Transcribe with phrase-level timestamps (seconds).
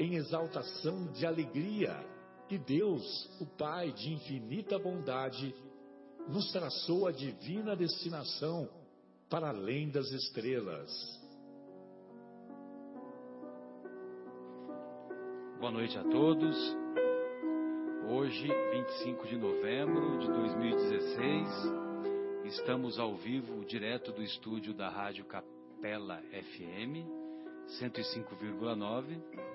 [0.00, 1.94] em exaltação de alegria
[2.48, 5.54] que Deus, o Pai de infinita bondade,
[6.26, 8.66] nos traçou a divina destinação
[9.28, 10.90] para além das estrelas.
[15.60, 16.56] Boa noite a todos.
[18.08, 21.48] Hoje, 25 de novembro de 2016,
[22.46, 27.06] estamos ao vivo, direto do estúdio da Rádio Capela FM
[27.78, 29.49] 105,9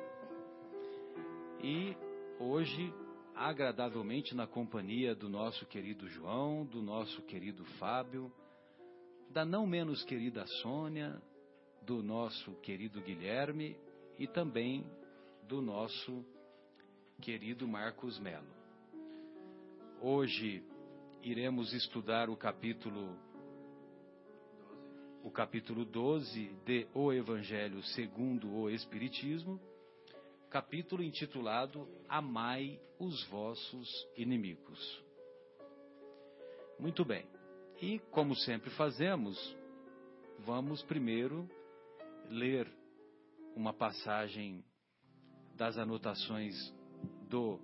[1.62, 1.96] e
[2.40, 2.94] hoje,
[3.34, 8.32] agradavelmente, na companhia do nosso querido João, do nosso querido Fábio,
[9.30, 11.22] da não menos querida Sônia,
[11.82, 13.78] do nosso querido Guilherme
[14.18, 14.86] e também
[15.48, 16.26] do nosso
[17.22, 18.48] querido Marcos Melo.
[20.02, 20.64] Hoje
[21.22, 23.18] iremos estudar o capítulo
[25.24, 29.60] o capítulo 12 de O Evangelho segundo o Espiritismo
[30.56, 35.04] capítulo intitulado Amai os vossos inimigos.
[36.80, 37.28] Muito bem.
[37.82, 39.38] E como sempre fazemos,
[40.46, 41.46] vamos primeiro
[42.30, 42.72] ler
[43.54, 44.64] uma passagem
[45.58, 46.56] das anotações
[47.30, 47.60] do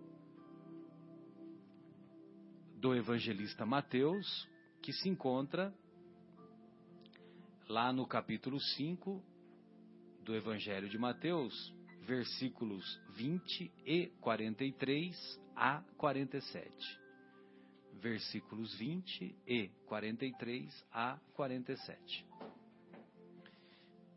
[2.76, 4.28] do evangelista Mateus,
[4.82, 5.74] que se encontra
[7.70, 9.24] lá no capítulo 5
[10.26, 11.54] do Evangelho de Mateus,
[12.12, 17.00] versículos 20 e 43 a 47.
[18.02, 22.26] Versículos 20 e 43 a 47.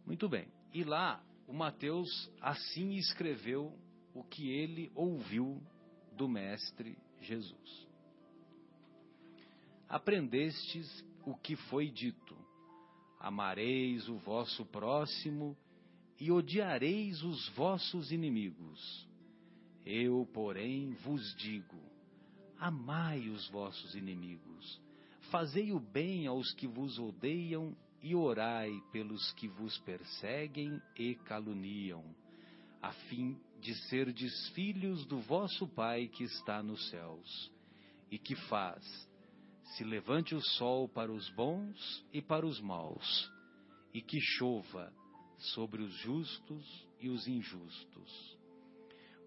[0.04, 0.48] Muito bem.
[0.72, 2.08] E lá o Mateus
[2.40, 3.72] assim escreveu
[4.12, 5.62] o que ele ouviu
[6.16, 7.88] do Mestre Jesus.
[9.88, 12.36] Aprendestes o que foi dito:
[13.20, 15.56] amareis o vosso próximo
[16.20, 19.08] e odiareis os vossos inimigos.
[19.84, 21.80] Eu, porém, vos digo:
[22.58, 24.80] amai os vossos inimigos,
[25.30, 32.04] fazei o bem aos que vos odeiam e orai pelos que vos perseguem e caluniam,
[32.80, 37.50] a fim de serdes filhos do vosso Pai que está nos céus,
[38.10, 38.84] e que faz
[39.76, 43.32] se levante o sol para os bons e para os maus,
[43.92, 44.92] e que chova
[45.52, 48.38] sobre os justos e os injustos.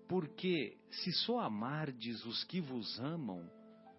[0.08, 3.50] Porque se só amardes os que vos amam,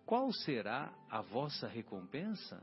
[0.06, 2.62] qual será a vossa recompensa?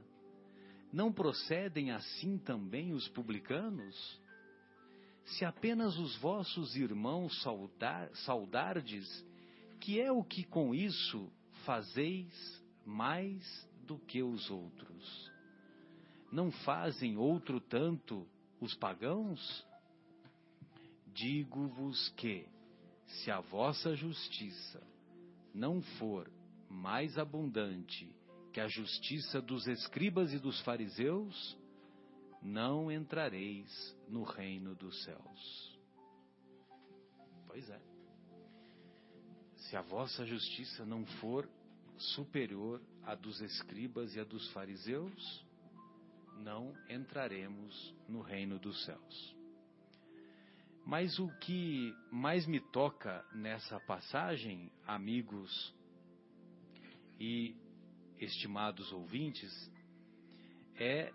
[0.91, 3.95] Não procedem assim também os publicanos?
[5.25, 9.05] Se apenas os vossos irmãos saudar, saudardes,
[9.79, 11.31] que é o que com isso
[11.65, 13.43] fazeis mais
[13.85, 15.31] do que os outros?
[16.31, 18.27] Não fazem outro tanto
[18.59, 19.65] os pagãos?
[21.13, 22.47] Digo-vos que,
[23.05, 24.81] se a vossa justiça
[25.53, 26.29] não for
[26.69, 28.13] mais abundante
[28.51, 31.57] que a justiça dos escribas e dos fariseus,
[32.41, 33.69] não entrareis
[34.07, 35.79] no reino dos céus.
[37.47, 37.81] Pois é.
[39.55, 41.49] Se a vossa justiça não for
[41.97, 45.44] superior à dos escribas e à dos fariseus,
[46.37, 49.35] não entraremos no reino dos céus.
[50.85, 55.73] Mas o que mais me toca nessa passagem, amigos
[57.19, 57.55] e
[58.19, 59.51] estimados ouvintes,
[60.75, 61.11] é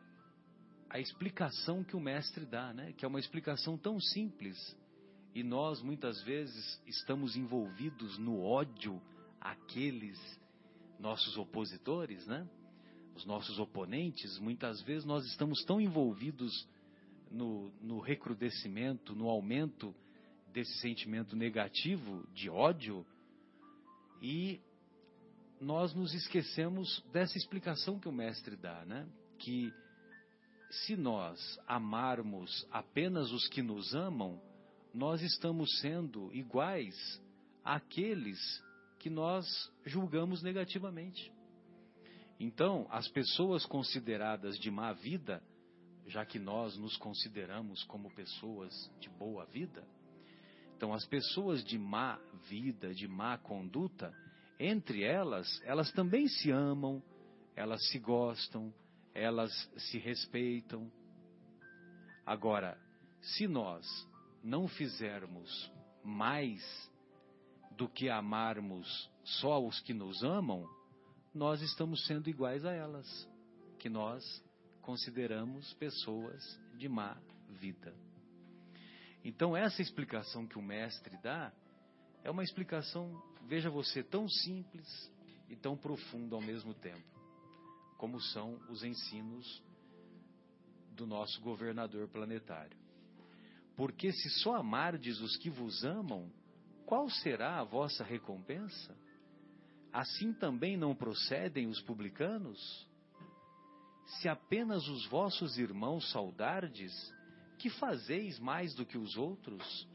[0.89, 2.93] a explicação que o mestre dá, né?
[2.95, 4.77] Que é uma explicação tão simples
[5.35, 9.01] e nós muitas vezes estamos envolvidos no ódio
[9.41, 10.19] àqueles
[10.99, 12.49] nossos opositores, né?
[13.21, 16.67] Os nossos oponentes, muitas vezes nós estamos tão envolvidos
[17.31, 19.95] no, no recrudescimento, no aumento
[20.53, 23.07] desse sentimento negativo de ódio,
[24.23, 24.59] e
[25.61, 29.07] nós nos esquecemos dessa explicação que o mestre dá, né?
[29.39, 29.73] Que
[30.71, 34.41] se nós amarmos apenas os que nos amam,
[34.95, 36.95] nós estamos sendo iguais
[37.63, 38.39] àqueles
[38.99, 39.47] que nós
[39.85, 41.31] julgamos negativamente.
[42.41, 45.43] Então, as pessoas consideradas de má vida,
[46.07, 49.87] já que nós nos consideramos como pessoas de boa vida,
[50.75, 54.11] então as pessoas de má vida, de má conduta,
[54.59, 57.03] entre elas, elas também se amam,
[57.55, 58.73] elas se gostam,
[59.15, 60.91] elas se respeitam.
[62.25, 62.79] Agora,
[63.21, 63.87] se nós
[64.43, 65.71] não fizermos
[66.03, 66.91] mais
[67.77, 70.67] do que amarmos só os que nos amam,
[71.35, 73.06] nós estamos sendo iguais a elas,
[73.79, 74.25] que nós
[74.82, 76.43] consideramos pessoas
[76.77, 77.17] de má
[77.49, 77.94] vida.
[79.25, 81.53] Então, essa explicação que o mestre dá
[82.25, 84.88] é uma explicação, veja você, tão simples
[85.49, 87.21] e tão profunda ao mesmo tempo
[88.00, 89.62] como são os ensinos
[90.93, 92.75] do nosso governador planetário.
[93.76, 96.33] Porque se só amardes os que vos amam,
[96.87, 98.97] qual será a vossa recompensa?
[99.93, 102.89] Assim também não procedem os publicanos?
[104.19, 106.93] Se apenas os vossos irmãos saudardes,
[107.59, 109.89] que fazeis mais do que os outros?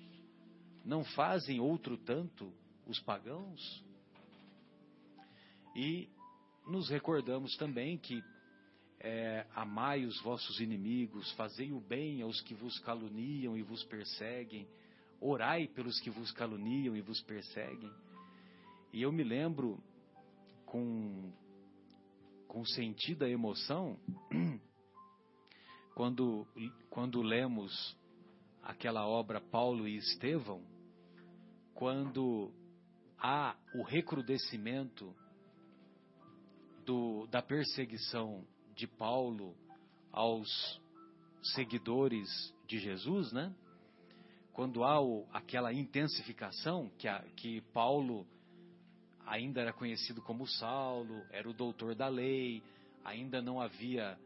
[0.83, 2.53] Não fazem outro tanto
[2.85, 3.83] os pagãos?
[5.75, 6.09] E
[6.67, 8.23] nos recordamos também que
[8.99, 14.67] é, amai os vossos inimigos, fazei o bem aos que vos caluniam e vos perseguem,
[15.19, 17.91] orai pelos que vos caluniam e vos perseguem.
[18.95, 19.77] E eu me lembro
[20.65, 21.29] com,
[22.47, 23.99] com sentida emoção
[25.93, 26.47] quando,
[26.89, 27.73] quando lemos
[28.63, 30.63] aquela obra Paulo e Estevão,
[31.73, 32.53] quando
[33.19, 35.13] há o recrudescimento
[36.85, 39.57] do, da perseguição de Paulo
[40.09, 40.47] aos
[41.53, 42.29] seguidores
[42.65, 43.53] de Jesus, né?
[44.53, 48.25] Quando há o, aquela intensificação que, a, que Paulo
[49.25, 52.63] ainda era conhecido como Saulo, era o doutor da lei,
[53.03, 54.17] ainda não havia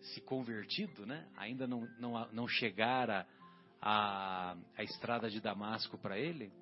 [0.00, 1.26] se convertido, né?
[1.36, 3.26] Ainda não, não, não chegara
[3.80, 6.52] a, a estrada de Damasco para ele.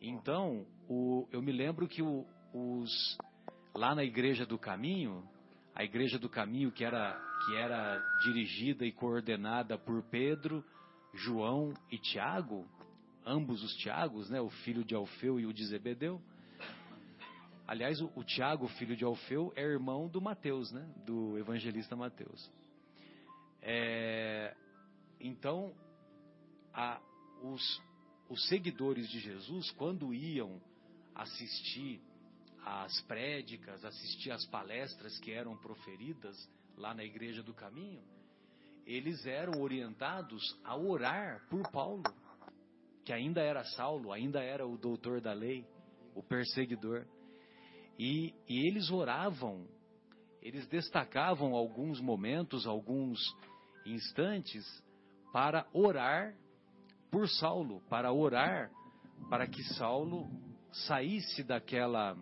[0.00, 3.18] Então, o, eu me lembro que o, os
[3.74, 5.26] lá na Igreja do Caminho,
[5.74, 10.64] a Igreja do Caminho que era, que era dirigida e coordenada por Pedro,
[11.14, 12.66] João e Tiago,
[13.26, 16.20] ambos os Tiagos, né, o filho de Alfeu e o de Zebedeu.
[17.66, 22.50] Aliás, o, o Tiago, filho de Alfeu, é irmão do Mateus, né, do evangelista Mateus.
[23.62, 24.54] É,
[25.18, 25.74] então,
[26.72, 27.00] a,
[27.42, 27.82] os,
[28.28, 30.60] os seguidores de Jesus, quando iam
[31.14, 32.02] assistir
[32.62, 36.36] as prédicas, assistir às palestras que eram proferidas
[36.76, 38.02] lá na Igreja do Caminho,
[38.86, 42.02] eles eram orientados a orar por Paulo,
[43.04, 45.66] que ainda era Saulo, ainda era o doutor da lei,
[46.14, 47.06] o perseguidor.
[47.98, 49.66] E, e eles oravam,
[50.42, 53.20] eles destacavam alguns momentos, alguns
[53.86, 54.64] instantes,
[55.32, 56.34] para orar
[57.10, 58.70] por Saulo, para orar
[59.28, 60.28] para que Saulo
[60.72, 62.16] saísse daquela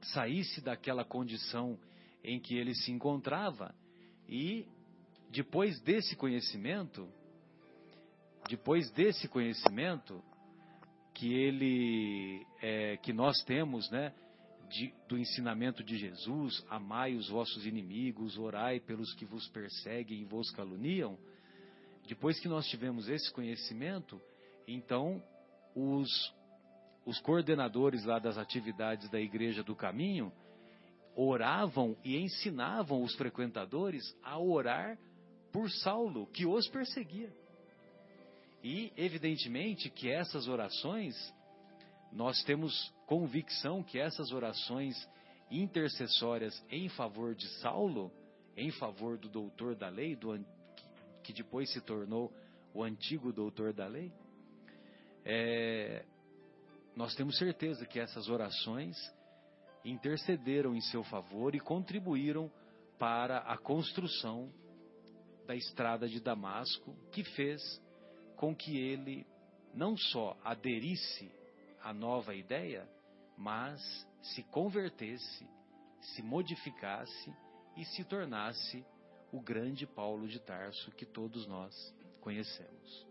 [0.00, 1.78] saísse daquela condição
[2.22, 3.74] em que ele se encontrava.
[4.28, 4.66] E
[5.30, 7.08] depois desse conhecimento,
[8.48, 10.22] depois desse conhecimento
[11.14, 14.12] que ele é, que nós temos, né,
[14.68, 20.24] de, do ensinamento de Jesus, amai os vossos inimigos, orai pelos que vos perseguem e
[20.24, 21.18] vos caluniam.
[22.06, 24.20] Depois que nós tivemos esse conhecimento,
[24.66, 25.22] então
[25.74, 26.08] os
[27.06, 30.32] os coordenadores lá das atividades da Igreja do Caminho
[31.14, 34.98] oravam e ensinavam os frequentadores a orar
[35.52, 37.32] por Saulo, que os perseguia.
[38.62, 41.14] E, evidentemente, que essas orações,
[42.10, 44.94] nós temos convicção que essas orações
[45.50, 48.10] intercessórias em favor de Saulo,
[48.56, 50.44] em favor do doutor da lei, do,
[51.22, 52.32] que depois se tornou
[52.72, 54.12] o antigo doutor da lei,
[55.24, 56.04] é,
[56.96, 58.96] nós temos certeza que essas orações
[59.84, 62.50] intercederam em seu favor e contribuíram
[62.98, 64.52] para a construção
[65.46, 67.60] da estrada de Damasco, que fez
[68.36, 69.26] com que ele
[69.74, 71.30] não só aderisse
[71.84, 72.88] à nova ideia,
[73.36, 73.80] mas
[74.22, 75.46] se convertesse,
[76.00, 77.32] se modificasse
[77.76, 78.84] e se tornasse
[79.30, 81.74] o grande Paulo de Tarso que todos nós
[82.20, 83.06] conhecemos.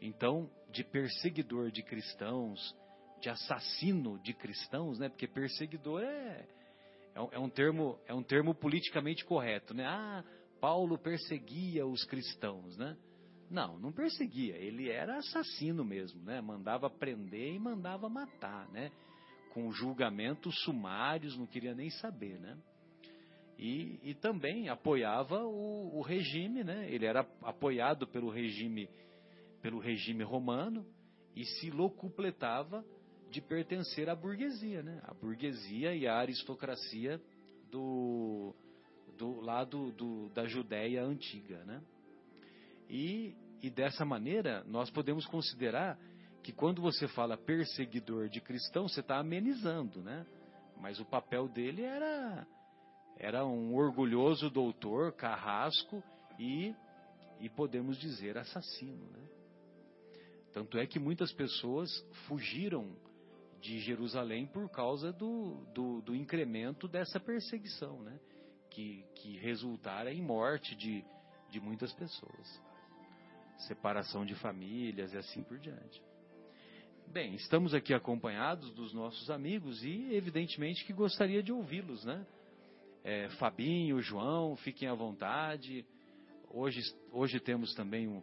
[0.00, 2.76] Então, de perseguidor de cristãos,
[3.20, 5.08] de assassino de cristãos, né?
[5.08, 6.46] Porque perseguidor é,
[7.14, 9.86] é, é, um termo é um termo politicamente correto, né?
[9.86, 10.22] Ah,
[10.60, 12.96] Paulo perseguia os cristãos, né?
[13.50, 14.56] Não, não perseguia.
[14.56, 16.40] Ele era assassino mesmo, né?
[16.40, 18.90] Mandava prender e mandava matar, né?
[19.52, 22.56] Com julgamentos sumários, não queria nem saber, né?
[23.58, 26.88] E, e também apoiava o, o regime, né?
[26.90, 28.88] Ele era apoiado pelo regime
[29.60, 30.86] pelo regime romano
[31.34, 32.84] e se locupletava
[33.30, 35.00] de pertencer à burguesia, né?
[35.04, 37.20] A burguesia e a aristocracia
[37.70, 38.54] do,
[39.16, 41.82] do lado do, da Judéia antiga, né?
[42.88, 45.98] E, e dessa maneira nós podemos considerar
[46.42, 50.26] que quando você fala perseguidor de cristão, você está amenizando, né?
[50.76, 52.46] Mas o papel dele era
[53.20, 56.02] era um orgulhoso doutor, carrasco
[56.38, 56.74] e
[57.40, 59.28] e podemos dizer assassino, né?
[60.52, 61.90] Tanto é que muitas pessoas
[62.26, 62.96] fugiram
[63.60, 68.18] de Jerusalém por causa do, do, do incremento dessa perseguição, né?
[68.70, 71.04] que, que resultara em morte de,
[71.50, 72.62] de muitas pessoas.
[73.58, 76.02] Separação de famílias e assim por diante.
[77.08, 82.26] Bem, estamos aqui acompanhados dos nossos amigos e, evidentemente, que gostaria de ouvi-los, né?
[83.02, 85.86] É, Fabinho, João, fiquem à vontade.
[86.50, 88.22] Hoje, hoje temos também um,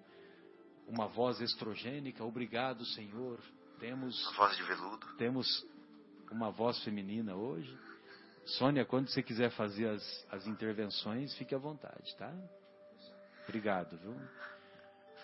[0.88, 2.24] uma voz estrogênica.
[2.24, 3.40] Obrigado, Senhor.
[3.80, 5.18] Temos uma voz de veludo.
[5.18, 5.68] Temos
[6.32, 7.76] uma voz feminina hoje.
[8.46, 12.32] Sônia, quando você quiser fazer as, as intervenções, fique à vontade, tá?
[13.44, 14.16] Obrigado, viu?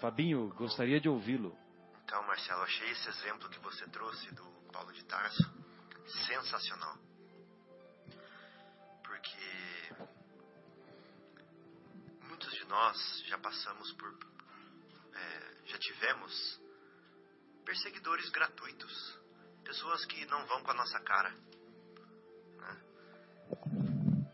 [0.01, 1.55] Fabinho, gostaria de ouvi-lo.
[2.03, 4.43] Então, Marcelo, achei esse exemplo que você trouxe do
[4.73, 5.43] Paulo de Tarso
[6.25, 6.97] sensacional.
[9.03, 9.93] Porque
[12.23, 14.17] muitos de nós já passamos por
[15.13, 16.59] é, já tivemos
[17.63, 19.19] perseguidores gratuitos,
[19.63, 21.29] pessoas que não vão com a nossa cara.
[22.57, 22.81] Né?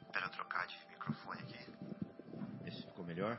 [0.06, 1.60] Espera eu trocar de microfone aqui.
[2.66, 3.38] Esse ficou melhor?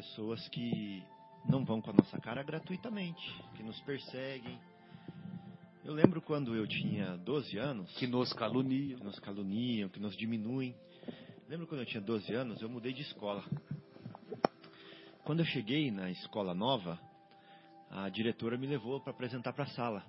[0.00, 1.04] Pessoas que
[1.46, 3.20] não vão com a nossa cara gratuitamente,
[3.54, 4.58] que nos perseguem.
[5.84, 7.92] Eu lembro quando eu tinha 12 anos.
[7.98, 8.98] Que nos caluniam.
[8.98, 10.74] Que nos caluniam, que nos diminuem.
[11.50, 13.44] Lembro quando eu tinha 12 anos, eu mudei de escola.
[15.22, 16.98] Quando eu cheguei na escola nova,
[17.90, 20.02] a diretora me levou para apresentar para a sala.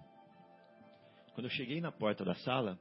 [1.33, 2.79] Quando eu cheguei na porta da sala,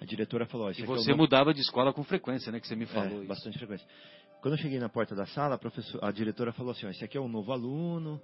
[0.00, 2.60] a diretora falou: E você é mudava de escola com frequência, né?
[2.60, 3.22] Que você me falou.
[3.22, 3.86] É, bastante frequência.
[4.40, 5.60] Quando eu cheguei na porta da sala,
[6.00, 8.20] a, a diretora falou assim: esse aqui é um novo aluno,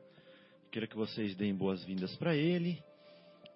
[0.70, 2.82] quero que vocês deem boas-vindas para ele.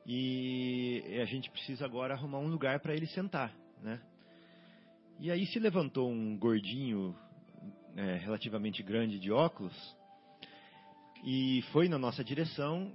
[0.07, 4.01] E a gente precisa agora arrumar um lugar para ele sentar, né?
[5.19, 7.17] E aí se levantou um gordinho
[7.97, 9.75] é, relativamente grande de óculos
[11.25, 12.93] e foi na nossa direção,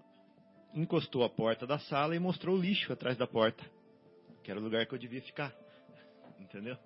[0.74, 3.64] encostou a porta da sala e mostrou o lixo atrás da porta,
[4.44, 5.54] que era o lugar que eu devia ficar.
[6.40, 6.78] Entendeu?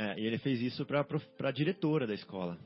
[0.00, 1.04] É, e ele fez isso para
[1.40, 2.56] a diretora da escola.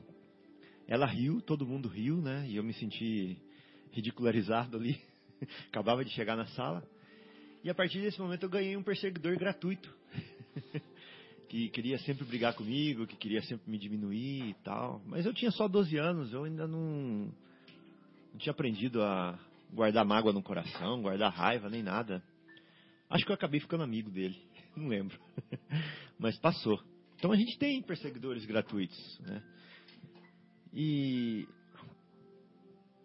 [0.87, 2.45] Ela riu, todo mundo riu, né?
[2.47, 3.41] E eu me senti
[3.91, 5.01] ridicularizado ali.
[5.67, 6.87] Acabava de chegar na sala.
[7.63, 9.91] E a partir desse momento eu ganhei um perseguidor gratuito.
[11.49, 15.01] que queria sempre brigar comigo, que queria sempre me diminuir e tal.
[15.07, 17.33] Mas eu tinha só 12 anos, eu ainda não,
[18.31, 19.39] não tinha aprendido a
[19.73, 22.21] guardar mágoa no coração, guardar raiva, nem nada.
[23.09, 24.39] Acho que eu acabei ficando amigo dele,
[24.77, 25.19] não lembro.
[26.19, 26.92] Mas passou.
[27.23, 29.41] Então a gente tem perseguidores gratuitos, né?
[30.73, 31.47] E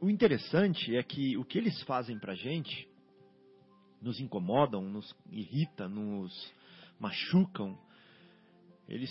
[0.01, 2.89] o interessante é que o que eles fazem pra gente
[4.03, 6.53] nos incomodam, nos irrita, nos
[6.99, 7.79] machucam,
[8.89, 9.09] eles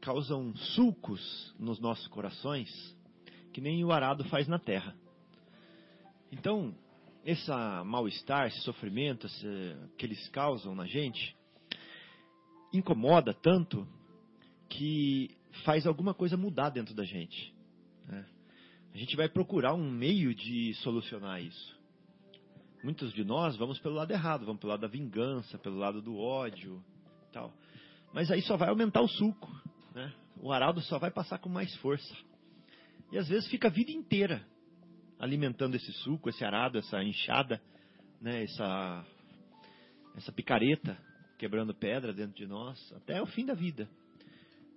[0.00, 2.68] causam sulcos nos nossos corações
[3.52, 4.92] que nem o arado faz na terra.
[6.32, 6.74] Então,
[7.24, 7.48] esse
[7.84, 11.36] mal-estar, esse sofrimento esse, que eles causam na gente,
[12.72, 13.86] incomoda tanto
[14.68, 15.30] que
[15.64, 17.54] faz alguma coisa mudar dentro da gente.
[18.06, 18.24] Né?
[18.94, 21.78] A gente vai procurar um meio de solucionar isso.
[22.82, 26.16] Muitos de nós vamos pelo lado errado, vamos pelo lado da vingança, pelo lado do
[26.16, 26.82] ódio,
[27.32, 27.52] tal.
[28.12, 29.50] Mas aí só vai aumentar o suco.
[29.94, 30.12] Né?
[30.40, 32.16] O arado só vai passar com mais força.
[33.10, 34.46] E às vezes fica a vida inteira
[35.18, 37.60] alimentando esse suco, esse arado, essa enxada,
[38.20, 38.44] né?
[38.44, 39.04] essa,
[40.16, 40.96] essa picareta
[41.38, 43.88] quebrando pedra dentro de nós, até o fim da vida.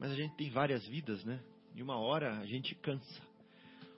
[0.02, 1.40] Mas a gente tem várias vidas, né?
[1.76, 3.22] E uma hora a gente cansa.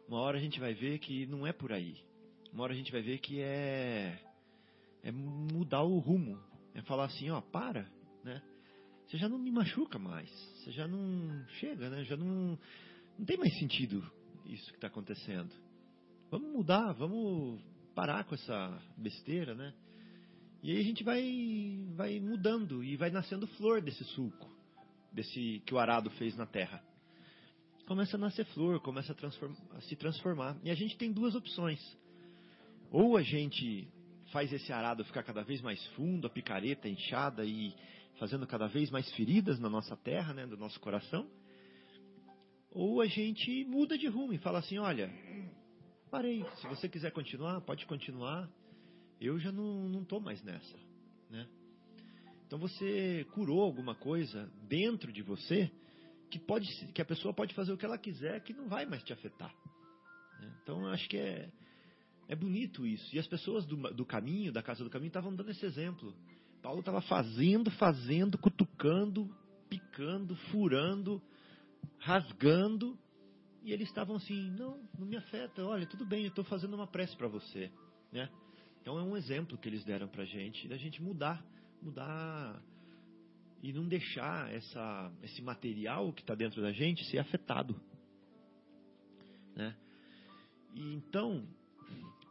[0.05, 1.95] Uma hora a gente vai ver que não é por aí.
[2.51, 4.19] Uma hora a gente vai ver que é
[5.01, 6.37] é mudar o rumo,
[6.73, 7.89] é falar assim, ó, para,
[8.21, 8.41] né?
[9.07, 10.29] você já não me machuca mais.
[10.57, 12.03] Você já não chega, né?
[12.03, 12.59] Já não,
[13.17, 14.03] não tem mais sentido
[14.45, 15.53] isso que está acontecendo.
[16.29, 17.61] Vamos mudar, vamos
[17.95, 19.73] parar com essa besteira, né?
[20.61, 24.49] E aí a gente vai, vai mudando e vai nascendo flor desse suco,
[25.13, 26.83] desse que o arado fez na terra.
[27.85, 30.57] Começa a nascer flor, começa a, a se transformar.
[30.63, 31.79] E a gente tem duas opções.
[32.91, 33.87] Ou a gente
[34.31, 37.73] faz esse arado ficar cada vez mais fundo, a picareta inchada e
[38.17, 41.29] fazendo cada vez mais feridas na nossa terra, né, do nosso coração.
[42.71, 45.11] Ou a gente muda de rumo e fala assim, olha,
[46.09, 46.43] parei.
[46.55, 48.49] Se você quiser continuar, pode continuar.
[49.19, 50.77] Eu já não tô mais nessa,
[51.29, 51.47] né?
[52.53, 55.71] Então você curou alguma coisa dentro de você
[56.29, 59.01] que pode que a pessoa pode fazer o que ela quiser que não vai mais
[59.01, 59.51] te afetar.
[60.39, 60.53] Né?
[60.61, 61.49] Então eu acho que é
[62.27, 63.09] é bonito isso.
[63.15, 66.15] E as pessoas do, do caminho, da casa do caminho, estavam dando esse exemplo.
[66.61, 69.35] Paulo estava fazendo, fazendo, cutucando,
[69.67, 71.19] picando, furando,
[71.97, 72.95] rasgando,
[73.63, 75.65] e eles estavam assim: não, não me afeta.
[75.65, 77.71] Olha, tudo bem, eu estou fazendo uma prece para você,
[78.11, 78.29] né?
[78.79, 81.43] Então é um exemplo que eles deram para a gente da gente mudar,
[81.83, 82.61] mudar
[83.61, 87.75] e não deixar essa, esse material que está dentro da gente ser afetado,
[89.55, 89.75] né?
[90.73, 91.47] E então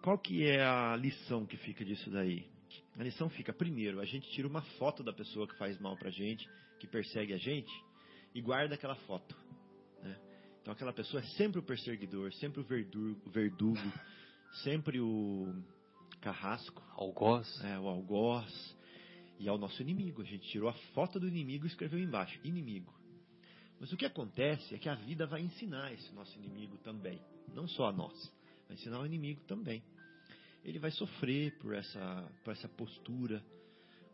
[0.02, 2.44] qual que é a lição que fica disso daí?
[2.98, 6.10] A lição fica, primeiro, a gente tira uma foto da pessoa que faz mal pra
[6.10, 6.48] gente,
[6.80, 7.72] que persegue a gente,
[8.34, 9.36] e guarda aquela foto.
[10.02, 10.18] Né?
[10.60, 13.92] Então aquela pessoa é sempre o perseguidor, sempre o verdugo, verdugo
[14.64, 15.54] sempre o
[16.20, 16.82] carrasco.
[16.96, 17.64] Algoz.
[17.64, 18.76] É, o algoz.
[19.42, 20.22] E é o nosso inimigo.
[20.22, 22.92] A gente tirou a foto do inimigo e escreveu embaixo, inimigo.
[23.78, 27.20] Mas o que acontece é que a vida vai ensinar esse nosso inimigo também.
[27.54, 28.32] Não só a nós.
[28.68, 29.82] Vai ensinar o inimigo também
[30.64, 33.42] ele vai sofrer por essa, por essa postura,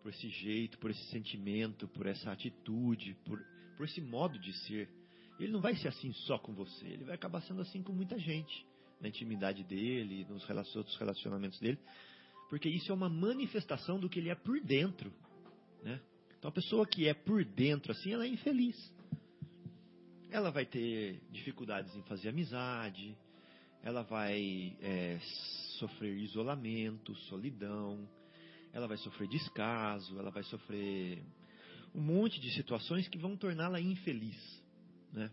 [0.02, 3.38] por esse jeito, por esse sentimento, por essa atitude, por,
[3.76, 4.88] por esse modo de ser.
[5.38, 8.18] Ele não vai ser assim só com você, ele vai acabar sendo assim com muita
[8.18, 8.66] gente,
[9.00, 11.78] na intimidade dele, nos outros relacionamentos dele,
[12.49, 15.12] porque isso é uma manifestação do que ele é por dentro.
[15.83, 16.01] Né?
[16.38, 18.77] Então a pessoa que é por dentro assim, ela é infeliz.
[20.31, 23.16] Ela vai ter dificuldades em fazer amizade,
[23.83, 25.18] ela vai é,
[25.79, 28.09] sofrer isolamento, solidão,
[28.72, 31.22] ela vai sofrer descaso, ela vai sofrer
[31.94, 34.62] um monte de situações que vão torná-la infeliz,
[35.12, 35.31] né?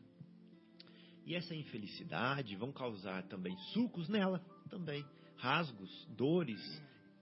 [1.25, 4.39] E essa infelicidade vão causar também sucos nela,
[4.69, 5.03] também
[5.37, 6.61] rasgos, dores,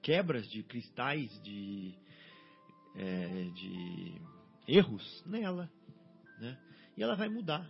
[0.03, 1.95] quebras de cristais, de,
[2.95, 4.21] é, de
[4.67, 5.71] erros nela,
[6.39, 6.59] né?
[6.95, 7.67] E ela vai mudar.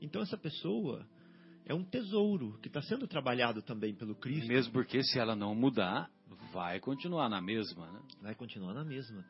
[0.00, 1.06] Então essa pessoa
[1.66, 4.46] é um tesouro que está sendo trabalhado também pelo Cristo.
[4.46, 6.08] Mesmo porque se ela não mudar,
[6.52, 8.00] vai continuar na mesma, né?
[8.22, 9.24] Vai continuar na mesma.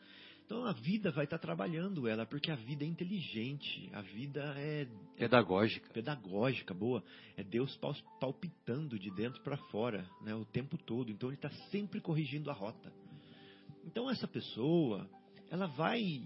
[0.47, 4.87] Então a vida vai estar trabalhando ela, porque a vida é inteligente, a vida é
[5.17, 5.93] pedagógica.
[5.93, 7.03] Pedagógica, boa.
[7.37, 7.77] É Deus
[8.21, 11.11] palpitando de dentro para fora, né, o tempo todo.
[11.11, 12.93] Então ele está sempre corrigindo a rota.
[13.85, 15.11] Então essa pessoa,
[15.51, 16.23] ela vai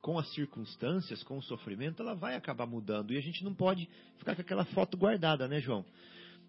[0.00, 3.12] com as circunstâncias, com o sofrimento, ela vai acabar mudando.
[3.12, 5.84] E a gente não pode ficar com aquela foto guardada, né, João?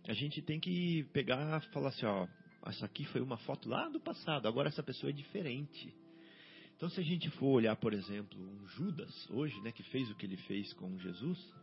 [0.07, 2.27] A gente tem que pegar falar assim, ó,
[2.65, 5.93] essa aqui foi uma foto lá do passado, agora essa pessoa é diferente.
[6.77, 10.15] Então, se a gente for olhar, por exemplo, um Judas hoje, né, que fez o
[10.15, 11.53] que ele fez com Jesus,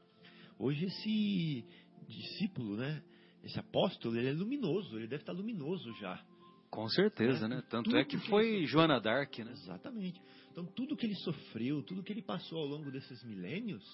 [0.58, 1.64] hoje esse
[2.08, 3.00] discípulo, né,
[3.44, 6.20] esse apóstolo, ele é luminoso, ele deve estar luminoso já.
[6.68, 7.56] Com certeza, né?
[7.56, 7.62] né?
[7.70, 9.52] Tanto tudo é que foi que Joana Dark, né?
[9.52, 10.20] Exatamente.
[10.50, 13.84] Então, tudo que ele sofreu, tudo que ele passou ao longo desses milênios,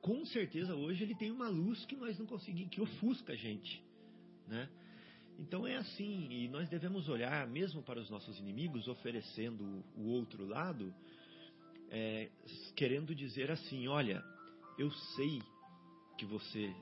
[0.00, 3.84] com certeza hoje ele tem uma luz que nós não conseguimos, que ofusca a gente,
[4.48, 4.70] né?
[5.50, 10.46] Então é assim, e nós devemos olhar mesmo para os nossos inimigos, oferecendo o outro
[10.46, 10.94] lado,
[11.90, 12.30] é,
[12.76, 14.22] querendo dizer assim: olha,
[14.78, 15.42] eu sei
[16.16, 16.72] que você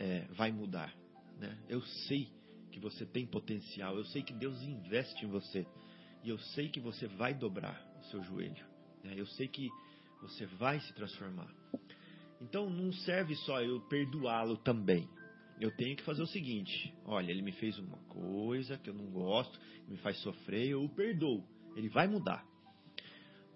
[0.00, 0.92] é, vai mudar,
[1.38, 1.56] né?
[1.68, 2.28] Eu sei
[2.72, 5.64] que você tem potencial, eu sei que Deus investe em você
[6.24, 8.66] e eu sei que você vai dobrar o seu joelho.
[9.04, 9.14] Né?
[9.14, 9.70] Eu sei que
[10.20, 11.54] você vai se transformar.
[12.40, 15.08] Então não serve só eu perdoá-lo também.
[15.60, 19.06] Eu tenho que fazer o seguinte: olha, ele me fez uma coisa que eu não
[19.10, 21.44] gosto, me faz sofrer, eu o perdoo.
[21.76, 22.44] Ele vai mudar.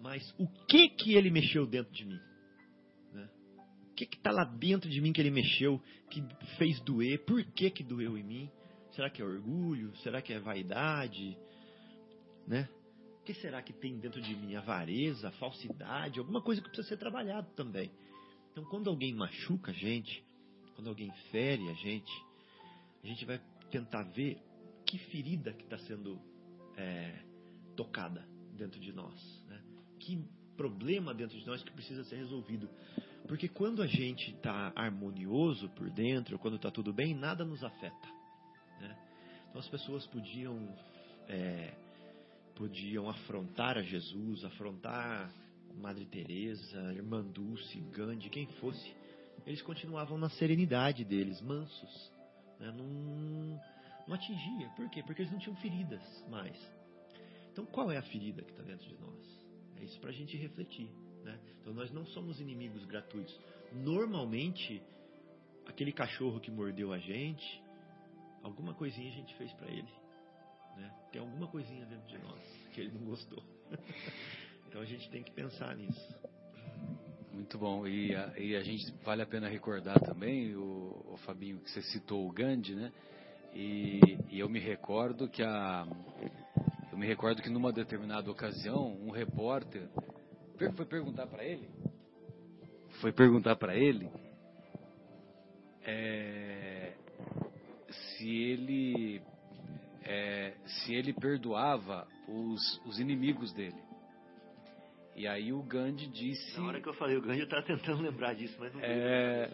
[0.01, 2.19] Mas o que que ele mexeu dentro de mim?
[3.13, 3.29] Né?
[3.91, 6.23] O que que está lá dentro de mim que ele mexeu, que
[6.57, 7.23] fez doer?
[7.25, 8.51] Por que que doeu em mim?
[8.91, 9.95] Será que é orgulho?
[9.97, 11.37] Será que é vaidade?
[12.47, 12.69] Né?
[13.21, 14.55] O que será que tem dentro de mim?
[14.55, 17.91] Avareza, falsidade, alguma coisa que precisa ser trabalhado também.
[18.51, 20.23] Então, quando alguém machuca a gente,
[20.77, 22.13] quando alguém fere a gente,
[23.03, 24.37] a gente vai tentar ver
[24.85, 26.21] que ferida que está sendo
[26.77, 27.19] é,
[27.75, 29.59] tocada dentro de nós, né?
[29.99, 30.23] que
[30.55, 32.69] problema dentro de nós que precisa ser resolvido.
[33.27, 38.07] Porque quando a gente está harmonioso por dentro, quando está tudo bem, nada nos afeta.
[38.79, 38.95] Né?
[39.49, 40.77] Então as pessoas podiam
[41.27, 41.73] é,
[42.55, 45.33] podiam afrontar a Jesus, afrontar
[45.75, 48.95] Madre Teresa, Irmã Dulce, Gandhi, quem fosse,
[49.47, 52.11] eles continuavam na serenidade deles, mansos,
[52.59, 52.69] né?
[52.69, 53.61] não,
[54.05, 54.67] não atingia.
[54.75, 55.01] Por quê?
[55.01, 56.55] Porque eles não tinham feridas mais.
[57.53, 59.47] Então, qual é a ferida que está dentro de nós?
[59.77, 60.91] É isso para a gente refletir.
[61.23, 61.39] Né?
[61.61, 63.39] Então, nós não somos inimigos gratuitos.
[63.71, 64.83] Normalmente,
[65.65, 67.63] aquele cachorro que mordeu a gente,
[68.43, 69.89] alguma coisinha a gente fez para ele.
[70.75, 70.93] Né?
[71.13, 72.41] Tem alguma coisinha dentro de nós
[72.73, 73.41] que ele não gostou.
[74.67, 76.26] então, a gente tem que pensar nisso.
[77.37, 77.85] Muito bom.
[77.85, 81.83] E a, e a, gente vale a pena recordar também, o, o Fabinho, que você
[81.83, 82.91] citou o Gandhi, né?
[83.53, 85.87] E, e, eu me recordo que a
[86.91, 89.87] eu me recordo que numa determinada ocasião um repórter
[90.57, 91.69] foi perguntar para ele
[93.01, 94.09] foi perguntar para ele
[95.83, 96.93] é,
[97.89, 99.21] se ele
[100.03, 103.86] é, se ele perdoava os, os inimigos dele
[105.17, 106.59] e aí o Gandhi disse.
[106.59, 108.81] Na hora que eu falei o Gandhi, eu estava tentando lembrar disso, mas não.
[108.83, 109.51] É,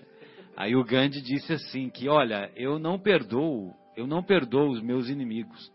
[0.58, 5.08] aí o Gandhi disse assim que, olha, eu não perdoo, eu não perdoo os meus
[5.08, 5.72] inimigos.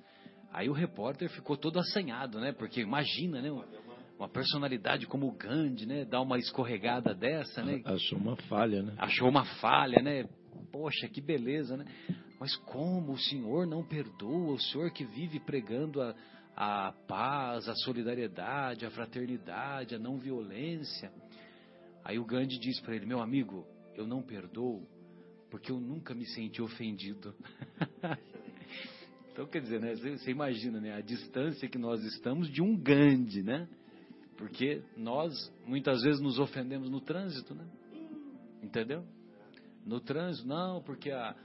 [0.53, 2.53] Aí o repórter ficou todo assanhado, né?
[2.53, 3.51] Porque imagina, né?
[4.18, 6.05] Uma personalidade como o Gandhi, né?
[6.05, 7.81] Dar uma escorregada dessa, né?
[7.87, 8.94] Achou uma falha, né?
[8.98, 10.29] Achou uma falha, né?
[10.70, 11.87] Poxa, que beleza, né?
[12.38, 14.55] Mas como o senhor não perdoa?
[14.55, 16.14] O senhor que vive pregando a,
[16.61, 21.12] a paz, a solidariedade, a fraternidade, a não violência.
[22.05, 24.85] Aí o Gandhi diz para ele: Meu amigo, eu não perdoo
[25.53, 27.33] porque eu nunca me senti ofendido.
[29.31, 33.44] então, quer dizer, né, você imagina né, a distância que nós estamos de um Gandhi,
[33.44, 33.68] né?
[34.37, 35.33] Porque nós
[35.64, 37.66] muitas vezes nos ofendemos no trânsito, né?
[38.61, 39.05] Entendeu?
[39.87, 41.37] No trânsito, não, porque a,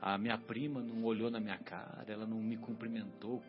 [0.00, 3.42] a minha prima não olhou na minha cara, ela não me cumprimentou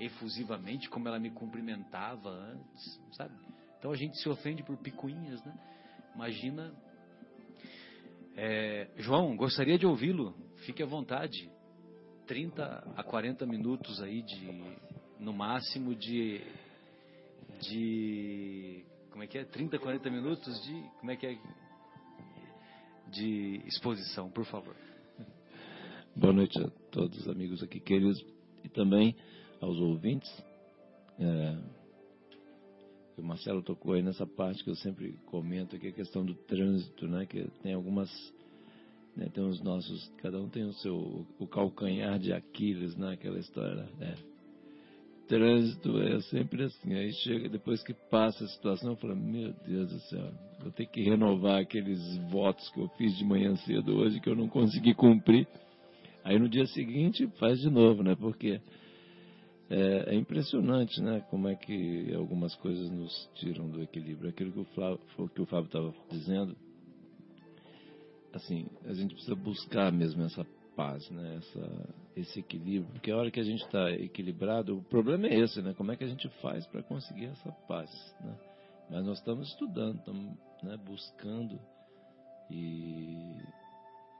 [0.00, 3.34] efusivamente como ela me cumprimentava antes, sabe?
[3.78, 5.54] Então a gente se ofende por picuinhas, né?
[6.14, 6.74] Imagina.
[8.34, 10.34] É, João, gostaria de ouvi-lo.
[10.64, 11.50] Fique à vontade.
[12.26, 14.76] 30 a 40 minutos aí de,
[15.18, 16.40] no máximo de,
[17.60, 19.44] de, como é que é?
[19.44, 21.38] 30 a 40 minutos de, como é que é?
[23.10, 24.76] De exposição, por favor.
[26.14, 28.24] Boa noite a todos os amigos aqui queridos
[28.62, 29.16] e também
[29.60, 30.30] aos ouvintes.
[31.18, 31.56] É,
[33.18, 36.34] o Marcelo tocou aí nessa parte que eu sempre comento, que é a questão do
[36.34, 37.26] trânsito, né?
[37.26, 38.10] Que tem algumas,
[39.14, 43.12] né, tem os nossos, cada um tem o seu, o calcanhar de Aquiles, né?
[43.12, 44.14] Aquela história, né?
[45.28, 50.00] Trânsito é sempre assim, aí chega, depois que passa a situação, fala, meu Deus do
[50.00, 52.00] céu, vou ter que renovar aqueles
[52.32, 55.46] votos que eu fiz de manhã cedo hoje que eu não consegui cumprir.
[56.24, 58.16] Aí no dia seguinte faz de novo, né?
[58.16, 58.60] Porque
[59.70, 61.20] é, é, impressionante, né?
[61.30, 64.28] Como é que algumas coisas nos tiram do equilíbrio.
[64.28, 65.00] Aquilo que o Flávio,
[65.32, 66.56] que o Fábio estava dizendo,
[68.32, 71.36] assim, a gente precisa buscar mesmo essa paz, né?
[71.36, 75.62] Essa, esse equilíbrio, porque a hora que a gente está equilibrado, o problema é esse,
[75.62, 75.72] né?
[75.74, 78.36] Como é que a gente faz para conseguir essa paz, né?
[78.90, 81.60] Mas nós estamos estudando, estamos né, buscando
[82.50, 83.36] e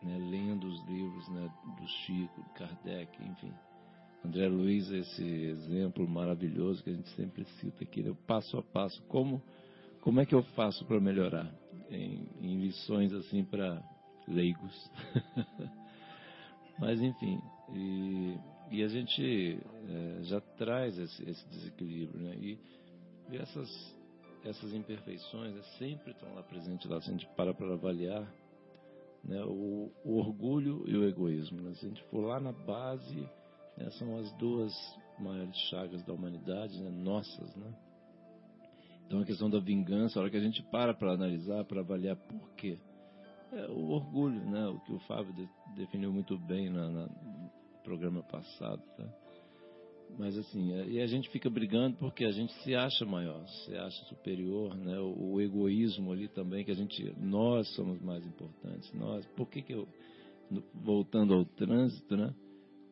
[0.01, 3.53] né, lendo os livros né, do Chico, Kardec, enfim
[4.25, 8.15] André Luiz, esse exemplo maravilhoso que a gente sempre cita aqui, né?
[8.27, 9.43] passo a passo, como,
[10.03, 11.51] como é que eu faço para melhorar?
[11.91, 13.83] Em, em, lições assim para
[14.29, 14.91] leigos.
[16.79, 17.41] Mas enfim,
[17.73, 18.37] e,
[18.71, 22.37] e a gente é, já traz esse, esse desequilíbrio, né?
[22.37, 22.59] E,
[23.31, 23.97] e, essas,
[24.45, 28.31] essas imperfeições né, sempre estão lá presentes lá, se a gente para para avaliar
[29.25, 29.43] né?
[29.45, 31.61] o, o orgulho e o egoísmo.
[31.63, 31.75] Né?
[31.75, 33.29] Se a gente for lá na base
[33.81, 34.73] essas são as duas
[35.19, 36.91] maiores chagas da humanidade, né?
[36.91, 37.73] nossas, né?
[39.07, 42.17] Então a questão da vingança, a hora que a gente para para analisar, para avaliar
[42.17, 42.79] por quê,
[43.53, 44.67] é o orgulho, né?
[44.69, 47.51] O que o Fábio de, definiu muito bem na, na, no
[47.83, 49.13] programa passado, tá?
[50.19, 53.77] Mas assim, é, e a gente fica brigando porque a gente se acha maior, se
[53.77, 54.99] acha superior, né?
[54.99, 59.27] O, o, egoísmo ali também que a gente, nós somos mais importantes, nós.
[59.37, 59.89] Por que que eu,
[60.75, 62.35] voltando ao trânsito, né?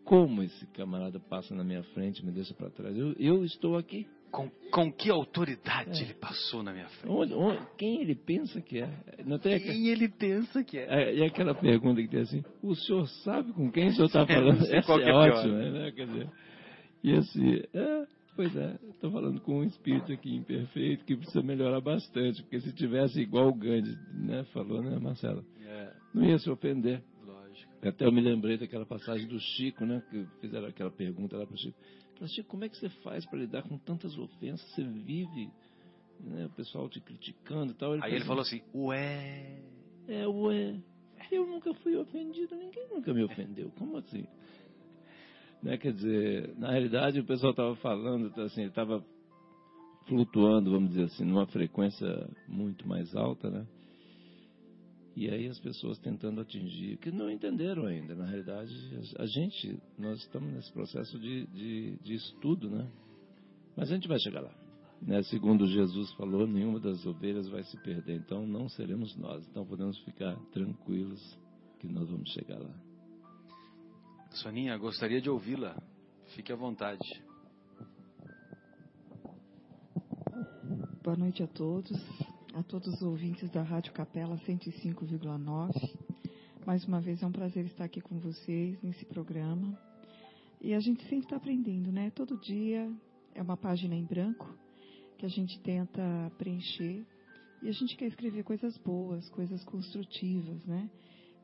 [0.09, 2.97] Como esse camarada passa na minha frente, me deixa para trás?
[2.97, 4.07] Eu, eu estou aqui.
[4.31, 6.03] Com, com que autoridade é.
[6.03, 7.13] ele passou na minha frente?
[7.13, 8.91] Onde, onde, quem ele pensa que é?
[9.27, 10.87] Não tem quem ele pensa que é?
[11.11, 11.15] é?
[11.15, 14.65] E aquela pergunta que tem assim, o senhor sabe com quem o senhor está falando?
[14.67, 15.93] É, Essa é, é ótima, né?
[15.93, 16.31] Quer dizer,
[17.05, 21.83] e assim, é, pois é, estou falando com um espírito aqui imperfeito que precisa melhorar
[21.83, 25.45] bastante, porque se tivesse igual o Gandhi, né, falou, né, Marcelo?
[25.67, 25.93] É.
[26.15, 27.03] Não ia se ofender.
[27.83, 30.03] Até eu me lembrei daquela passagem do Chico, né?
[30.11, 31.79] Que fizeram aquela pergunta lá para o Chico.
[32.27, 34.69] Chico, como é que você faz para lidar com tantas ofensas?
[34.75, 35.51] Você vive,
[36.21, 37.95] né, o pessoal te criticando e tal.
[37.95, 39.61] Ele Aí ele falou assim, ué.
[40.09, 40.81] É, ué.
[41.31, 43.71] Eu nunca fui ofendido, ninguém nunca me ofendeu.
[43.79, 44.27] Como assim?
[45.63, 49.05] Né, quer dizer, na realidade o pessoal estava falando, tá, assim, estava
[50.07, 52.07] flutuando, vamos dizer assim, numa frequência
[52.49, 53.67] muito mais alta, né?
[55.19, 58.15] E aí as pessoas tentando atingir, que não entenderam ainda.
[58.15, 58.73] Na realidade,
[59.19, 62.89] a gente, nós estamos nesse processo de, de, de estudo, né?
[63.77, 64.55] Mas a gente vai chegar lá.
[65.03, 65.21] Né?
[65.25, 68.15] Segundo Jesus falou, nenhuma das ovelhas vai se perder.
[68.15, 69.45] Então não seremos nós.
[69.49, 71.21] Então podemos ficar tranquilos
[71.81, 72.73] que nós vamos chegar lá.
[74.31, 75.77] Soninha, gostaria de ouvi-la.
[76.37, 77.25] Fique à vontade.
[81.03, 81.91] Boa noite a todos
[82.59, 85.95] a todos os ouvintes da Rádio Capela 105,9.
[86.67, 89.79] Mais uma vez é um prazer estar aqui com vocês nesse programa.
[90.61, 92.11] E a gente sempre está aprendendo, né?
[92.11, 92.91] Todo dia
[93.33, 94.53] é uma página em branco
[95.17, 96.03] que a gente tenta
[96.37, 97.07] preencher
[97.63, 100.91] e a gente quer escrever coisas boas, coisas construtivas, né?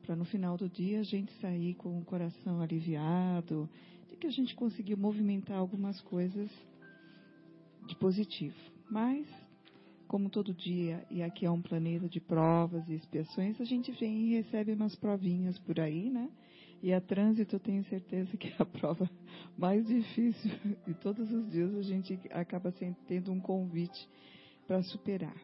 [0.01, 3.69] Para no final do dia a gente sair com o coração aliviado,
[4.09, 6.51] de que a gente conseguiu movimentar algumas coisas
[7.87, 8.57] de positivo.
[8.91, 9.25] Mas
[10.15, 14.29] como todo dia, e aqui é um planeta de provas e expiações, a gente vem
[14.29, 16.29] e recebe umas provinhas por aí, né?
[16.81, 19.09] E a trânsito eu tenho certeza que é a prova
[19.59, 20.51] mais difícil.
[20.87, 22.73] E todos os dias a gente acaba
[23.05, 24.07] tendo um convite
[24.65, 25.35] para superar.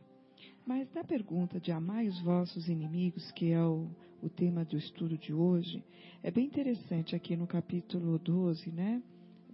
[0.65, 3.89] Mas na pergunta de amai os vossos inimigos, que é o,
[4.23, 5.83] o tema do estudo de hoje,
[6.23, 9.03] é bem interessante aqui no capítulo 12, né?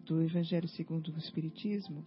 [0.05, 2.05] Do Evangelho segundo o Espiritismo,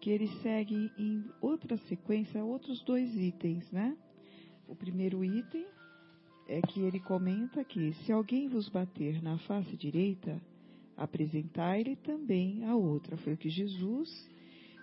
[0.00, 3.96] que ele segue em outra sequência outros dois itens, né?
[4.66, 5.66] O primeiro item
[6.46, 10.40] é que ele comenta que se alguém vos bater na face direita,
[10.96, 13.16] apresentai-lhe também a outra.
[13.18, 14.08] Foi o que Jesus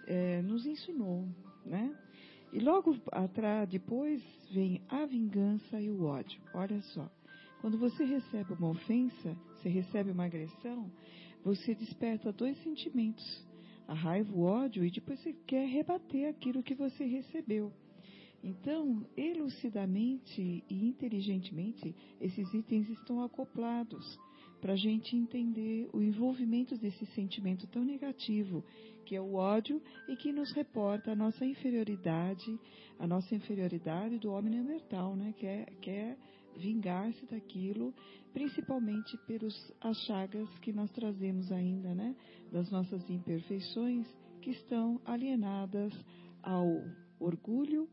[0.08, 1.28] é, nos ensinou,
[1.66, 1.96] né?
[2.54, 6.40] E logo atrás, depois vem a vingança e o ódio.
[6.54, 7.10] Olha só,
[7.60, 10.90] quando você recebe uma ofensa, você recebe uma agressão,
[11.44, 13.46] você desperta dois sentimentos
[13.88, 17.72] a raiva, o ódio, e depois você quer rebater aquilo que você recebeu.
[18.44, 24.20] Então, elucidamente e inteligentemente, esses itens estão acoplados
[24.62, 28.64] para a gente entender o envolvimento desse sentimento tão negativo,
[29.06, 32.60] que é o ódio e que nos reporta a nossa inferioridade,
[33.00, 35.34] a nossa inferioridade do homem neandertal, né?
[35.38, 36.18] que é, que é
[36.58, 37.94] vingar-se daquilo,
[38.34, 39.54] principalmente pelas
[40.06, 42.16] chagas que nós trazemos ainda, né,
[42.52, 44.08] das nossas imperfeições,
[44.42, 45.94] que estão alienadas
[46.44, 46.68] ao
[47.20, 47.90] orgulho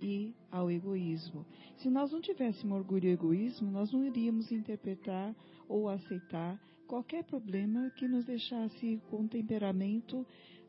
[0.00, 1.44] e ao egoísmo.
[1.78, 5.34] Se nós não tivéssemos orgulho e egoísmo, nós não iríamos interpretar
[5.68, 10.24] ou aceitar qualquer problema que nos deixasse com temperamento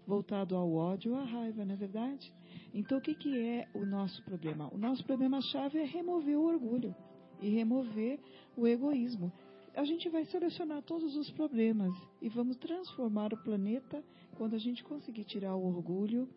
[0.07, 2.33] voltado ao ódio ou à raiva, não é verdade?
[2.73, 4.73] Então, o que, que é o nosso problema?
[4.73, 6.95] O nosso problema-chave é remover o orgulho
[7.41, 8.19] e remover
[8.55, 9.31] o egoísmo.
[9.75, 14.03] A gente vai solucionar todos os problemas e vamos transformar o planeta
[14.35, 16.27] quando a gente conseguir tirar o orgulho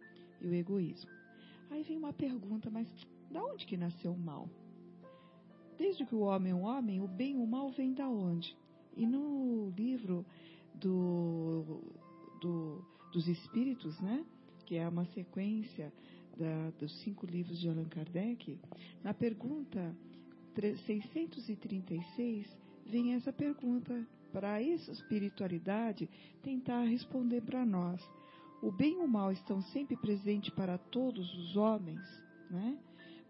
[0.41, 1.11] e o egoísmo.
[1.71, 2.87] Aí vem uma pergunta, mas
[3.31, 4.49] da onde que nasceu o mal?
[5.79, 8.55] Desde que o homem é um homem, o bem e o mal vem da onde?
[8.95, 10.27] E no livro
[10.75, 11.81] do,
[12.41, 14.25] do, dos Espíritos, né,
[14.67, 15.93] que é uma sequência
[16.37, 18.59] da, dos cinco livros de Allan Kardec,
[19.03, 19.97] na pergunta
[20.87, 22.47] 636
[22.87, 26.09] vem essa pergunta para a espiritualidade
[26.43, 28.01] tentar responder para nós.
[28.63, 32.01] O bem e o mal estão sempre presentes para todos os homens,
[32.51, 32.79] né?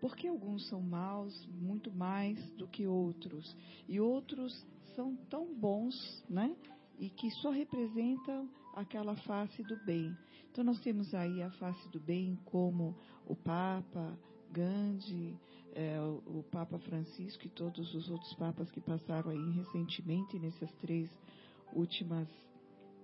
[0.00, 3.56] Porque alguns são maus muito mais do que outros
[3.88, 4.66] e outros
[4.96, 6.56] são tão bons, né?
[6.98, 10.16] E que só representam aquela face do bem.
[10.50, 14.18] Então nós temos aí a face do bem como o Papa,
[14.50, 15.38] Gandhi,
[15.74, 21.08] é, o, Papa Francisco e todos os outros papas que passaram aí recentemente nessas três
[21.72, 22.28] últimas,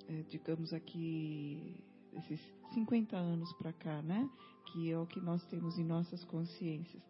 [0.09, 1.77] é, digamos aqui,
[2.13, 2.41] esses
[2.75, 4.29] 50 anos para cá, né?
[4.67, 7.03] Que é o que nós temos em nossas consciências.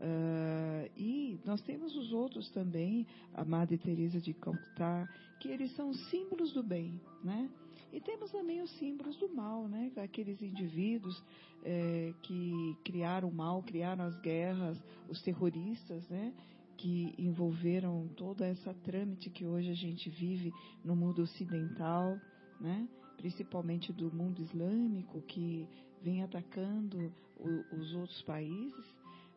[0.00, 5.08] Uh, e nós temos os outros também, a Madre Teresa de Calcutá,
[5.40, 7.48] que eles são símbolos do bem, né?
[7.94, 9.92] E temos também os símbolos do mal, né?
[10.02, 11.22] Aqueles indivíduos
[11.62, 14.76] é, que criaram o mal, criaram as guerras,
[15.08, 16.34] os terroristas, né?
[16.76, 20.52] Que envolveram toda essa trâmite que hoje a gente vive
[20.84, 22.18] no mundo ocidental,
[22.60, 22.88] né?
[23.16, 25.68] Principalmente do mundo islâmico que
[26.02, 28.84] vem atacando o, os outros países.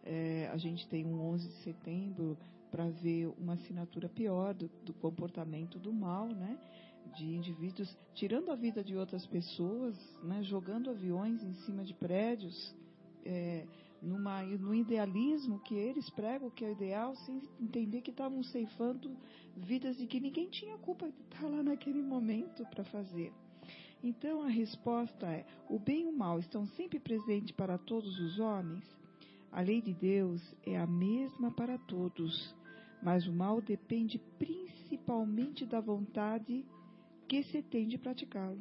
[0.03, 2.35] É, a gente tem um 11 de setembro
[2.71, 6.57] para ver uma assinatura pior do, do, comportamento do mal, né?
[7.15, 10.43] De indivíduos tirando a vida de outras pessoas, né?
[10.43, 12.75] Jogando aviões em cima de prédios,
[13.25, 13.65] é,
[14.01, 19.15] numa, no idealismo que eles pregam que é o ideal, sem entender que estavam ceifando
[19.55, 23.33] vidas de que ninguém tinha culpa de estar lá naquele momento para fazer.
[24.03, 28.39] Então a resposta é: o bem e o mal estão sempre presentes para todos os
[28.39, 28.83] homens?
[29.51, 32.55] A lei de Deus é a mesma para todos,
[33.01, 36.63] mas o mal depende principalmente da vontade
[37.27, 38.59] que se tem de praticá-lo.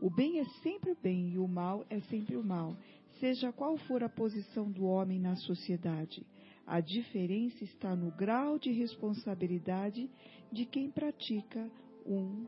[0.00, 2.76] O bem é sempre o bem e o mal é sempre o mal,
[3.18, 6.24] seja qual for a posição do homem na sociedade.
[6.66, 10.08] A diferença está no grau de responsabilidade
[10.52, 11.70] de quem pratica
[12.06, 12.46] um,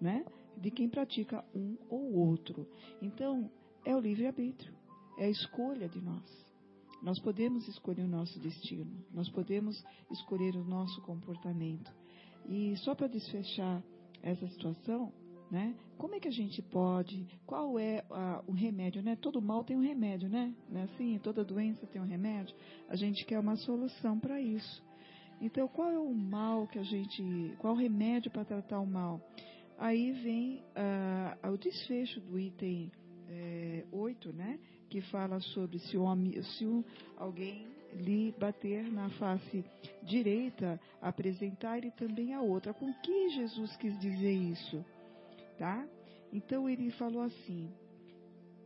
[0.00, 0.24] né?
[0.56, 2.66] De quem pratica um ou outro.
[3.00, 3.50] Então,
[3.84, 4.74] é o livre-arbítrio,
[5.16, 6.50] é a escolha de nós.
[7.02, 11.90] Nós podemos escolher o nosso destino, nós podemos escolher o nosso comportamento.
[12.46, 13.82] E só para desfechar
[14.22, 15.12] essa situação,
[15.50, 15.74] né?
[15.98, 17.26] Como é que a gente pode?
[17.46, 19.16] Qual é a, o remédio, né?
[19.16, 20.54] Todo mal tem um remédio, né?
[20.68, 21.18] Não é assim?
[21.22, 22.54] Toda doença tem um remédio.
[22.88, 24.82] A gente quer uma solução para isso.
[25.40, 29.20] Então, qual é o mal que a gente, qual o remédio para tratar o mal?
[29.78, 32.92] Aí vem uh, o desfecho do item
[33.28, 34.58] é, 8, né?
[34.90, 36.04] Que fala sobre se, o
[36.42, 36.84] se um,
[37.16, 39.64] alguém lhe bater na face
[40.02, 42.72] direita, apresentar ele também a outra.
[42.72, 44.84] Com que Jesus quis dizer isso?
[45.58, 45.86] Tá?
[46.32, 47.70] Então ele falou assim: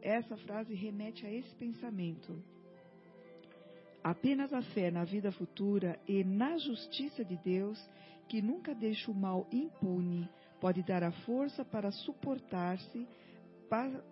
[0.03, 2.43] essa frase remete a esse pensamento.
[4.03, 7.79] Apenas a fé na vida futura e na justiça de Deus,
[8.29, 10.29] que nunca deixa o mal impune,
[10.61, 13.09] pode dar a força para suportar-se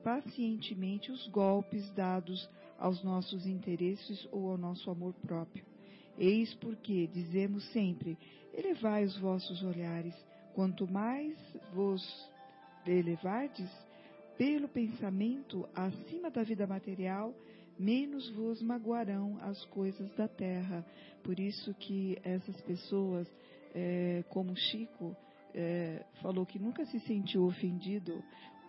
[0.03, 5.64] pacientemente os golpes dados aos nossos interesses ou ao nosso amor próprio.
[6.18, 8.18] Eis porque dizemos sempre:
[8.52, 10.14] elevai os vossos olhares,
[10.54, 11.37] quanto mais
[11.72, 12.02] vos
[12.87, 13.70] elevardes
[14.37, 17.35] pelo pensamento acima da vida material,
[17.78, 20.85] menos vos magoarão as coisas da terra.
[21.22, 23.28] Por isso que essas pessoas,
[23.74, 25.16] é, como Chico,
[25.54, 28.22] é, falou que nunca se sentiu ofendido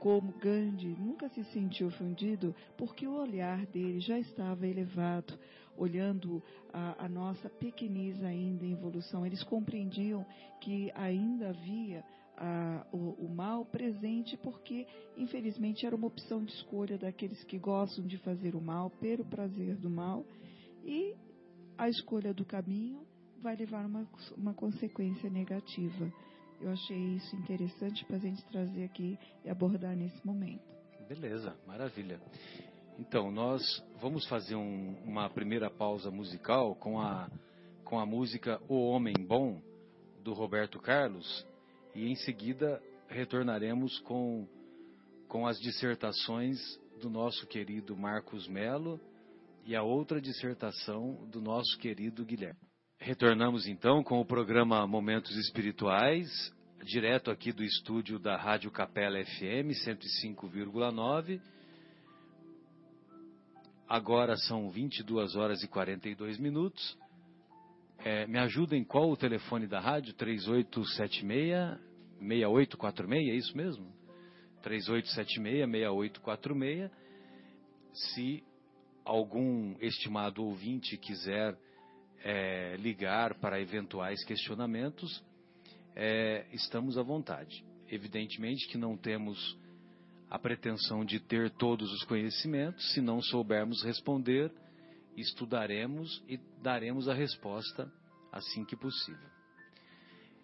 [0.04, 5.40] como Gandhi nunca se sentiu ofendido porque o olhar dele já estava elevado,
[5.78, 9.26] olhando a, a nossa pequenez ainda em evolução.
[9.26, 10.26] Eles compreendiam
[10.60, 12.04] que ainda havia
[12.36, 14.86] a, o, o, mal presente porque,
[15.16, 19.78] infelizmente, era uma opção de escolha daqueles que gostam de fazer o mal pelo prazer
[19.78, 20.26] do mal
[20.84, 21.16] e
[21.78, 23.08] a escolha do caminho
[23.42, 26.12] vai levar uma, uma consequência negativa.
[26.64, 30.64] Eu achei isso interessante para a gente trazer aqui e abordar nesse momento.
[31.10, 32.22] Beleza, maravilha.
[32.98, 33.62] Então, nós
[34.00, 37.30] vamos fazer um, uma primeira pausa musical com a,
[37.84, 39.62] com a música O Homem Bom,
[40.24, 41.46] do Roberto Carlos,
[41.94, 44.48] e em seguida retornaremos com,
[45.28, 46.58] com as dissertações
[47.02, 49.02] do nosso querido Marcos Melo
[49.66, 52.73] e a outra dissertação do nosso querido Guilherme.
[53.04, 56.26] Retornamos então com o programa Momentos Espirituais,
[56.86, 61.42] direto aqui do estúdio da Rádio Capela FM 105,9.
[63.90, 66.98] Agora são 22 horas e 42 minutos.
[68.06, 70.14] É, me ajudem qual o telefone da rádio?
[70.14, 73.86] 3876-6846, é isso mesmo?
[74.64, 76.90] 3876-6846.
[77.92, 78.42] Se
[79.04, 81.58] algum estimado ouvinte quiser
[82.24, 85.24] é, ligar para eventuais questionamentos,
[85.96, 87.64] é, estamos à vontade.
[87.90, 89.58] Evidentemente que não temos
[90.30, 94.52] a pretensão de ter todos os conhecimentos, se não soubermos responder,
[95.16, 97.92] estudaremos e daremos a resposta
[98.32, 99.30] assim que possível.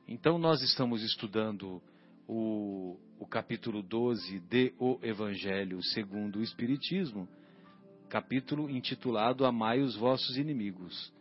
[0.08, 1.82] Então, nós estamos estudando
[2.28, 7.28] o, o capítulo 12 de O Evangelho segundo o Espiritismo,
[8.10, 11.12] capítulo intitulado Amai os vossos inimigos.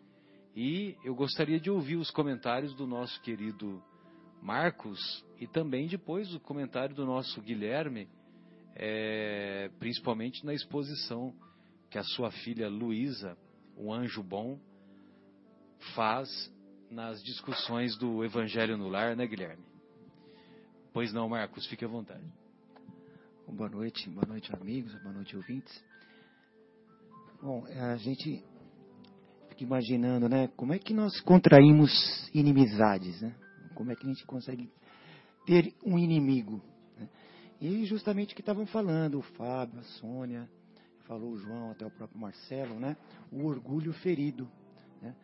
[0.61, 3.81] E eu gostaria de ouvir os comentários do nosso querido
[4.43, 8.09] Marcos e também depois o comentário do nosso Guilherme,
[8.75, 11.33] é, principalmente na exposição
[11.89, 13.39] que a sua filha Luísa,
[13.77, 14.59] o anjo bom,
[15.95, 16.29] faz
[16.91, 19.65] nas discussões do Evangelho no Lar, né, Guilherme?
[20.93, 22.27] Pois não, Marcos, fique à vontade.
[23.47, 25.85] Boa noite, boa noite, amigos, boa noite, ouvintes.
[27.41, 28.45] Bom, a gente
[29.65, 30.49] imaginando, né?
[30.57, 31.91] Como é que nós contraímos
[32.35, 33.35] inimizades, né?
[33.75, 34.71] Como é que a gente consegue
[35.47, 36.63] ter um inimigo?
[36.99, 37.09] Né?
[37.61, 40.49] E justamente o que estavam falando, o Fábio, a Sônia,
[41.07, 42.97] falou o João, até o próprio Marcelo, né?
[43.33, 44.49] O orgulho ferido.
[45.01, 45.15] Né?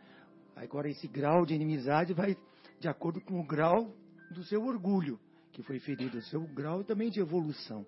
[0.57, 2.37] Agora, esse grau de inimizade vai
[2.81, 3.95] de acordo com o grau
[4.31, 5.19] do seu orgulho,
[5.53, 7.87] que foi ferido, o seu grau também de evolução.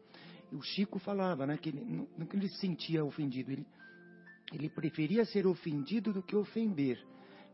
[0.52, 3.66] O Chico falava, né, que ele, não que ele se sentia ofendido, ele,
[4.52, 7.04] ele preferia ser ofendido do que ofender,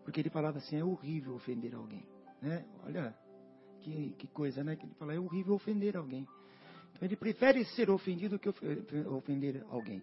[0.05, 2.05] porque ele falava assim, é horrível ofender alguém,
[2.41, 2.65] né?
[2.85, 3.15] Olha,
[3.81, 4.77] que, que coisa, né?
[4.77, 6.27] Que ele fala, é horrível ofender alguém.
[6.93, 8.49] Então ele prefere ser ofendido do que
[9.09, 10.03] ofender alguém.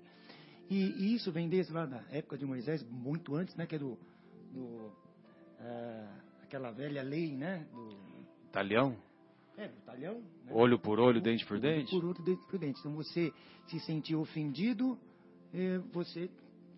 [0.70, 3.66] E, e, isso vem desde lá da época de Moisés, muito antes, né?
[3.66, 3.98] Que é do,
[4.52, 4.92] do
[5.60, 7.66] ah, aquela velha lei, né?
[7.72, 8.10] Do,
[8.52, 8.98] Talhão?
[9.60, 10.16] é, do talhão.
[10.16, 10.52] Né?
[10.52, 11.92] Olho por olho, dente por dente?
[11.92, 12.80] Por olho, dente por dente.
[12.80, 13.34] Então você
[13.68, 14.98] se sentir ofendido,
[15.54, 16.30] eh, você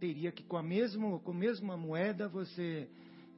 [0.02, 2.90] teria que com a mesma, com a mesma moeda você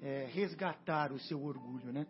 [0.02, 2.08] eh, resgatar o seu orgulho, né?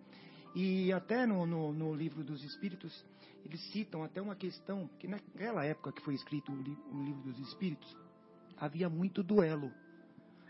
[0.56, 3.04] E até no, no, no, livro dos Espíritos,
[3.44, 7.24] eles citam até uma questão, que naquela época que foi escrito o, li, o livro
[7.24, 7.98] dos Espíritos,
[8.56, 9.72] havia muito duelo.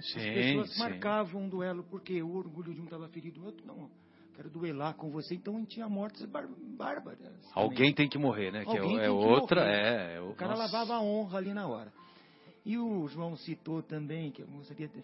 [0.02, 0.80] Sim, As pessoas sim.
[0.80, 3.90] marcavam um duelo, porque o orgulho de um estava ferido, o outro não.
[4.36, 7.20] Quero duelar com você, então tinha mortes bar bárbaras.
[7.54, 8.66] Alguém tem que morrer, né?
[8.66, 9.72] Que é, Alguém é outra, morrer.
[9.72, 10.16] é.
[10.16, 10.64] é O cara nossa.
[10.64, 11.94] lavava a honra ali na hora.
[12.66, 15.04] E o João citou também, que eu gostaria de.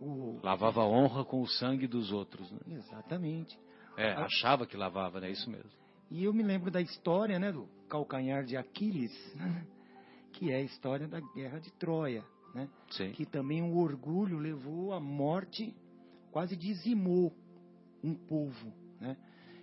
[0.00, 0.38] O...
[0.42, 2.58] Lavava a honra com o sangue dos outros, né?
[2.68, 3.58] Exatamente.
[3.96, 4.24] É, Ah.
[4.24, 5.30] achava que lavava, né?
[5.30, 5.70] Isso mesmo.
[6.10, 9.12] E eu me lembro da história, né, do calcanhar de Aquiles,
[10.32, 12.68] que é a história da guerra de Troia, né?
[12.90, 13.12] Sim.
[13.12, 15.74] Que também o orgulho levou à morte,
[16.32, 17.32] quase dizimou
[18.02, 19.16] um povo, né?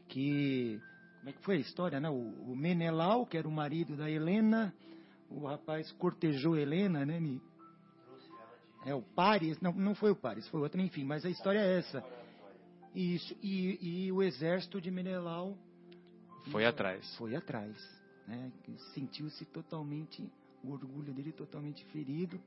[0.08, 0.80] Que
[1.20, 2.10] como é que foi a história, né?
[2.10, 4.74] O, o Menelau, que era o marido da Helena,
[5.30, 7.20] o rapaz cortejou Helena, né?
[7.20, 7.42] me-
[8.86, 11.80] É o Paris, não, não foi o Paris, foi outro, enfim, mas a história é
[11.80, 12.04] essa.
[12.96, 15.58] Isso, e, e o exército de Menelau
[16.52, 17.16] Foi atrás.
[17.18, 17.76] foi atrás,
[18.28, 18.52] né?
[18.94, 20.28] Sentiu-se totalmente,
[20.64, 22.40] o orgulho dele totalmente ferido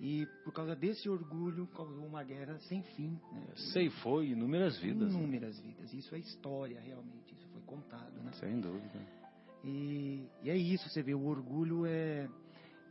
[0.00, 3.46] e por causa desse orgulho causou uma guerra sem fim, né?
[3.72, 5.12] Ceifou inúmeras vidas.
[5.12, 5.18] né?
[5.18, 5.92] Inúmeras vidas.
[5.92, 8.30] Isso é história realmente, isso foi contado, né?
[8.34, 9.00] Sem dúvida.
[9.64, 12.28] E, e é isso, você vê, o orgulho é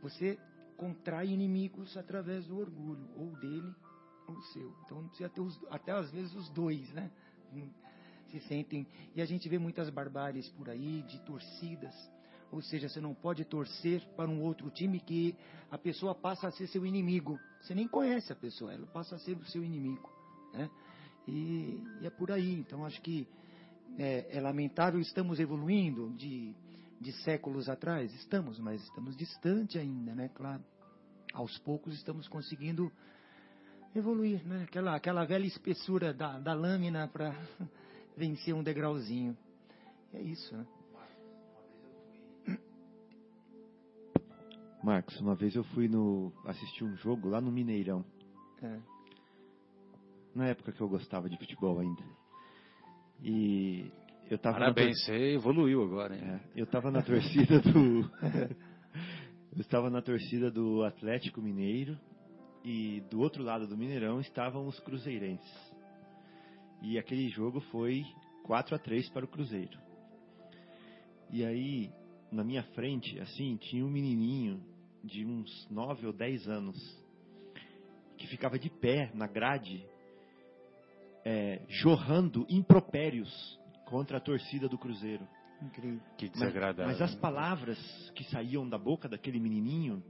[0.02, 0.38] você
[0.76, 3.72] contrai inimigos através do orgulho, ou dele
[4.26, 4.74] ou seu.
[4.84, 7.10] Então precisa ter os, até às vezes os dois, né?
[7.52, 7.70] Hum,
[8.28, 8.86] Se sentem.
[9.14, 11.94] E a gente vê muitas barbáries por aí, de torcidas.
[12.50, 15.36] Ou seja, você não pode torcer para um outro time que
[15.70, 17.38] a pessoa passa a ser seu inimigo.
[17.60, 20.10] Você nem conhece a pessoa, ela passa a ser o seu inimigo.
[20.52, 20.70] Né?
[21.26, 22.54] E, e é por aí.
[22.54, 23.26] Então acho que
[23.98, 26.54] é, é lamentável, estamos evoluindo de,
[27.00, 30.30] de séculos atrás, estamos, mas estamos distante ainda, né?
[30.34, 30.62] Claro,
[31.32, 32.90] aos poucos estamos conseguindo
[33.94, 34.64] evoluir, né?
[34.64, 37.34] Aquela, aquela velha espessura da, da lâmina para
[38.16, 39.36] vencer um degrauzinho.
[40.12, 40.66] É isso, né?
[44.82, 48.04] Marcos, uma vez eu fui no assistir um jogo lá no Mineirão,
[48.62, 48.80] É.
[50.34, 52.21] na época que eu gostava de futebol ainda.
[53.22, 53.90] E
[54.28, 56.22] eu tava Parabéns, você evoluiu agora, hein?
[56.24, 58.10] É, eu estava na torcida do.
[59.54, 61.96] eu estava na torcida do Atlético Mineiro
[62.64, 65.72] e do outro lado do Mineirão estavam os cruzeirenses.
[66.82, 68.04] E aquele jogo foi
[68.42, 69.78] 4 a 3 para o Cruzeiro.
[71.30, 71.90] E aí,
[72.30, 74.60] na minha frente, assim, tinha um menininho
[75.04, 77.02] de uns 9 ou 10 anos
[78.16, 79.86] que ficava de pé na grade,
[81.24, 83.30] é, jorrando impropérios
[83.86, 85.26] contra a torcida do Cruzeiro.
[85.60, 86.00] Incrível.
[86.18, 86.86] Que Mas, desagradável.
[86.86, 87.78] mas as palavras
[88.14, 90.02] que saíam da boca daquele menininho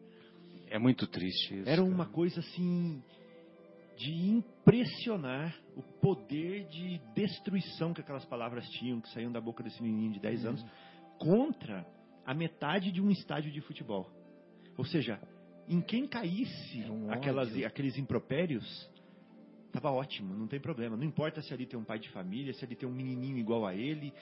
[0.69, 1.69] É muito triste isso.
[1.69, 1.95] eram cara.
[1.95, 3.03] uma coisa assim
[3.99, 9.83] de impressionar o poder de destruição que aquelas palavras tinham, que saíam da boca desse
[9.83, 10.65] menininho de 10 anos,
[11.19, 11.87] contra
[12.25, 14.11] a metade de um estádio de futebol.
[14.79, 15.21] Ou seja,
[15.69, 18.65] em quem caísse Era um aquelas, aqueles impropérios,
[19.75, 20.97] estava ótimo, não tem problema.
[20.97, 23.67] Não importa se ali tem um pai de família, se ali tem um menininho igual
[23.67, 24.13] a ele,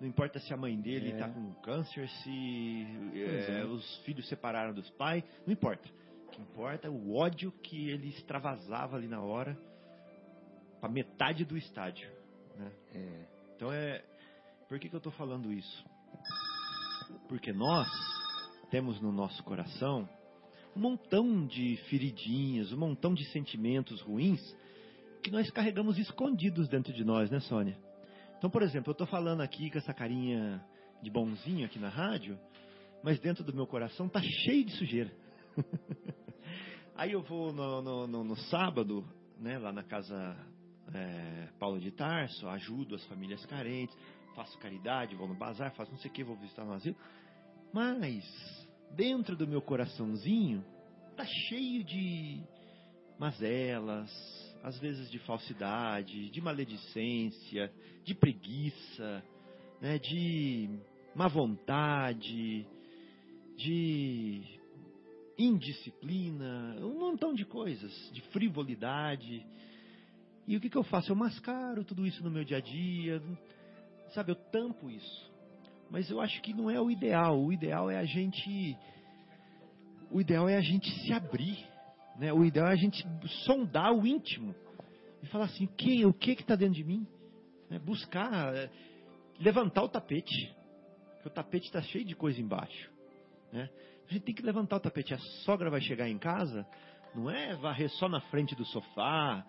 [0.00, 1.12] não importa se a mãe dele É.
[1.14, 3.64] está com câncer, se é, é.
[3.64, 5.88] os filhos separaram dos pais, não importa.
[6.26, 9.56] O que importa é o ódio que ele extravasava ali na hora
[10.80, 12.08] para metade do estádio.
[12.56, 12.72] Né?
[12.94, 13.26] É.
[13.56, 14.02] Então é.
[14.68, 15.84] Por que, que eu estou falando isso?
[17.28, 17.86] Porque nós
[18.70, 20.08] temos no nosso coração
[20.74, 24.40] um montão de feridinhas, um montão de sentimentos ruins
[25.22, 27.78] que nós carregamos escondidos dentro de nós, né, Sônia?
[28.38, 30.62] Então, por exemplo, eu estou falando aqui com essa carinha
[31.02, 32.38] de bonzinho aqui na rádio,
[33.02, 35.12] mas dentro do meu coração tá cheio de sujeira.
[36.96, 39.04] Aí eu vou no, no- no- no sábado,
[39.38, 40.36] né, lá na casa
[40.92, 43.96] é, Paulo de Tarso, ajudo as famílias carentes,
[44.34, 46.96] faço caridade, vou no bazar, faço não sei o que, vou visitar no asilo.
[47.72, 48.24] Mas
[48.94, 50.64] dentro do meu coraçãozinho
[51.16, 52.42] tá cheio de
[53.18, 54.10] mazelas,
[54.62, 57.72] às vezes de falsidade, de maledicência,
[58.04, 59.22] de preguiça,
[59.80, 60.70] né, de
[61.14, 62.66] má vontade,
[63.56, 64.42] de
[65.36, 69.44] indisciplina, um montão de coisas, de frivolidade.
[70.46, 71.10] E o que, que eu faço?
[71.10, 73.22] Eu mascaro tudo isso no meu dia a dia,
[74.14, 74.32] sabe?
[74.32, 75.32] Eu tampo isso.
[75.90, 77.38] Mas eu acho que não é o ideal.
[77.40, 78.76] O ideal é a gente,
[80.10, 81.58] o ideal é a gente se abrir,
[82.16, 82.32] né?
[82.32, 83.06] O ideal é a gente
[83.44, 84.54] sondar o íntimo
[85.22, 87.06] e falar assim, quem, o que está dentro de mim?
[87.70, 87.78] Né?
[87.78, 88.70] Buscar, é,
[89.40, 90.54] levantar o tapete,
[91.14, 92.90] porque o tapete está cheio de coisa embaixo,
[93.52, 93.70] né?
[94.08, 95.14] A gente tem que levantar o tapete.
[95.14, 96.66] A sogra vai chegar em casa,
[97.14, 99.46] não é varrer só na frente do sofá,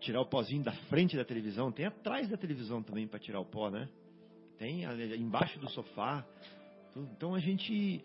[0.00, 3.44] tirar o pozinho da frente da televisão, tem atrás da televisão também para tirar o
[3.44, 3.88] pó, né?
[4.58, 4.84] Tem
[5.18, 6.24] embaixo do sofá.
[6.94, 8.04] Então a gente,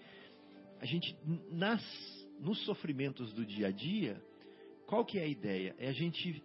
[0.80, 1.16] a gente
[1.51, 1.82] nas,
[2.42, 4.22] nos sofrimentos do dia a dia,
[4.88, 5.76] qual que é a ideia?
[5.78, 6.44] É a gente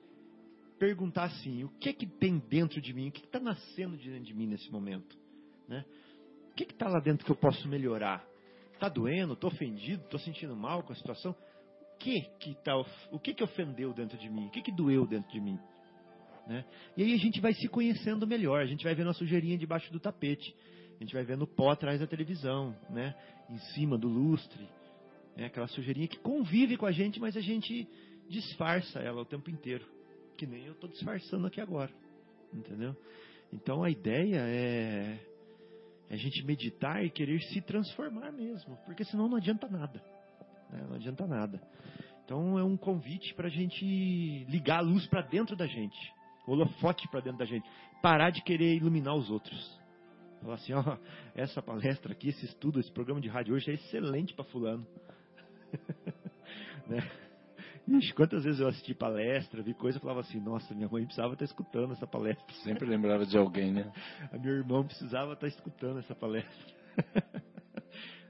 [0.79, 3.09] perguntar assim, o que é que tem dentro de mim?
[3.09, 5.17] O que está nascendo dentro de mim nesse momento?
[5.67, 5.85] Né?
[6.51, 8.25] O que está lá dentro que eu posso melhorar?
[8.75, 9.33] Está doendo?
[9.33, 10.05] Estou ofendido?
[10.05, 11.33] Estou sentindo mal com a situação?
[11.33, 12.77] O que que, tá,
[13.11, 14.47] o que que ofendeu dentro de mim?
[14.47, 15.59] O que que doeu dentro de mim?
[16.47, 16.65] Né?
[16.97, 18.61] E aí a gente vai se conhecendo melhor.
[18.61, 20.55] A gente vai vendo a sujeirinha debaixo do tapete.
[21.01, 23.15] A gente vai vendo o pó atrás da televisão, né?
[23.49, 24.69] em cima do lustre.
[25.37, 25.47] Né?
[25.47, 27.89] Aquela sujeirinha que convive com a gente, mas a gente
[28.29, 29.85] disfarça ela o tempo inteiro.
[30.37, 31.93] Que nem eu estou disfarçando aqui agora.
[32.53, 32.97] Entendeu?
[33.53, 35.19] Então a ideia é
[36.09, 40.01] é a gente meditar e querer se transformar mesmo, porque senão não adianta nada.
[40.71, 40.85] Né?
[40.89, 41.61] Não adianta nada.
[42.25, 45.99] Então é um convite para a gente ligar a luz para dentro da gente,
[46.47, 47.69] holofote para dentro da gente,
[48.03, 49.81] parar de querer iluminar os outros.
[50.41, 50.97] Falar assim, ó,
[51.35, 54.87] essa palestra aqui, esse estudo, esse programa de rádio hoje é excelente para fulano.
[56.87, 57.11] né?
[57.89, 61.35] Ixi, quantas vezes eu assisti palestra, vi coisa, e falava assim, nossa, minha mãe precisava
[61.35, 62.45] estar escutando essa palestra.
[62.65, 63.93] Sempre lembrava de alguém, né?
[64.33, 66.75] A meu irmão precisava estar escutando essa palestra.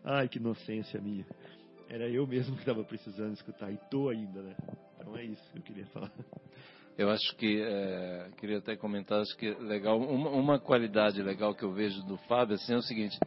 [0.05, 1.27] Ai, que inocência minha.
[1.89, 4.55] Era eu mesmo que estava precisando escutar, e tô ainda, né?
[4.99, 6.13] Então é isso que eu queria falar.
[6.99, 11.63] Eu acho que, é, queria até comentar, acho que legal, uma, uma qualidade legal que
[11.63, 13.19] eu vejo do Fábio, assim, é o seguinte,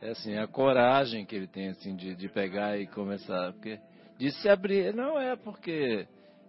[0.00, 3.78] é assim, a coragem que ele tem, assim, de, de pegar e começar, porque
[4.18, 4.94] de se abrir.
[4.94, 6.06] Não é porque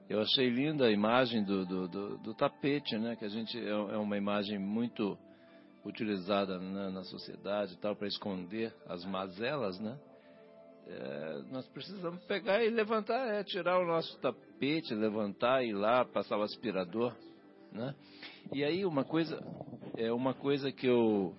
[0.09, 3.15] eu achei linda a imagem do, do, do, do tapete, né?
[3.15, 5.17] Que a gente é, é uma imagem muito
[5.85, 9.97] utilizada né, na sociedade tal para esconder as mazelas, né?
[10.87, 16.03] É, nós precisamos pegar e levantar, é, tirar o nosso tapete, levantar e ir lá
[16.03, 17.15] passar o aspirador,
[17.71, 17.95] né?
[18.53, 19.41] E aí uma coisa
[19.95, 21.33] é uma coisa que eu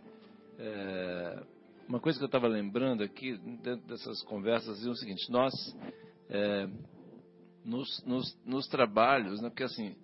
[0.59, 1.43] é,
[1.89, 5.53] uma coisa que eu estava lembrando aqui dentro dessas conversas é o seguinte: nós
[6.29, 6.69] é,
[7.65, 9.49] nos, nos, nos, trabalhos, né?
[9.49, 9.97] porque assim,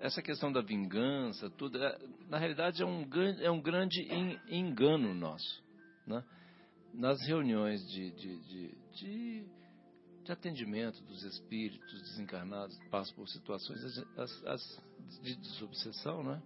[0.00, 1.98] essa questão da vingança, tudo, é,
[2.28, 3.06] na realidade é um,
[3.40, 4.06] é um grande
[4.48, 5.62] engano nosso.
[6.06, 6.24] Né?
[6.94, 9.46] Nas reuniões de, de, de, de,
[10.24, 13.82] de atendimento dos espíritos desencarnados passam por situações
[14.16, 14.82] as, as,
[15.22, 16.42] de desobsessão, né?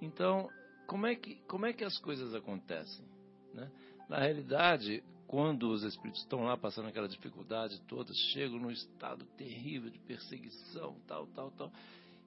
[0.00, 0.48] Então,
[0.86, 3.11] como é que, como é que as coisas acontecem?
[3.54, 3.70] Né?
[4.08, 9.88] Na realidade, quando os espíritos estão lá passando aquela dificuldade toda, chegam num estado terrível
[9.88, 11.72] de perseguição, tal, tal, tal.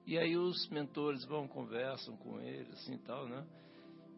[0.04, 3.46] E aí os mentores vão, conversam com eles, assim, tal, né?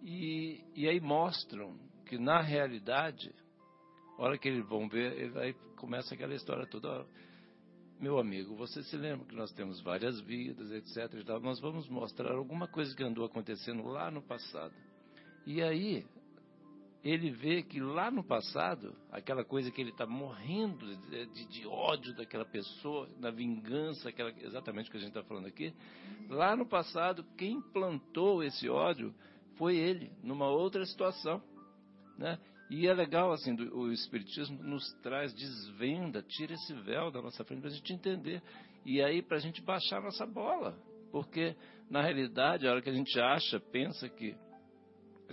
[0.03, 3.35] E, e aí mostram que na realidade,
[4.19, 7.07] a hora que eles vão ver, ele vai, começa aquela história toda.
[8.01, 11.13] Meu amigo, você se lembra que nós temos várias vidas, etc.
[11.21, 11.41] E tal.
[11.41, 14.75] Nós vamos mostrar alguma coisa que andou acontecendo lá no passado.
[15.47, 16.07] E aí,
[17.05, 22.15] ele vê que lá no passado, aquela coisa que ele está morrendo de, de, ódio
[22.15, 25.73] daquela pessoa, da vingança, aquela, exatamente o que a gente está falando aqui,
[26.29, 29.15] lá no passado, quem plantou esse ódio
[29.57, 31.43] foi ele, numa outra situação.
[32.17, 32.39] Né?
[32.69, 37.45] E é legal, assim, do, o Espiritismo nos traz, desvenda, tira esse véu da nossa
[37.45, 38.43] frente para a gente entender.
[38.85, 40.77] E aí, para a gente baixar a nossa bola.
[41.11, 41.57] Porque,
[41.89, 44.37] na realidade, a hora que a gente acha, pensa que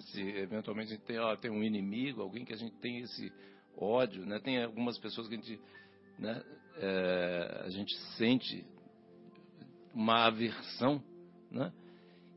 [0.01, 3.31] se eventualmente a gente tem, ó, tem um inimigo, alguém que a gente tem esse
[3.77, 4.39] ódio, né?
[4.39, 5.59] Tem algumas pessoas que a gente,
[6.19, 6.43] né,
[6.77, 8.65] é, a gente sente
[9.93, 11.01] uma aversão,
[11.49, 11.71] né?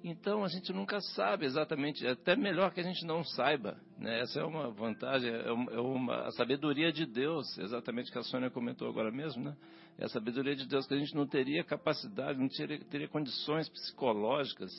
[0.03, 4.21] Então a gente nunca sabe exatamente, é até melhor que a gente não saiba, né?
[4.21, 8.23] Essa é uma vantagem, é uma, é uma a sabedoria de Deus, exatamente que a
[8.23, 9.57] Sônia comentou agora mesmo, né?
[9.99, 13.69] É a sabedoria de Deus que a gente não teria capacidade, não teria, teria condições
[13.69, 14.71] psicológicas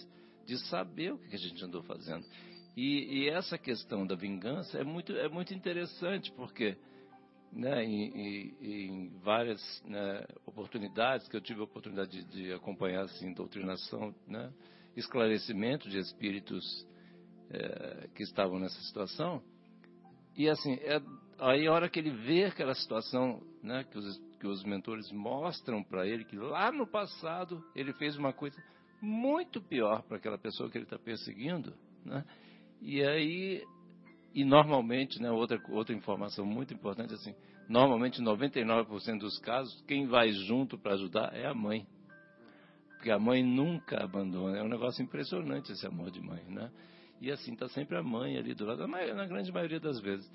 [0.45, 2.25] de saber o que a gente andou fazendo.
[2.79, 6.77] E, e, essa questão da vingança é muito, é muito interessante, porque
[7.51, 13.33] né, em, em várias né, oportunidades que eu tive a oportunidade de, de acompanhar assim
[13.33, 14.49] doutrinação, né,
[14.95, 16.87] esclarecimento de espíritos
[17.49, 19.43] é, que estavam nessa situação.
[20.37, 21.01] E assim, é,
[21.37, 25.83] aí a hora que ele vê aquela situação, né, que os, que os mentores mostram
[25.83, 28.55] para ele que lá no passado ele fez uma coisa
[29.01, 31.73] muito pior para aquela pessoa que ele está perseguindo,
[32.05, 32.23] né?
[32.81, 33.63] E aí,
[34.33, 37.35] e normalmente, né, outra, outra informação muito importante, assim,
[37.67, 41.85] normalmente 99% dos casos, quem vai junto para ajudar é a mãe.
[42.95, 46.71] Porque a mãe nunca abandona, é um negócio impressionante esse amor de mãe, né?
[47.21, 50.29] E assim, está sempre a mãe ali do lado, na grande maioria das vezes.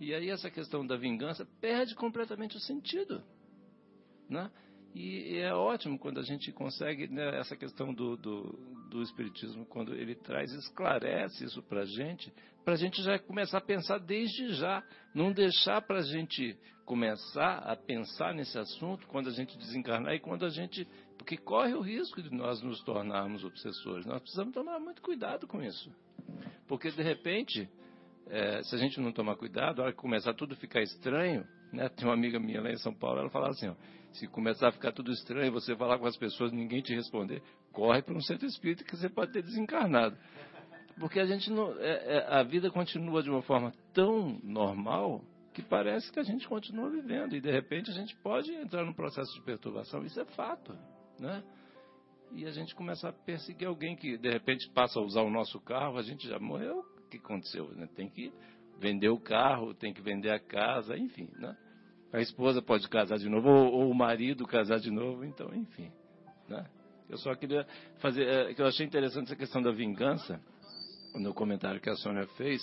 [0.00, 3.22] E aí essa questão da vingança perde completamente o sentido,
[4.28, 4.50] né?
[4.98, 8.58] E, é ótimo quando a gente consegue, né, essa questão do, do,
[8.90, 12.32] do, Espiritismo, quando ele traz, esclarece isso para a gente,
[12.64, 14.82] para a gente já começar a pensar desde já,
[15.14, 20.18] não deixar para a gente começar a pensar nesse assunto quando a gente desencarnar e
[20.18, 20.84] quando a gente.
[21.16, 24.04] Porque corre o risco de nós nos tornarmos obsessores.
[24.04, 25.92] Nós precisamos tomar muito cuidado com isso.
[26.66, 27.68] Porque, de repente,
[28.26, 31.88] é, se a gente não tomar cuidado, a hora que começar tudo ficar estranho, né?
[31.88, 33.74] Tem uma amiga minha lá em São Paulo, ela falava assim, ó,
[34.12, 37.42] se começar a ficar tudo estranho, você falar com as pessoas, ninguém te responder,
[37.72, 40.16] corre para um centro espírita que você pode ter desencarnado.
[40.98, 45.22] Porque a gente não, é, é, a vida continua de uma forma tão normal
[45.54, 48.92] que parece que a gente continua vivendo e de repente a gente pode entrar num
[48.92, 50.04] processo de perturbação.
[50.04, 50.76] Isso é fato,
[51.18, 51.42] né?
[52.32, 55.58] E a gente começa a perseguir alguém que de repente passa a usar o nosso
[55.60, 56.80] carro, a gente já morreu.
[56.80, 57.68] O que aconteceu?
[57.74, 57.88] Né?
[57.94, 58.32] Tem que
[58.78, 61.56] vender o carro, tem que vender a casa, enfim, né?
[62.12, 65.90] A esposa pode casar de novo, ou, ou o marido casar de novo, então, enfim,
[66.48, 66.66] né?
[67.08, 67.66] Eu só queria
[68.00, 70.40] fazer, é, que eu achei interessante essa questão da vingança,
[71.14, 72.62] no comentário que a Sônia fez,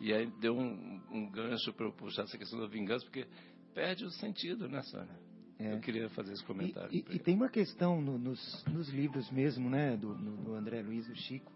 [0.00, 3.26] e aí deu um, um gancho para eu puxar essa questão da vingança, porque
[3.74, 5.32] perde o sentido, né, Sônia?
[5.58, 5.74] É.
[5.74, 6.88] Eu queria fazer esse comentário.
[6.92, 10.54] E, e, e tem uma questão no, nos, nos, livros mesmo, né, do, no, do
[10.54, 11.52] André Luiz, do Chico,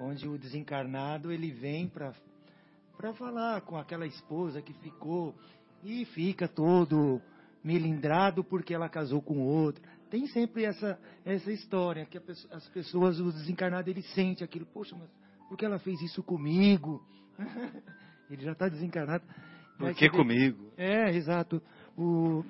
[0.00, 2.14] onde o desencarnado ele vem para
[2.96, 5.34] para falar com aquela esposa que ficou
[5.84, 7.20] e fica todo
[7.62, 9.82] melindrado porque ela casou com outro.
[10.10, 14.96] Tem sempre essa, essa história que pessoa, as pessoas, o desencarnado, ele sente aquilo, poxa,
[14.96, 15.10] mas
[15.48, 17.04] por que ela fez isso comigo?
[18.30, 19.24] ele já está desencarnado.
[19.78, 20.72] Por que comigo?
[20.76, 21.60] É, exato.
[21.98, 22.44] O,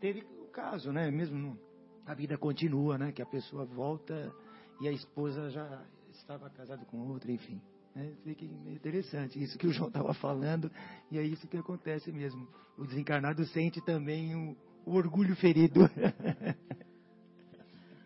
[0.00, 1.10] teve o caso, né?
[1.10, 1.58] Mesmo
[2.06, 3.12] a vida continua, né?
[3.12, 4.32] Que a pessoa volta
[4.80, 7.60] e a esposa já estava casada com outra, enfim.
[7.94, 10.70] É, fica interessante isso que o João estava falando,
[11.10, 12.48] e é isso que acontece mesmo.
[12.76, 15.80] O desencarnado sente também o, o orgulho ferido.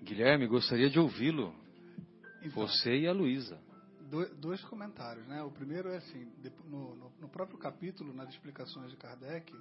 [0.03, 1.55] Guilherme, gostaria de ouvi-lo.
[2.43, 3.59] Então, Você e a Luísa.
[4.39, 5.43] Dois comentários, né?
[5.43, 6.31] O primeiro é assim,
[6.65, 9.53] no, no, no próprio capítulo, nas explicações de Kardec,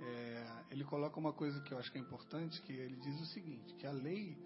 [0.00, 3.26] é, ele coloca uma coisa que eu acho que é importante, que ele diz o
[3.26, 4.36] seguinte, que a lei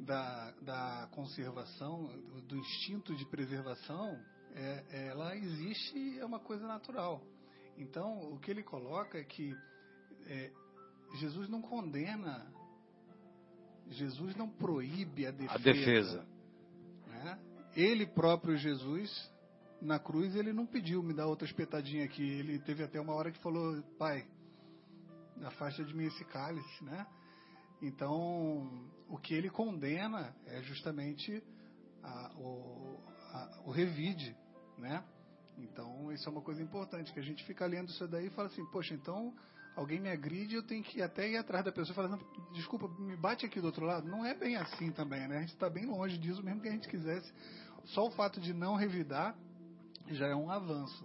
[0.00, 2.06] da, da conservação,
[2.46, 4.18] do instinto de preservação,
[4.54, 7.22] é, ela existe e é uma coisa natural.
[7.76, 9.54] Então, o que ele coloca é que
[10.26, 10.52] é,
[11.18, 12.52] Jesus não condena,
[13.88, 15.54] Jesus não proíbe a defesa.
[15.54, 16.26] A defesa.
[17.06, 17.38] Né?
[17.74, 19.10] Ele próprio, Jesus,
[19.80, 22.22] na cruz, ele não pediu me dar outra espetadinha aqui.
[22.22, 24.26] Ele teve até uma hora que falou, pai,
[25.44, 27.06] afasta de mim esse cálice, né?
[27.80, 28.68] Então,
[29.10, 31.42] o que ele condena é justamente
[32.02, 32.98] a, o,
[33.32, 34.36] a, o revide,
[34.78, 35.04] né?
[35.58, 38.48] Então, isso é uma coisa importante, que a gente fica lendo isso daí e fala
[38.48, 39.34] assim, poxa, então
[39.76, 42.18] alguém me agride, eu tenho que até ir atrás da pessoa e falar,
[42.54, 44.08] desculpa, me bate aqui do outro lado.
[44.08, 45.38] Não é bem assim também, né?
[45.38, 47.30] A gente está bem longe disso, mesmo que a gente quisesse.
[47.86, 49.36] Só o fato de não revidar
[50.08, 51.04] já é um avanço.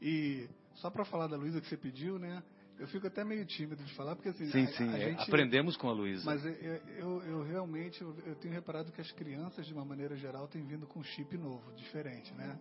[0.00, 2.42] E só para falar da Luísa que você pediu, né?
[2.82, 4.50] Eu fico até meio tímido de falar, porque assim.
[4.50, 6.24] Sim, a, sim, a é, gente, aprendemos com a Luísa.
[6.26, 6.52] Mas eu,
[6.98, 10.66] eu, eu realmente eu, eu, tenho reparado que as crianças, de uma maneira geral, têm
[10.66, 12.58] vindo com chip novo, diferente, né?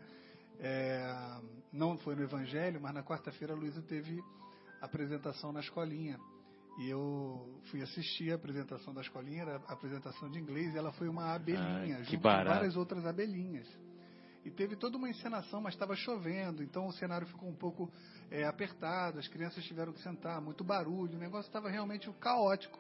[0.60, 1.42] É,
[1.74, 4.24] não foi no Evangelho, mas na quarta-feira a Luísa teve
[4.80, 6.20] apresentação na escolinha.
[6.78, 10.92] E eu fui assistir a apresentação da escolinha, era a apresentação de inglês, e ela
[10.92, 12.48] foi uma abelhinha, ah, junto barato.
[12.48, 13.68] com várias outras abelhinhas.
[14.44, 17.92] E teve toda uma encenação, mas estava chovendo, então o cenário ficou um pouco
[18.32, 22.80] é, apertado, as crianças tiveram que sentar, muito barulho, o negócio estava realmente caótico.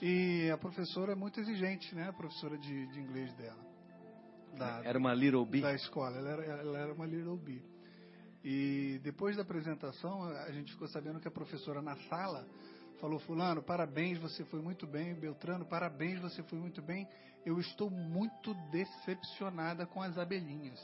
[0.00, 2.08] E a professora é muito exigente, né?
[2.08, 3.60] A professora de, de inglês dela.
[4.56, 5.60] Da, era uma Little Bee?
[5.60, 7.62] Da escola, ela era, ela era uma Little Bee.
[8.42, 12.46] E depois da apresentação, a gente ficou sabendo que a professora na sala
[12.98, 15.14] falou: Fulano, parabéns, você foi muito bem.
[15.14, 17.06] Beltrano, parabéns, você foi muito bem
[17.44, 20.80] eu estou muito decepcionada com as abelhinhas.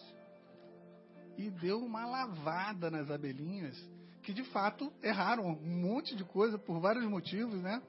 [1.37, 3.77] E deu uma lavada nas abelhinhas
[4.23, 7.81] que de fato erraram um monte de coisa por vários motivos, né?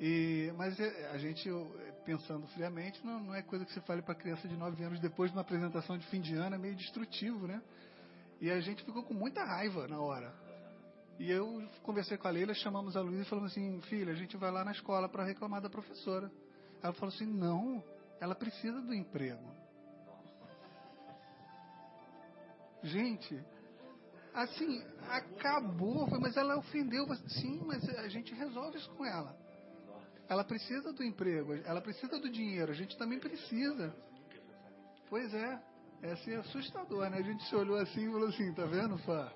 [0.00, 1.50] E, mas é, a gente,
[2.06, 5.30] pensando friamente, não, não é coisa que você fale para criança de 9 anos depois
[5.30, 7.60] de uma apresentação de fim de ano, é meio destrutivo, né?
[8.40, 10.32] E a gente ficou com muita raiva na hora.
[11.18, 14.38] E eu conversei com a Leila, chamamos a Luísa e falamos assim: filha, a gente
[14.38, 16.32] vai lá na escola para reclamar da professora.
[16.82, 17.82] Ela falou assim: não,
[18.20, 19.60] ela precisa do emprego.
[22.82, 23.38] Gente,
[24.34, 27.06] assim, acabou, mas ela ofendeu.
[27.28, 29.36] Sim, mas a gente resolve isso com ela.
[30.28, 33.92] Ela precisa do emprego, ela precisa do dinheiro, a gente também precisa.
[35.08, 35.60] Pois é,
[36.02, 37.18] é assim, assustador, né?
[37.18, 39.32] A gente se olhou assim e falou assim, tá vendo, Fá?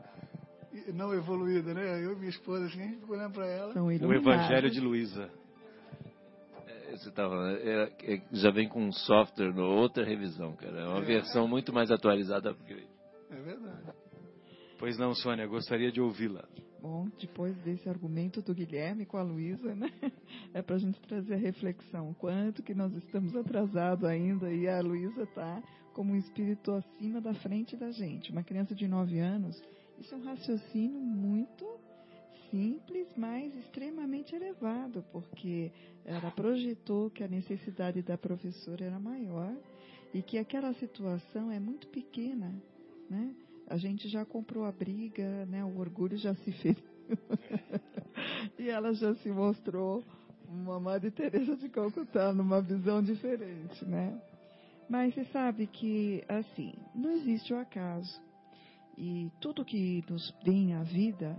[0.95, 2.05] Não evoluída, né?
[2.05, 3.75] Eu e minha esposa, assim, a gente ficou olhando pra ela.
[3.83, 5.31] o Evangelho de Luísa.
[6.97, 10.81] Você tá falando, é, é, já vem com um software, outra revisão, cara.
[10.81, 11.05] É uma é.
[11.05, 12.55] versão muito mais atualizada.
[12.55, 12.85] Porque...
[13.31, 13.93] É verdade.
[14.79, 16.45] Pois não, Sônia, gostaria de ouvi-la.
[16.81, 19.91] Bom, depois desse argumento do Guilherme com a Luísa, né?
[20.53, 22.15] É para a gente trazer a reflexão.
[22.15, 25.63] Quanto que nós estamos atrasados ainda e a Luísa está
[25.95, 28.31] como um espírito acima da frente da gente.
[28.31, 29.63] Uma criança de 9 anos,
[29.99, 31.65] isso é um raciocínio muito
[32.55, 35.73] simples, mas extremamente elevado, porque
[36.05, 39.53] ela projetou que a necessidade da professora era maior
[40.13, 42.55] e que aquela situação é muito pequena,
[43.11, 43.35] né?
[43.67, 45.65] a gente já comprou a briga, né?
[45.65, 46.77] O orgulho já se fez.
[48.59, 50.05] e ela já se mostrou
[50.49, 54.21] uma Madre Teresa de Calcutá numa visão diferente, né?
[54.89, 58.21] Mas você sabe que, assim, não existe o acaso.
[58.97, 61.37] E tudo que nos vem à vida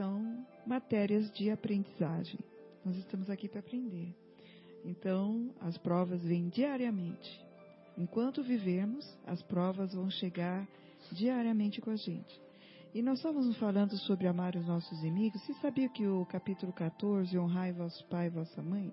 [0.00, 2.40] são matérias de aprendizagem.
[2.82, 4.16] Nós estamos aqui para aprender.
[4.82, 7.38] Então, as provas vêm diariamente.
[7.98, 10.66] Enquanto vivemos, as provas vão chegar
[11.12, 12.40] diariamente com a gente.
[12.94, 15.42] E nós estávamos falando sobre amar os nossos inimigos.
[15.42, 18.90] Você sabia que o capítulo 14, Honrai vosso pai e vossa mãe,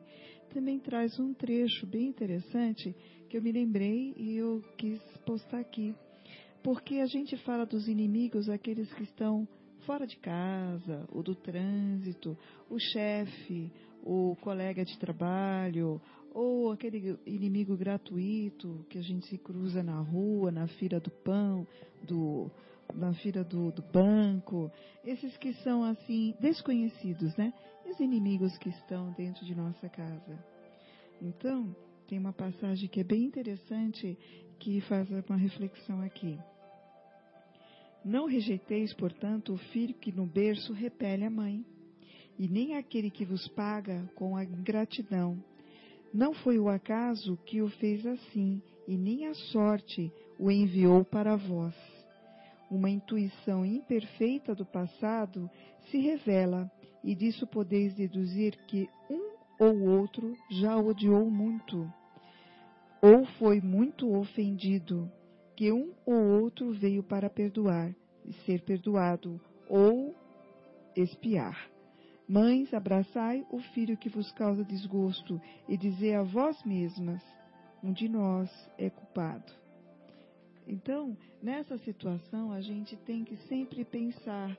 [0.53, 2.93] também traz um trecho bem interessante
[3.29, 5.95] que eu me lembrei e eu quis postar aqui.
[6.61, 9.47] Porque a gente fala dos inimigos, aqueles que estão
[9.87, 12.37] fora de casa, o do trânsito,
[12.69, 13.71] o chefe,
[14.03, 16.01] o colega de trabalho,
[16.33, 21.65] ou aquele inimigo gratuito que a gente se cruza na rua, na fila do pão,
[22.03, 22.51] do,
[22.93, 24.69] na fila do, do banco,
[25.05, 27.53] esses que são assim desconhecidos, né?
[27.89, 30.37] Os inimigos que estão dentro de nossa casa.
[31.21, 31.73] Então,
[32.09, 34.17] tem uma passagem que é bem interessante
[34.59, 36.37] que faz uma reflexão aqui.
[38.07, 41.65] Não rejeiteis, portanto, o filho que no berço repele a mãe,
[42.39, 45.37] e nem aquele que vos paga com a ingratidão
[46.13, 51.35] não foi o acaso que o fez assim, e nem a sorte o enviou para
[51.35, 51.75] vós.
[52.71, 55.51] Uma intuição imperfeita do passado
[55.91, 56.71] se revela,
[57.03, 61.91] e disso podeis deduzir que um ou outro já odiou muito,
[63.01, 65.11] ou foi muito ofendido,
[65.57, 67.91] que um ou outro veio para perdoar
[68.23, 70.15] e ser perdoado, ou
[70.95, 71.67] espiar.
[72.29, 77.23] Mães, abraçai o filho que vos causa desgosto e dizei a vós mesmas:
[77.83, 79.51] um de nós é culpado.
[80.67, 84.55] Então, nessa situação, a gente tem que sempre pensar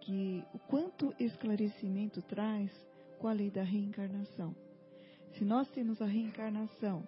[0.00, 2.70] que o quanto esclarecimento traz
[3.18, 4.54] com a lei da reencarnação.
[5.32, 7.02] Se nós temos a reencarnação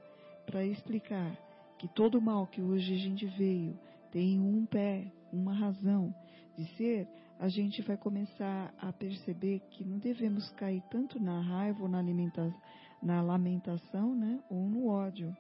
[0.44, 1.51] para explicar
[1.82, 3.76] que todo mal que hoje a gente veio
[4.12, 6.14] tem um pé, uma razão
[6.56, 7.08] de ser,
[7.40, 12.00] a gente vai começar a perceber que não devemos cair tanto na raiva ou na,
[13.02, 15.36] na lamentação, né, ou no ódio.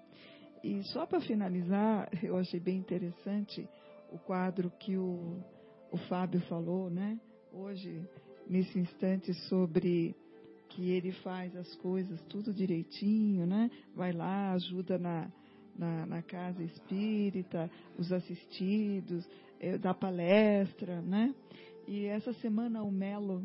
[0.64, 3.68] E só para finalizar, eu achei bem interessante
[4.10, 5.40] o quadro que o,
[5.92, 7.20] o Fábio falou, né,
[7.52, 8.04] hoje,
[8.48, 10.16] nesse instante, sobre
[10.70, 15.30] que ele faz as coisas tudo direitinho, né, vai lá, ajuda na,
[15.76, 21.34] na, na casa espírita, os assistidos, é, dá palestra, né?
[21.86, 23.44] E essa semana o Melo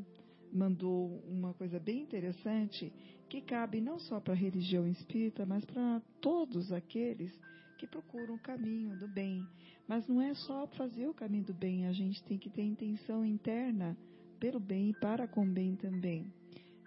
[0.52, 2.92] mandou uma coisa bem interessante
[3.30, 7.32] que cabe não só para a religião espírita, mas para todos aqueles
[7.78, 9.46] que procuram o caminho do bem.
[9.88, 13.26] Mas não é só fazer o caminho do bem, a gente tem que ter intenção
[13.26, 13.98] interna
[14.40, 16.32] pelo bem e para com o bem também.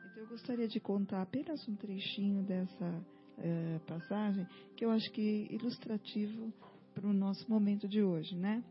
[0.07, 3.05] Então eu gostaria de contar apenas um trechinho dessa
[3.41, 6.53] uh, passagem que eu acho que é ilustrativo
[6.95, 8.63] para o nosso momento de hoje, né?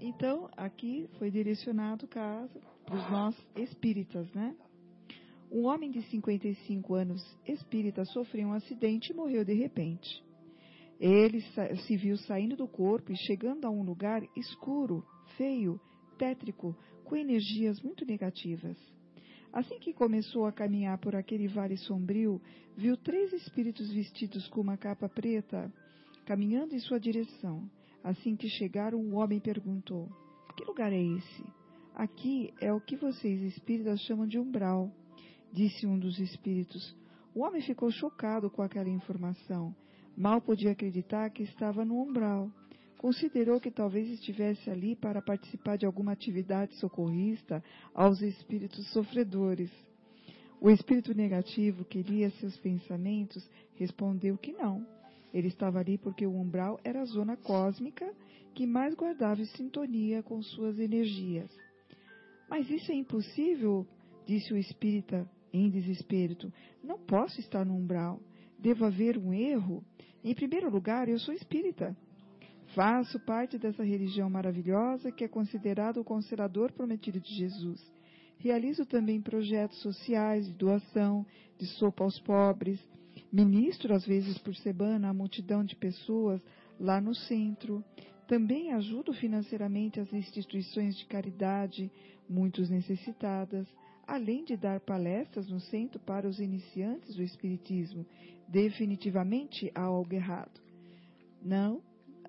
[0.00, 4.54] Então, aqui foi direcionado caso para os nós espíritas, né?
[5.50, 10.22] Um homem de 55 anos espírita sofreu um acidente e morreu de repente.
[10.98, 11.40] Ele
[11.86, 15.04] se viu saindo do corpo e chegando a um lugar escuro,
[15.36, 15.80] feio,
[16.18, 18.76] tétrico com energias muito negativas.
[19.56, 22.38] Assim que começou a caminhar por aquele vale sombrio,
[22.76, 25.72] viu três espíritos vestidos com uma capa preta
[26.26, 27.66] caminhando em sua direção.
[28.04, 30.10] Assim que chegaram, o homem perguntou:
[30.58, 31.42] Que lugar é esse?
[31.94, 34.92] Aqui é o que vocês espíritas chamam de umbral,
[35.50, 36.94] disse um dos espíritos.
[37.34, 39.74] O homem ficou chocado com aquela informação.
[40.14, 42.50] Mal podia acreditar que estava no umbral.
[42.98, 47.62] Considerou que talvez estivesse ali para participar de alguma atividade socorrista
[47.94, 49.70] aos espíritos sofredores.
[50.60, 54.86] O espírito negativo que lia seus pensamentos respondeu que não.
[55.32, 58.10] Ele estava ali porque o umbral era a zona cósmica
[58.54, 61.50] que mais guardava sintonia com suas energias.
[62.48, 63.86] Mas isso é impossível,
[64.26, 66.50] disse o espírita em desespero.
[66.82, 68.18] Não posso estar no umbral.
[68.58, 69.84] Devo haver um erro.
[70.24, 71.94] Em primeiro lugar, eu sou espírita.
[72.76, 77.80] Faço parte dessa religião maravilhosa que é considerado o consolador prometido de Jesus.
[78.36, 81.24] Realizo também projetos sociais de doação,
[81.58, 82.78] de sopa aos pobres.
[83.32, 86.38] Ministro, às vezes por semana, a multidão de pessoas
[86.78, 87.82] lá no centro.
[88.28, 91.90] Também ajudo financeiramente as instituições de caridade,
[92.28, 93.66] muitos necessitadas,
[94.06, 98.04] além de dar palestras no centro para os iniciantes do Espiritismo.
[98.46, 100.60] Definitivamente há algo errado.
[101.42, 101.80] Não,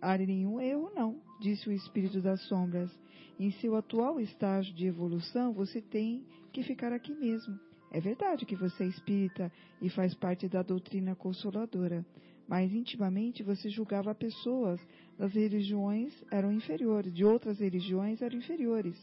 [0.01, 2.91] há nenhum erro, não, disse o espírito das sombras.
[3.39, 7.59] Em seu atual estágio de evolução, você tem que ficar aqui mesmo.
[7.91, 12.05] É verdade que você é espírita e faz parte da doutrina consoladora,
[12.47, 14.81] mas intimamente você julgava pessoas
[15.17, 18.97] das religiões eram inferiores, de outras religiões eram inferiores,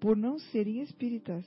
[0.00, 1.44] por não serem espíritas.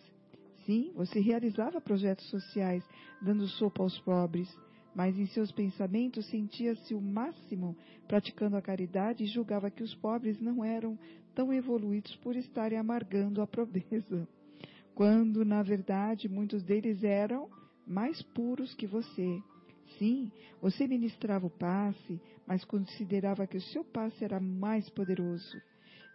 [0.66, 2.84] Sim, você realizava projetos sociais,
[3.22, 4.48] dando sopa aos pobres,
[4.94, 7.76] mas em seus pensamentos sentia-se o máximo
[8.08, 10.98] praticando a caridade e julgava que os pobres não eram
[11.34, 14.28] tão evoluídos por estarem amargando a pobreza,
[14.94, 17.50] quando na verdade muitos deles eram
[17.88, 19.42] mais puros que você.
[19.98, 20.32] Sim,
[20.62, 25.62] você ministrava o passe, mas considerava que o seu passe era mais poderoso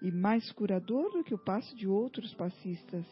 [0.03, 3.05] e mais curador do que o passe de outros passistas.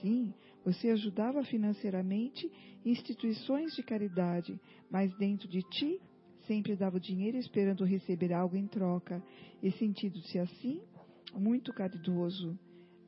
[0.00, 0.32] Sim,
[0.64, 2.50] você ajudava financeiramente
[2.84, 4.58] instituições de caridade,
[4.90, 6.00] mas dentro de ti
[6.46, 9.22] sempre dava dinheiro esperando receber algo em troca,
[9.62, 10.80] e sentindo-se assim
[11.34, 12.58] muito caridoso.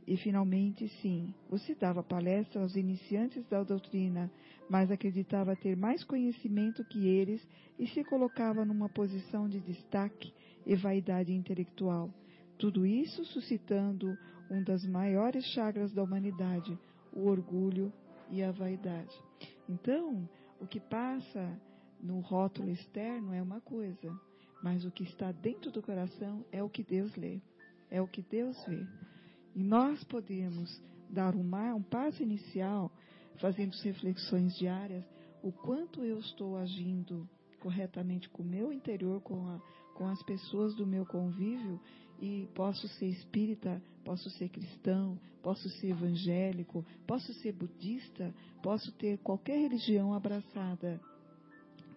[0.06, 4.30] E finalmente, sim, você dava palestra aos iniciantes da doutrina,
[4.70, 7.46] mas acreditava ter mais conhecimento que eles
[7.78, 10.32] e se colocava numa posição de destaque
[10.64, 12.08] e vaidade intelectual.
[12.56, 14.16] Tudo isso suscitando
[14.48, 16.78] um das maiores chagras da humanidade,
[17.16, 17.92] o orgulho
[18.30, 19.16] e a vaidade.
[19.68, 20.28] Então,
[20.60, 21.58] o que passa
[22.00, 24.14] no rótulo externo é uma coisa,
[24.62, 27.40] mas o que está dentro do coração é o que Deus lê,
[27.90, 28.86] é o que Deus vê.
[29.54, 32.92] E nós podemos dar um passo inicial,
[33.40, 35.04] fazendo reflexões diárias,
[35.42, 37.28] o quanto eu estou agindo
[37.60, 39.60] corretamente com o meu interior, com, a,
[39.94, 41.80] com as pessoas do meu convívio,
[42.20, 49.18] e posso ser espírita, posso ser cristão, posso ser evangélico, posso ser budista, posso ter
[49.18, 51.00] qualquer religião abraçada.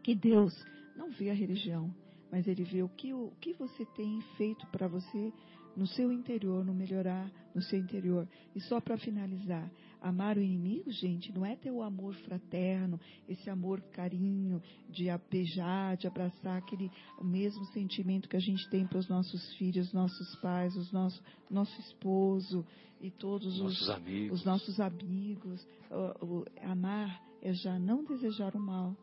[0.03, 0.53] Que Deus
[0.95, 1.93] não vê a religião,
[2.31, 5.33] mas Ele vê o que, o que você tem feito para você
[5.75, 8.27] no seu interior, no melhorar no seu interior.
[8.55, 9.69] E só para finalizar,
[10.01, 15.97] amar o inimigo, gente, não é ter o amor fraterno, esse amor carinho, de beijar,
[15.97, 16.91] de abraçar, aquele
[17.21, 21.79] mesmo sentimento que a gente tem para os nossos filhos, nossos pais, os nossos, nosso
[21.81, 22.65] esposo
[23.01, 24.39] e todos nossos os, amigos.
[24.39, 25.67] os nossos amigos.
[25.89, 28.95] O, o, amar é já não desejar o mal.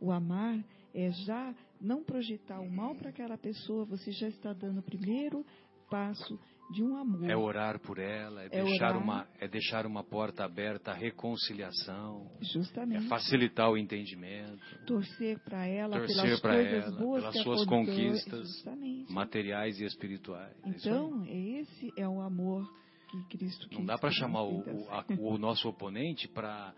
[0.00, 4.80] O amar é já não projetar o mal para aquela pessoa, você já está dando
[4.80, 5.44] o primeiro
[5.88, 6.38] passo
[6.70, 7.28] de um amor.
[7.28, 9.02] É orar por ela, é, É deixar, orar.
[9.02, 13.08] uma, é deixar uma porta aberta à reconciliação, é Justamente.
[13.08, 19.12] facilitar o entendimento, torcer para ela torcer pelas coisas ela, boas pelas suas conquistas Justamente.
[19.12, 20.54] materiais e espirituais.
[20.64, 20.68] É.
[20.68, 22.64] Então, esse é o amor
[23.10, 23.78] que Cristo quis.
[23.78, 24.88] Não dá para chamar o, o, tentamos.
[24.90, 26.72] a- o nosso oponente para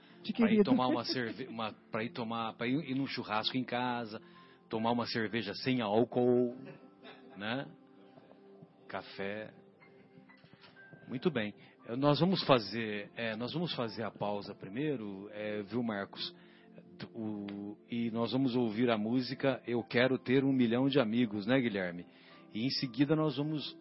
[0.50, 1.50] ir tomar uma cerveja,
[1.90, 4.18] para ir tomar, para ir, ir num churrasco em casa,
[4.70, 6.56] tomar uma cerveja sem álcool,
[7.36, 7.66] né?
[8.88, 9.50] Café.
[11.12, 11.52] Muito bem.
[11.88, 16.34] Eh, Nós vamos fazer, eh, nós vamos fazer a pausa primeiro, eh, viu, Marcos?
[17.14, 21.60] O- e nós vamos ouvir a música Eu Quero Ter Um Milhão de Amigos, né,
[21.60, 22.06] Guilherme?
[22.54, 23.76] E em seguida nós vamos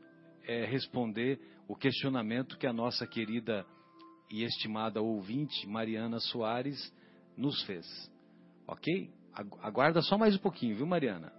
[0.45, 3.65] eh, responder o questionamento que a nossa querida
[4.29, 6.93] e estimada ouvinte, Mariana Soares,
[7.37, 7.85] nos fez.
[8.67, 9.09] Ok?
[9.33, 11.31] Agu- Aguarda só mais um pouquinho, viu, Mariana?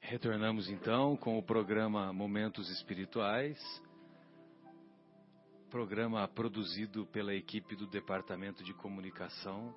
[0.00, 3.58] Retornamos então com o programa Momentos Espirituais.
[5.72, 9.74] Programa produzido pela equipe do Departamento de Comunicação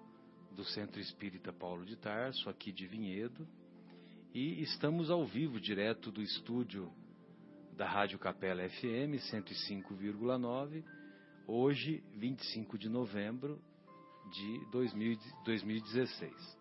[0.52, 3.48] do Centro Espírita Paulo de Tarso, aqui de Vinhedo.
[4.34, 6.92] E estamos ao vivo, direto do estúdio
[7.78, 10.84] da Rádio Capela FM 105,9,
[11.48, 13.58] hoje, 25 de novembro
[14.34, 16.58] de 2016.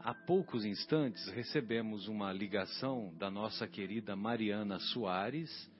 [0.00, 5.70] Há poucos instantes recebemos uma ligação da nossa querida Mariana Soares,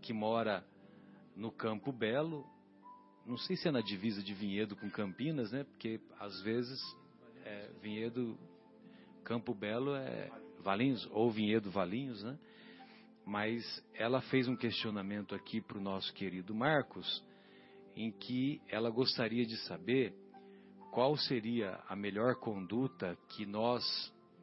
[0.00, 0.66] que mora
[1.36, 2.46] no Campo Belo.
[3.26, 5.64] Não sei se é na divisa de Vinhedo com Campinas, né?
[5.64, 6.80] Porque às vezes
[7.44, 8.38] é, Vinhedo,
[9.24, 10.30] Campo Belo é
[10.60, 12.38] Valinhos ou Vinhedo Valinhos, né?
[13.24, 13.62] Mas
[13.94, 17.24] ela fez um questionamento aqui para o nosso querido Marcos,
[17.94, 20.14] em que ela gostaria de saber
[20.90, 23.82] qual seria a melhor conduta que nós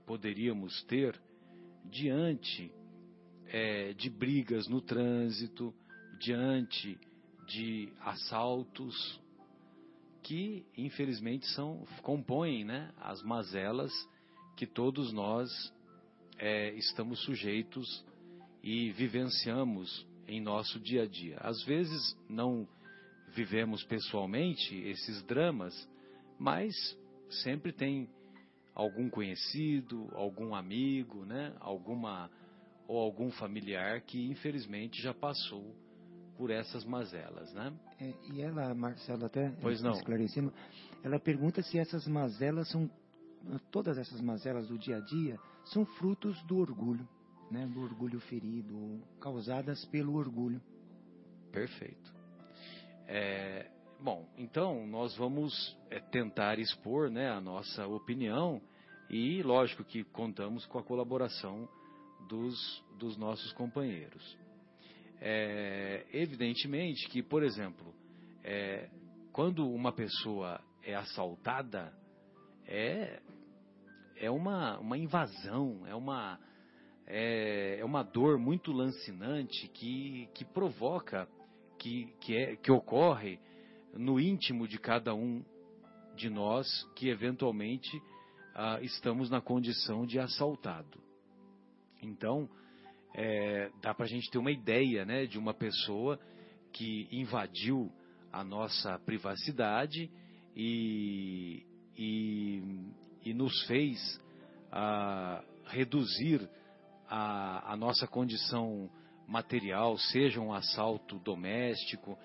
[0.06, 1.20] poderíamos ter
[1.86, 2.72] diante
[3.48, 5.74] é, de brigas no trânsito,
[6.20, 7.00] diante
[7.48, 9.20] de assaltos
[10.22, 13.92] que infelizmente são compõem né, as mazelas
[14.56, 15.50] que todos nós
[16.38, 18.06] é, estamos sujeitos
[18.62, 21.38] e vivenciamos em nosso dia a dia.
[21.40, 22.68] Às vezes não
[23.30, 25.74] vivemos pessoalmente esses dramas,
[26.38, 26.76] mas
[27.42, 28.10] sempre tem
[28.76, 32.30] algum conhecido, algum amigo, né, alguma
[32.88, 35.76] ou algum familiar que infelizmente já passou
[36.40, 37.74] por essas mazelas, né?
[38.00, 39.92] É, e ela, Marcelo, até pois não.
[39.92, 40.54] esclarecendo,
[41.04, 42.90] ela pergunta se essas mazelas são,
[43.70, 47.06] todas essas mazelas do dia a dia, são frutos do orgulho,
[47.52, 47.68] né?
[47.68, 50.62] Do orgulho ferido, causadas pelo orgulho.
[51.52, 52.16] Perfeito.
[53.06, 53.70] É,
[54.00, 58.62] bom, então nós vamos é, tentar expor, né, a nossa opinião
[59.10, 61.68] e, lógico, que contamos com a colaboração
[62.30, 64.38] dos, dos nossos companheiros.
[65.22, 67.94] É, evidentemente que, por exemplo,
[68.44, 68.90] é,
[69.32, 71.94] quando uma pessoa é assaltada,
[72.66, 73.22] é,
[74.16, 76.40] é uma, uma invasão, é uma,
[77.08, 81.28] é, é uma dor muito lancinante que, que provoca,
[81.78, 83.40] que, que, é, que ocorre
[83.94, 85.44] no íntimo de cada um
[86.16, 88.02] de nós que eventualmente
[88.54, 91.02] ah, estamos na condição de assaltado.
[92.02, 92.50] Então,
[93.14, 96.20] é, dá para a gente ter uma ideia né, de uma pessoa
[96.72, 97.92] que invadiu
[98.32, 100.10] a nossa privacidade
[100.56, 101.66] e,
[101.98, 102.62] e,
[103.26, 104.22] e nos fez
[104.72, 106.48] a, reduzir
[107.08, 108.90] a, a nossa condição
[109.28, 112.18] material, seja um assalto doméstico,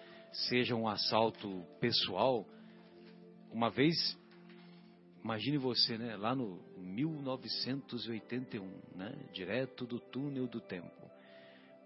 [0.48, 2.46] seja um assalto pessoal.
[3.52, 3.94] Uma vez,
[5.24, 8.64] imagine você, né, lá no 1981,
[8.94, 9.12] né?
[9.32, 10.92] direto do túnel do tempo.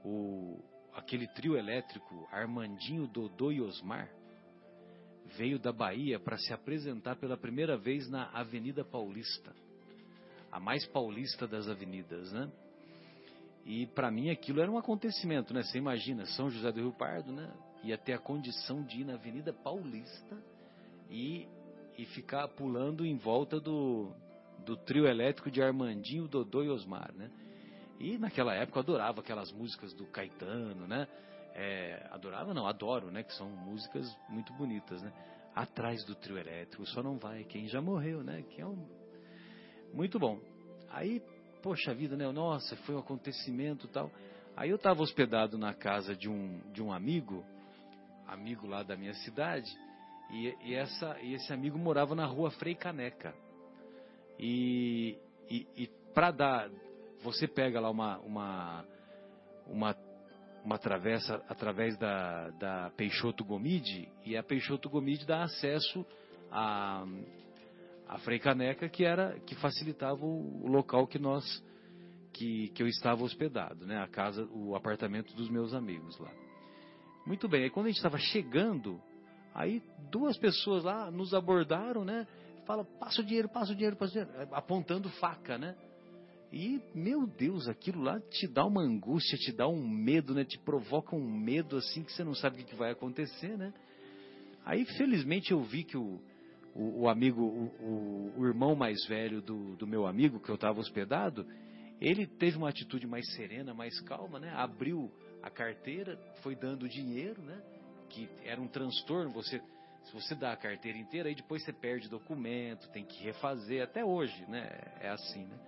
[0.04, 0.60] O,
[0.92, 4.10] aquele trio elétrico Armandinho, Dodô e Osmar
[5.36, 9.54] veio da Bahia para se apresentar pela primeira vez na Avenida Paulista,
[10.50, 12.50] a mais paulista das avenidas, né?
[13.66, 15.62] E para mim aquilo era um acontecimento, né?
[15.62, 17.52] Você imagina, São José do Rio Pardo, né?
[17.84, 20.36] Ia ter a condição de ir na Avenida Paulista
[21.10, 21.46] e,
[21.98, 24.12] e ficar pulando em volta do,
[24.64, 27.28] do trio elétrico de Armandinho, Dodô e Osmar, né?
[27.98, 31.08] E naquela época eu adorava aquelas músicas do Caetano, né?
[31.54, 33.24] É, adorava não, adoro, né?
[33.24, 35.12] Que são músicas muito bonitas, né?
[35.56, 38.44] Atrás do trio elétrico, só não vai quem já morreu, né?
[38.50, 38.86] Que é um...
[39.92, 40.38] Muito bom.
[40.90, 41.20] Aí,
[41.60, 42.30] poxa vida, né?
[42.30, 44.08] Nossa, foi um acontecimento tal.
[44.56, 47.44] Aí eu estava hospedado na casa de um, de um amigo,
[48.28, 49.68] amigo lá da minha cidade,
[50.30, 53.34] e, e, essa, e esse amigo morava na rua Frei Caneca.
[54.38, 55.18] E,
[55.50, 56.70] e, e para dar,
[57.22, 58.84] você pega lá uma, uma,
[59.66, 59.96] uma,
[60.64, 66.04] uma travessa através da, da Peixoto Gomide e a Peixoto Gomide dá acesso
[66.50, 67.04] a,
[68.06, 71.44] a Frei Caneca, que, era, que facilitava o, o local que nós
[72.32, 73.98] que, que eu estava hospedado, né?
[74.00, 76.30] A casa, o apartamento dos meus amigos lá.
[77.26, 79.00] Muito bem, aí quando a gente estava chegando,
[79.58, 82.26] aí duas pessoas lá nos abordaram, né?
[82.68, 85.74] fala, passa o dinheiro, passa o dinheiro, passa o dinheiro, é, apontando faca, né?
[86.52, 90.44] E, meu Deus, aquilo lá te dá uma angústia, te dá um medo, né?
[90.44, 93.72] Te provoca um medo assim que você não sabe o que vai acontecer, né?
[94.66, 96.20] Aí, felizmente, eu vi que o,
[96.74, 100.78] o, o amigo, o, o, irmão mais velho do, do meu amigo, que eu estava
[100.78, 101.46] hospedado,
[102.00, 104.52] ele teve uma atitude mais serena, mais calma, né?
[104.54, 105.10] Abriu
[105.42, 107.62] a carteira, foi dando dinheiro, né?
[108.10, 109.60] Que era um transtorno, você
[110.08, 114.02] se você dá a carteira inteira, aí depois você perde documento, tem que refazer, até
[114.02, 114.66] hoje, né?
[115.00, 115.58] É assim, né?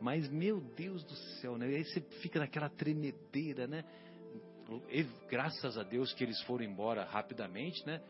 [0.00, 1.66] Mas, meu Deus do céu, né?
[1.66, 3.84] Aí você fica naquela tremedeira, né?
[5.28, 8.00] graças a Deus que eles foram embora rapidamente, né?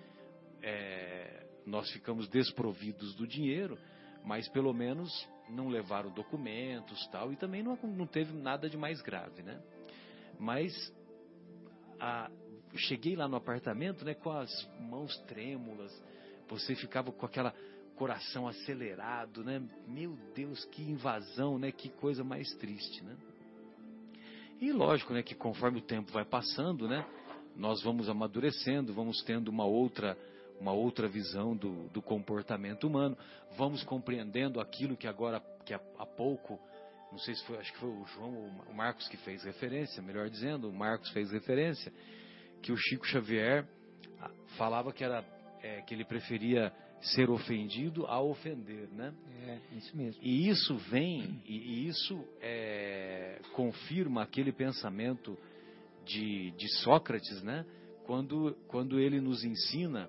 [0.62, 3.76] É, nós ficamos desprovidos do dinheiro,
[4.24, 5.10] mas pelo menos
[5.48, 9.60] não levaram documentos tal, e também não, não teve nada de mais grave, né?
[10.38, 10.72] Mas
[11.98, 12.30] a,
[12.78, 15.92] cheguei lá no apartamento, né, com as mãos trêmulas,
[16.48, 17.54] você ficava com aquela
[17.96, 19.62] coração acelerado, né?
[19.86, 21.70] Meu Deus, que invasão, né?
[21.70, 23.16] Que coisa mais triste, né?
[24.60, 27.04] E lógico, né, que conforme o tempo vai passando, né,
[27.56, 30.16] nós vamos amadurecendo, vamos tendo uma outra
[30.60, 33.18] uma outra visão do, do comportamento humano,
[33.56, 36.60] vamos compreendendo aquilo que agora que há, há pouco
[37.10, 40.02] não sei se foi, acho que foi o João ou o Marcos que fez referência,
[40.02, 41.92] melhor dizendo, o Marcos fez referência,
[42.62, 43.66] que o Chico Xavier
[44.20, 45.24] ah, falava que era
[45.62, 49.12] é, que ele preferia ser ofendido a ofender, né?
[49.44, 50.22] É, isso mesmo.
[50.22, 55.36] E isso vem, e, e isso é, confirma aquele pensamento
[56.04, 57.66] de, de Sócrates, né?
[58.06, 60.08] Quando, quando ele nos ensina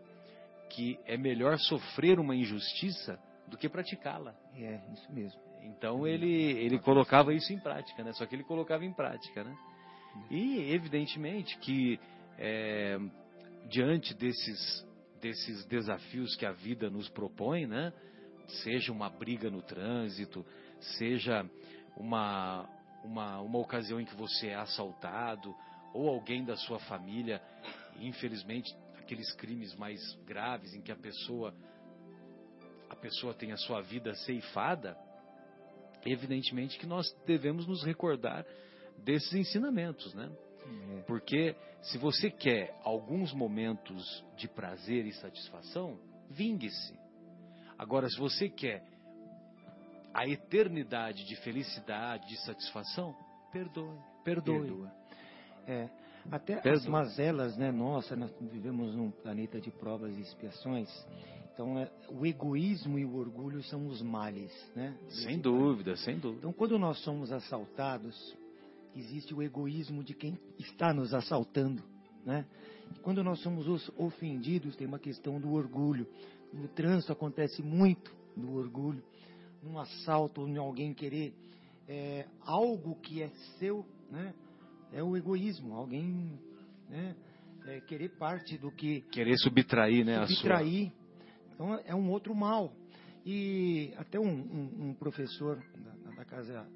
[0.70, 4.36] que é melhor sofrer uma injustiça do que praticá-la.
[4.56, 5.40] É, isso mesmo.
[5.64, 8.12] Então ele, ele colocava isso em prática, né?
[8.14, 9.56] Só que ele colocava em prática, né?
[10.30, 12.00] E evidentemente que
[12.38, 12.98] é,
[13.70, 14.86] diante desses
[15.24, 17.94] desses desafios que a vida nos propõe, né?
[18.62, 20.46] Seja uma briga no trânsito,
[20.98, 21.50] seja
[21.96, 22.70] uma,
[23.06, 25.56] uma, uma ocasião em que você é assaltado,
[25.94, 27.42] ou alguém da sua família,
[28.02, 31.56] infelizmente, aqueles crimes mais graves em que a pessoa
[32.90, 34.96] a pessoa tem a sua vida ceifada,
[36.06, 38.46] evidentemente que nós devemos nos recordar
[38.98, 40.30] desses ensinamentos, né?
[41.06, 46.00] Porque se você quer alguns momentos de prazer e satisfação,
[46.30, 46.98] vingue-se.
[47.78, 48.84] Agora, se você quer
[50.14, 53.16] a eternidade de felicidade, de satisfação,
[53.52, 54.60] perdoe, perdoe.
[54.60, 54.92] Perdoa.
[55.68, 55.90] É,
[56.32, 56.74] até Perdoa.
[56.74, 57.72] as mazelas, né?
[57.72, 60.90] Nossa, nós vivemos num planeta de provas e expiações.
[61.54, 64.98] Então, é, o egoísmo e o orgulho são os males, né?
[65.10, 66.40] Sem dúvida, sem dúvida.
[66.40, 68.16] Então, quando nós somos assaltados,
[68.96, 71.84] existe o egoísmo de quem está nos assaltando,
[72.26, 72.46] né?
[73.02, 76.08] Quando nós somos os ofendidos, tem uma questão do orgulho.
[76.54, 79.04] No trânsito acontece muito do orgulho.
[79.64, 81.34] Num assalto, em alguém querer
[81.88, 84.34] é, algo que é seu, né?
[84.92, 85.74] É o egoísmo.
[85.74, 86.40] Alguém,
[86.90, 87.16] né?
[87.66, 90.92] É, querer parte do que Querer subtrair, né, subtrair.
[91.54, 92.74] Então é um outro mal.
[93.26, 95.64] E até um, um- um professor
[96.04, 96.68] da, da casa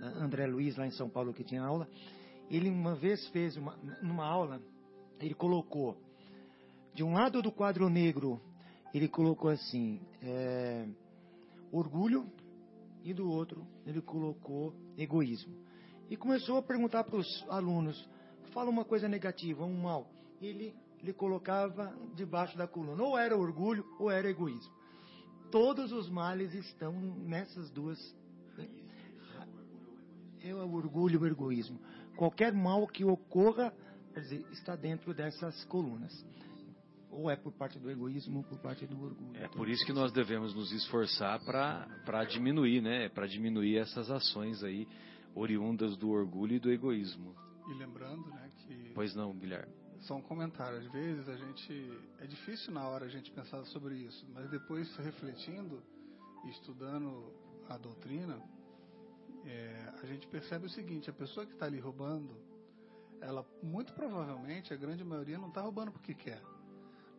[0.00, 1.88] André Luiz, lá em São Paulo, que tinha aula,
[2.50, 4.60] ele uma vez fez uma, numa aula,
[5.20, 5.96] ele colocou,
[6.94, 8.40] de um lado do quadro negro,
[8.94, 10.86] ele colocou assim, é,
[11.72, 12.26] orgulho,
[13.06, 15.54] e do outro ele colocou egoísmo.
[16.10, 18.08] E começou a perguntar para os alunos,
[18.52, 20.10] fala uma coisa negativa, um mal.
[20.40, 24.74] Ele, ele colocava debaixo da coluna, ou era orgulho ou era egoísmo.
[25.50, 27.98] Todos os males estão nessas duas.
[30.50, 31.80] É o orgulho e o egoísmo.
[32.16, 33.72] Qualquer mal que ocorra,
[34.14, 36.24] quer dizer, está dentro dessas colunas.
[37.10, 39.36] Ou é por parte do egoísmo ou por parte do orgulho.
[39.36, 43.08] É por isso que nós devemos nos esforçar para diminuir, né?
[43.08, 44.86] Para diminuir essas ações aí
[45.34, 47.34] oriundas do orgulho e do egoísmo.
[47.68, 49.72] E lembrando, né, que Pois não, Guilherme?
[50.00, 50.78] só um comentário.
[50.78, 54.94] Às vezes a gente é difícil na hora a gente pensar sobre isso, mas depois
[54.96, 55.82] refletindo
[56.44, 57.32] e estudando
[57.68, 58.40] a doutrina,
[59.46, 62.36] é, a gente percebe o seguinte: a pessoa que está ali roubando,
[63.20, 66.42] ela muito provavelmente a grande maioria não está roubando porque quer,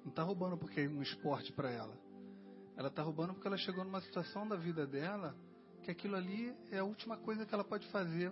[0.04, 1.98] não está roubando porque é um esporte para ela.
[2.76, 5.36] Ela está roubando porque ela chegou numa situação da vida dela
[5.82, 8.32] que aquilo ali é a última coisa que ela pode fazer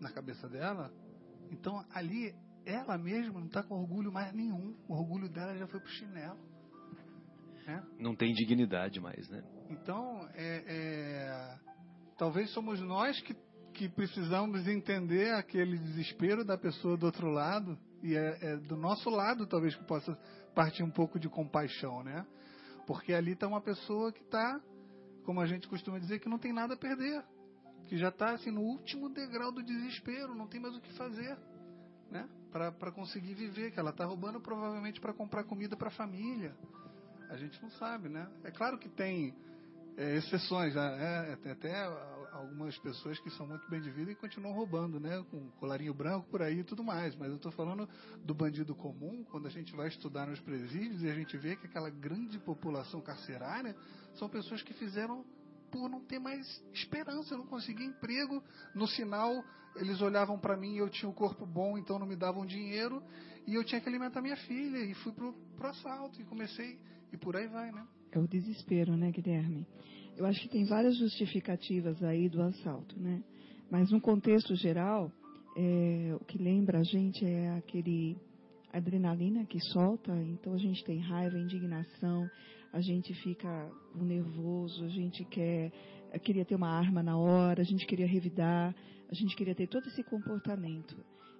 [0.00, 0.92] na cabeça dela.
[1.50, 2.34] Então ali
[2.64, 4.74] ela mesma não está com orgulho mais nenhum.
[4.88, 6.38] O orgulho dela já foi pro chinelo.
[7.66, 7.86] né?
[7.98, 9.42] Não tem dignidade mais, né?
[9.68, 11.58] Então, é, é,
[12.20, 13.34] talvez somos nós que,
[13.72, 17.78] que precisamos entender aquele desespero da pessoa do outro lado.
[18.02, 20.18] E é, é do nosso lado, talvez, que possa
[20.54, 22.26] partir um pouco de compaixão, né?
[22.86, 24.60] Porque ali está uma pessoa que está,
[25.24, 27.24] como a gente costuma dizer, que não tem nada a perder.
[27.86, 31.38] Que já está assim, no último degrau do desespero, não tem mais o que fazer
[32.10, 32.28] né?
[32.50, 36.54] Para conseguir viver, que ela está roubando provavelmente para comprar comida para a família.
[37.30, 38.28] A gente não sabe, né?
[38.42, 39.34] É claro que tem
[39.96, 41.32] é, exceções, né?
[41.32, 41.84] É, tem até
[42.32, 45.24] algumas pessoas que são muito bem de vida e continuam roubando, né?
[45.30, 47.14] Com colarinho branco por aí e tudo mais.
[47.16, 47.88] Mas eu estou falando
[48.24, 51.66] do bandido comum, quando a gente vai estudar nos presídios e a gente vê que
[51.66, 53.76] aquela grande população carcerária
[54.14, 55.24] são pessoas que fizeram
[55.70, 58.42] por não ter mais esperança, eu não conseguia emprego.
[58.74, 59.44] No sinal,
[59.76, 63.02] eles olhavam para mim e eu tinha um corpo bom, então não me davam dinheiro.
[63.46, 64.78] E eu tinha que alimentar minha filha.
[64.78, 66.78] E fui pro, pro assalto e comecei.
[67.12, 67.86] E por aí vai, né?
[68.12, 69.66] É o desespero, né, Guilherme?
[70.16, 73.22] Eu acho que tem várias justificativas aí do assalto, né?
[73.70, 75.12] Mas no contexto geral,
[75.56, 78.16] é, o que lembra a gente é aquele
[78.72, 82.28] adrenalina que solta, então a gente tem raiva, indignação,
[82.72, 85.72] a gente fica nervoso, a gente quer
[86.18, 88.74] queria ter uma arma na hora, a gente queria revidar,
[89.08, 90.96] a gente queria ter todo esse comportamento,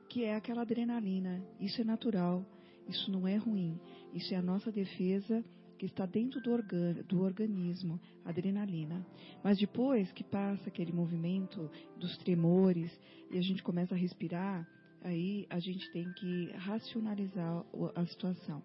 [0.08, 1.42] que é aquela adrenalina.
[1.60, 2.46] Isso é natural,
[2.88, 3.78] isso não é ruim,
[4.14, 5.44] isso é a nossa defesa
[5.80, 9.02] que está dentro do, organ, do organismo, adrenalina.
[9.42, 12.92] Mas depois que passa aquele movimento dos tremores
[13.30, 14.68] e a gente começa a respirar,
[15.02, 18.62] aí a gente tem que racionalizar a situação.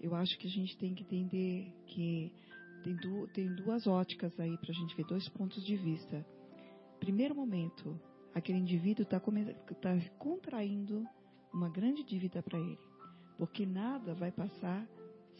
[0.00, 2.32] Eu acho que a gente tem que entender que
[2.82, 6.24] tem, du tem duas óticas aí para a gente ver, dois pontos de vista.
[6.98, 8.00] Primeiro momento,
[8.34, 11.06] aquele indivíduo está tá contraindo
[11.52, 12.78] uma grande dívida para ele,
[13.36, 14.88] porque nada vai passar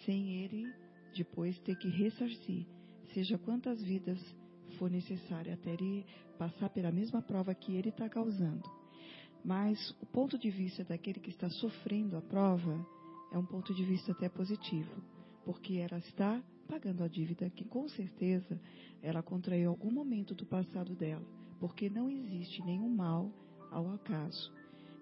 [0.05, 0.71] sem ele
[1.15, 2.67] depois ter que ressarcir,
[3.13, 4.19] seja quantas vidas
[4.79, 6.05] for necessário, até ele
[6.39, 8.69] passar pela mesma prova que ele está causando.
[9.45, 12.85] Mas o ponto de vista daquele que está sofrendo a prova
[13.33, 15.03] é um ponto de vista até positivo,
[15.45, 18.61] porque ela está pagando a dívida que com certeza
[19.03, 21.25] ela contraiu algum momento do passado dela,
[21.59, 23.33] porque não existe nenhum mal
[23.71, 24.53] ao acaso.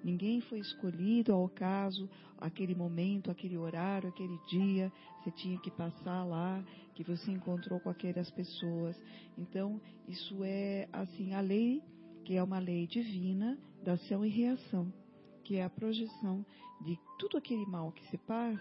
[0.03, 2.09] Ninguém foi escolhido ao acaso,
[2.39, 6.63] aquele momento, aquele horário, aquele dia, você tinha que passar lá,
[6.95, 8.97] que você encontrou com aquelas pessoas.
[9.37, 11.83] Então, isso é assim a lei,
[12.25, 14.93] que é uma lei divina da ação e reação,
[15.45, 16.45] que é a projeção
[16.81, 18.61] de tudo aquele mal que se faz,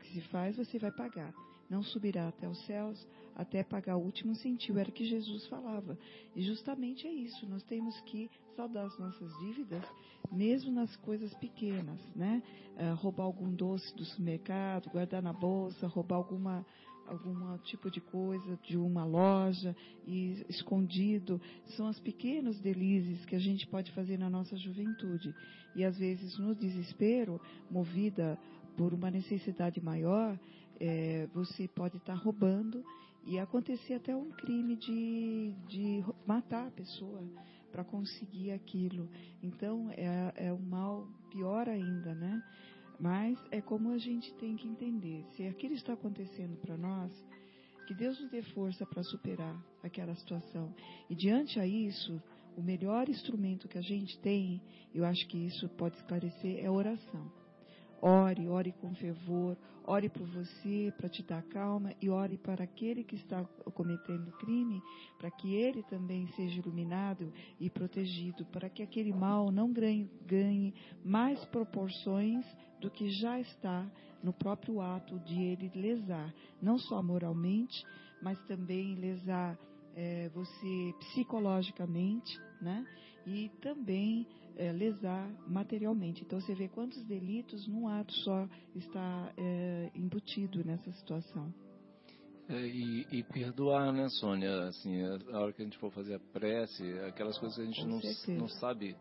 [0.00, 1.32] que se faz, você vai pagar
[1.72, 5.98] não subirá até os céus até pagar o último centil, era o que Jesus falava.
[6.36, 9.82] E justamente é isso, nós temos que saudar as nossas dívidas,
[10.30, 12.42] mesmo nas coisas pequenas, né?
[12.76, 16.64] Uh, roubar algum doce do supermercado, guardar na bolsa, roubar alguma
[17.04, 19.74] algum tipo de coisa de uma loja
[20.06, 21.40] e escondido
[21.76, 25.34] são as pequenos delícias que a gente pode fazer na nossa juventude
[25.74, 28.38] e às vezes no desespero movida
[28.76, 30.38] por uma necessidade maior
[30.82, 32.84] é, você pode estar roubando
[33.24, 37.22] e acontecer até um crime de, de matar a pessoa
[37.70, 39.08] para conseguir aquilo.
[39.40, 42.42] Então é, é um mal pior ainda, né?
[42.98, 45.24] Mas é como a gente tem que entender.
[45.36, 47.12] Se aquilo está acontecendo para nós,
[47.86, 50.74] que Deus nos dê força para superar aquela situação.
[51.08, 52.20] E diante a isso,
[52.56, 54.60] o melhor instrumento que a gente tem,
[54.92, 57.41] eu acho que isso pode esclarecer, é a oração.
[58.04, 61.94] Ore, ore com fervor, ore por você para te dar calma.
[62.02, 64.82] E ore para aquele que está cometendo crime,
[65.16, 70.74] para que ele também seja iluminado e protegido, para que aquele mal não ganhe, ganhe
[71.04, 72.44] mais proporções
[72.80, 73.88] do que já está
[74.20, 77.84] no próprio ato de ele lesar, não só moralmente,
[78.20, 79.56] mas também lesar
[79.94, 82.84] é, você psicologicamente, né?
[83.24, 84.26] E também
[84.56, 86.22] é, lesar materialmente.
[86.22, 91.52] Então você vê quantos delitos num ato só está é, embutido nessa situação.
[92.48, 94.64] É, e, e, perdoar, né, Sônia?
[94.68, 95.00] Assim,
[95.32, 98.00] a hora que a gente for fazer a prece, aquelas coisas que a gente não,
[98.38, 98.96] não sabe,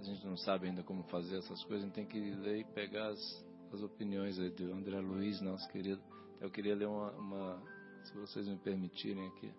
[0.00, 2.64] a gente não sabe ainda como fazer essas coisas, a gente tem que ler e
[2.64, 6.02] pegar as, as opiniões do André Luiz, nosso querido.
[6.40, 7.62] Eu queria ler uma, uma,
[8.02, 9.50] se vocês me permitirem aqui.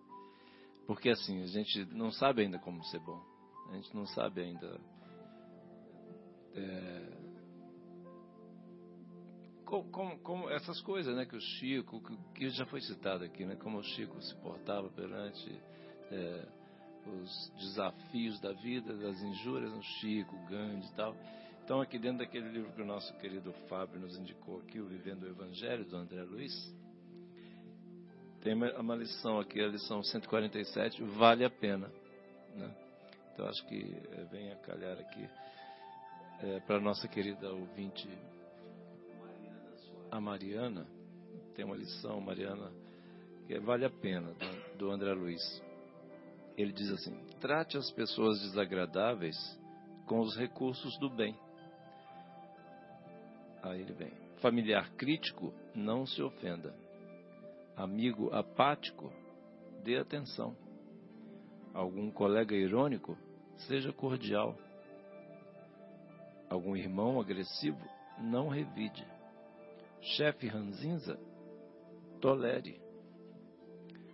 [0.85, 3.19] Porque assim, a gente não sabe ainda como ser bom.
[3.71, 4.79] A gente não sabe ainda
[6.55, 7.15] é,
[9.65, 12.01] como, como, essas coisas, né, que o Chico,
[12.33, 15.51] que, já foi citado aqui, né, como o Chico se portava perante
[16.11, 16.45] é,
[17.07, 21.15] os desafios da vida, das injúrias, o Chico, Gandhi e tal.
[21.63, 25.23] Então, aqui dentro daquele livro que o nosso querido Fábio nos indicou aqui, o Vivendo
[25.23, 26.53] o Evangelho, do André Luiz,
[28.41, 31.91] tem uma lição aqui, a lição 147, vale a pena.
[32.53, 32.75] Né?
[33.33, 35.27] Então, acho que é, vem a calhar aqui
[36.41, 38.09] é, para nossa querida ouvinte,
[40.11, 40.85] a Mariana,
[41.55, 42.71] tem uma lição, Mariana,
[43.47, 45.63] que vale a pena, do, do André Luiz.
[46.57, 49.37] Ele diz assim: trate as pessoas desagradáveis
[50.05, 51.35] com os recursos do bem.
[53.61, 54.11] Aí ele vem.
[54.41, 56.73] Familiar crítico, não se ofenda.
[57.75, 59.11] Amigo apático,
[59.83, 60.55] dê atenção.
[61.73, 63.17] Algum colega irônico,
[63.57, 64.55] seja cordial.
[66.49, 67.81] Algum irmão agressivo,
[68.19, 69.05] não revide.
[70.01, 71.19] Chefe ranzinza,
[72.21, 72.79] tolere.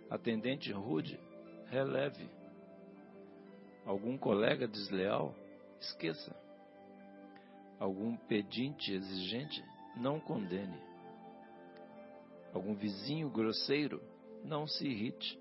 [0.08, 1.18] Atendente rude,
[1.66, 2.28] releve.
[3.84, 5.34] Algum colega desleal,
[5.80, 6.34] esqueça.
[7.78, 9.62] Algum pedinte exigente,
[9.96, 10.80] não condene.
[12.54, 14.00] Algum vizinho grosseiro,
[14.44, 15.38] não se irrite.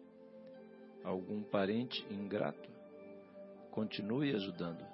[1.04, 2.70] Algum parente ingrato,
[3.72, 4.91] continue ajudando.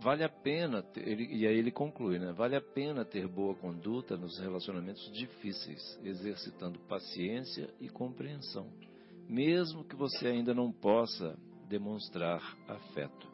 [0.00, 2.32] Vale a pena, ter, ele, e aí ele conclui, né?
[2.32, 8.70] Vale a pena ter boa conduta nos relacionamentos difíceis, exercitando paciência e compreensão,
[9.28, 11.36] mesmo que você ainda não possa
[11.68, 13.26] demonstrar afeto.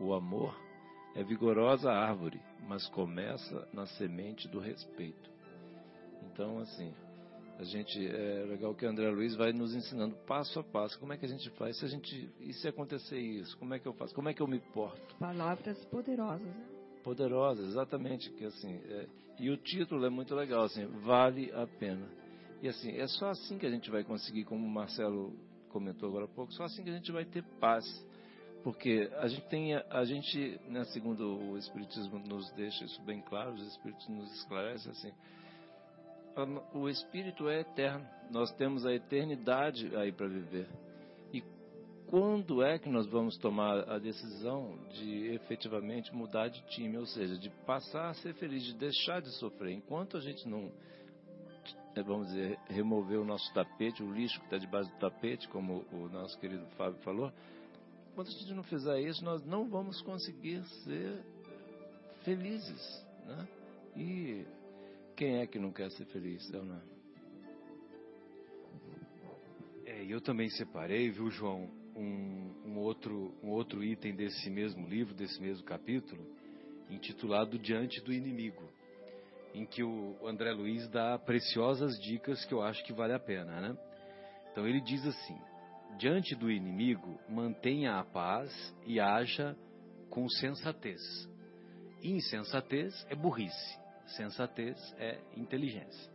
[0.00, 0.58] O amor
[1.14, 5.30] é vigorosa árvore, mas começa na semente do respeito.
[6.22, 6.94] Então, assim,
[7.58, 11.12] a gente é legal que o André Luiz vai nos ensinando passo a passo como
[11.12, 11.78] é que a gente faz.
[11.78, 14.14] Se a gente e se acontecer isso, como é que eu faço?
[14.14, 15.14] Como é que eu me porto?
[15.16, 16.66] Palavras poderosas, né?
[17.04, 19.06] Poderosas, exatamente, que assim, é,
[19.38, 22.08] e o título é muito legal, assim, vale a pena.
[22.62, 25.36] E assim, é só assim que a gente vai conseguir, como o Marcelo
[25.70, 27.84] comentou agora há pouco, só assim que a gente vai ter paz.
[28.62, 33.54] Porque a gente tem, a gente, né, segundo o Espiritismo nos deixa isso bem claro,
[33.54, 35.12] os Espíritos nos esclarecem assim,
[36.72, 38.06] o espírito é eterno.
[38.30, 40.68] Nós temos a eternidade aí para viver.
[41.32, 41.42] E
[42.06, 47.38] quando é que nós vamos tomar a decisão de efetivamente mudar de time, ou seja,
[47.38, 49.72] de passar a ser feliz, de deixar de sofrer?
[49.72, 50.72] Enquanto a gente não,
[51.94, 55.84] é, vamos dizer, remover o nosso tapete, o lixo que está debaixo do tapete, como
[55.92, 57.30] o nosso querido Fábio falou,
[58.14, 61.22] quando a gente não fizer isso, nós não vamos conseguir ser
[62.24, 63.48] felizes, né?
[63.96, 64.46] E
[65.22, 66.82] quem é que não quer ser feliz, não é?
[70.08, 75.40] eu também separei, viu, João, um, um, outro, um outro item desse mesmo livro, desse
[75.40, 76.26] mesmo capítulo,
[76.90, 78.68] intitulado Diante do Inimigo,
[79.54, 83.60] em que o André Luiz dá preciosas dicas que eu acho que vale a pena,
[83.60, 83.78] né?
[84.50, 85.38] Então ele diz assim:
[85.98, 88.50] Diante do inimigo, mantenha a paz
[88.84, 89.56] e haja
[90.10, 91.00] com sensatez.
[92.02, 93.81] Insensatez é burrice.
[94.16, 96.12] Sensatez é inteligência.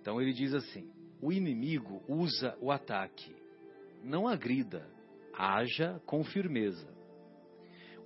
[0.00, 3.34] Então ele diz assim: o inimigo usa o ataque,
[4.02, 4.86] não agrida,
[5.34, 6.88] haja com firmeza.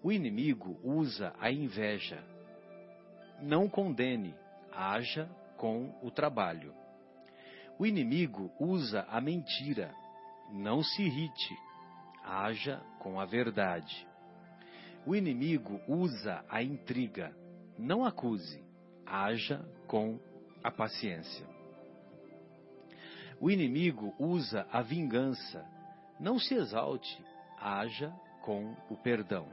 [0.02, 2.23] O inimigo usa a inveja,
[3.40, 4.35] não condene,
[4.73, 6.74] haja com o trabalho.
[7.78, 9.94] O inimigo usa a mentira,
[10.51, 11.56] não se irrite,
[12.24, 14.06] haja com a verdade.
[15.06, 17.35] O inimigo usa a intriga,
[17.78, 18.62] não acuse,
[19.07, 20.19] haja com
[20.62, 21.47] a paciência.
[23.40, 25.66] O inimigo usa a vingança,
[26.20, 27.23] não se exalte,
[27.59, 28.12] haja
[28.43, 29.49] com o perdão.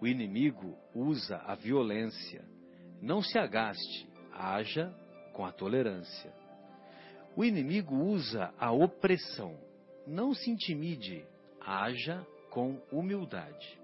[0.00, 2.44] O inimigo usa a violência,
[3.00, 4.94] não se agaste, haja
[5.32, 6.32] com a tolerância.
[7.36, 9.58] O inimigo usa a opressão,
[10.06, 11.24] não se intimide,
[11.60, 13.78] haja com humildade.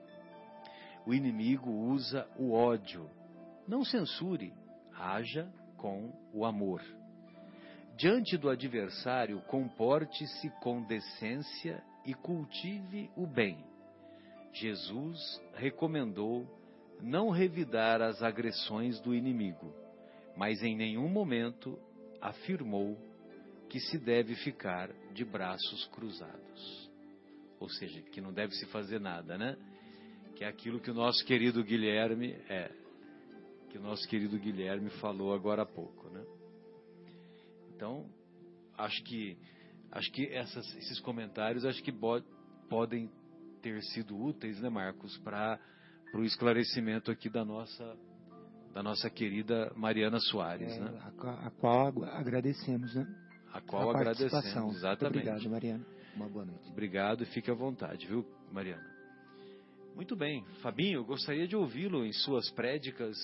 [1.07, 3.09] O inimigo usa o ódio,
[3.71, 4.53] não censure,
[4.93, 6.83] haja com o amor.
[7.97, 13.65] Diante do adversário, comporte-se com decência e cultive o bem.
[14.53, 15.17] Jesus
[15.55, 16.45] recomendou
[17.01, 19.73] não revidar as agressões do inimigo,
[20.37, 21.79] mas em nenhum momento
[22.21, 22.99] afirmou
[23.69, 26.91] que se deve ficar de braços cruzados.
[27.61, 29.57] Ou seja, que não deve se fazer nada, né?
[30.35, 32.73] Que é aquilo que o nosso querido Guilherme é,
[33.71, 36.25] que o nosso querido Guilherme falou agora há pouco, né?
[37.75, 38.11] Então,
[38.77, 39.39] acho que
[39.93, 41.93] acho que essas, esses comentários acho que
[42.69, 43.11] podem
[43.63, 45.59] ter sido úteis, né, Marcos, para
[46.15, 47.97] o esclarecimento aqui da nossa
[48.75, 51.01] da nossa querida Mariana Soares, é, né?
[51.03, 53.07] A, a, qual agradecemos, né?
[53.53, 55.15] A qual a agradecemos, exatamente.
[55.15, 55.87] Muito obrigado, Mariana.
[56.15, 56.69] Uma boa noite.
[56.71, 59.00] Obrigado e fique à vontade, viu, Mariana?
[60.01, 60.43] Muito bem.
[60.63, 63.19] Fabinho, gostaria de ouvi-lo em suas prédicas,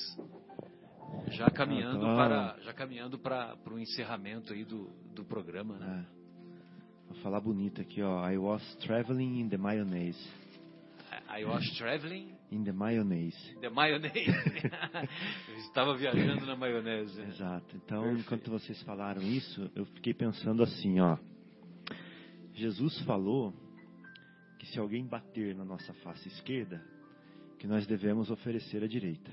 [1.28, 6.04] já caminhando ah, para já caminhando para o encerramento aí do, do programa, né?
[6.04, 7.08] É.
[7.08, 8.28] Vou falar bonito aqui, ó.
[8.28, 10.22] I was traveling in the mayonnaise.
[11.30, 13.56] I was traveling in the mayonnaise.
[13.62, 14.28] The mayonnaise.
[15.48, 17.18] eu estava viajando na maionese.
[17.22, 17.74] Exato.
[17.74, 18.20] Então, Perfeito.
[18.20, 21.16] enquanto vocês falaram isso, eu fiquei pensando assim, ó.
[22.52, 23.54] Jesus falou
[24.66, 26.82] que se alguém bater na nossa face esquerda,
[27.58, 29.30] que nós devemos oferecer a direita.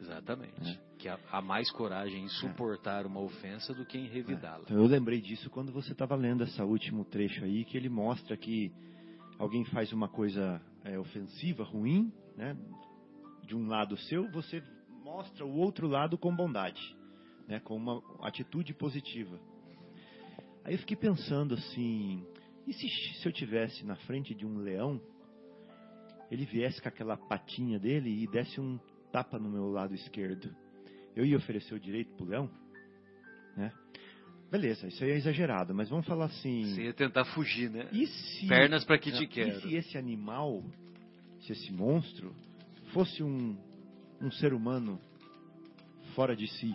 [0.00, 0.70] Exatamente.
[0.70, 0.96] É.
[0.98, 3.06] Que há mais coragem em suportar é.
[3.06, 4.60] uma ofensa do que em revidá-la.
[4.60, 4.62] É.
[4.62, 8.36] Então eu lembrei disso quando você estava lendo esse último trecho aí, que ele mostra
[8.36, 8.72] que
[9.38, 12.56] alguém faz uma coisa é, ofensiva, ruim, né?
[13.44, 14.62] De um lado seu, você
[15.02, 16.96] mostra o outro lado com bondade,
[17.48, 17.60] né?
[17.60, 19.38] Com uma atitude positiva.
[20.64, 22.26] Aí eu fiquei pensando assim,
[22.66, 25.00] e se, se eu tivesse na frente de um leão,
[26.30, 28.78] ele viesse com aquela patinha dele e desse um
[29.12, 30.54] tapa no meu lado esquerdo,
[31.14, 32.50] eu ia oferecer o direito pro leão?
[33.56, 33.72] Né?
[34.50, 36.74] Beleza, isso aí é exagerado, mas vamos falar assim.
[36.74, 37.88] Você ia tentar fugir, né?
[37.92, 39.60] E se, Pernas para que te E quero.
[39.60, 40.62] se esse animal,
[41.40, 42.34] se esse monstro,
[42.92, 43.56] fosse um,
[44.20, 45.00] um ser humano
[46.14, 46.74] fora de si,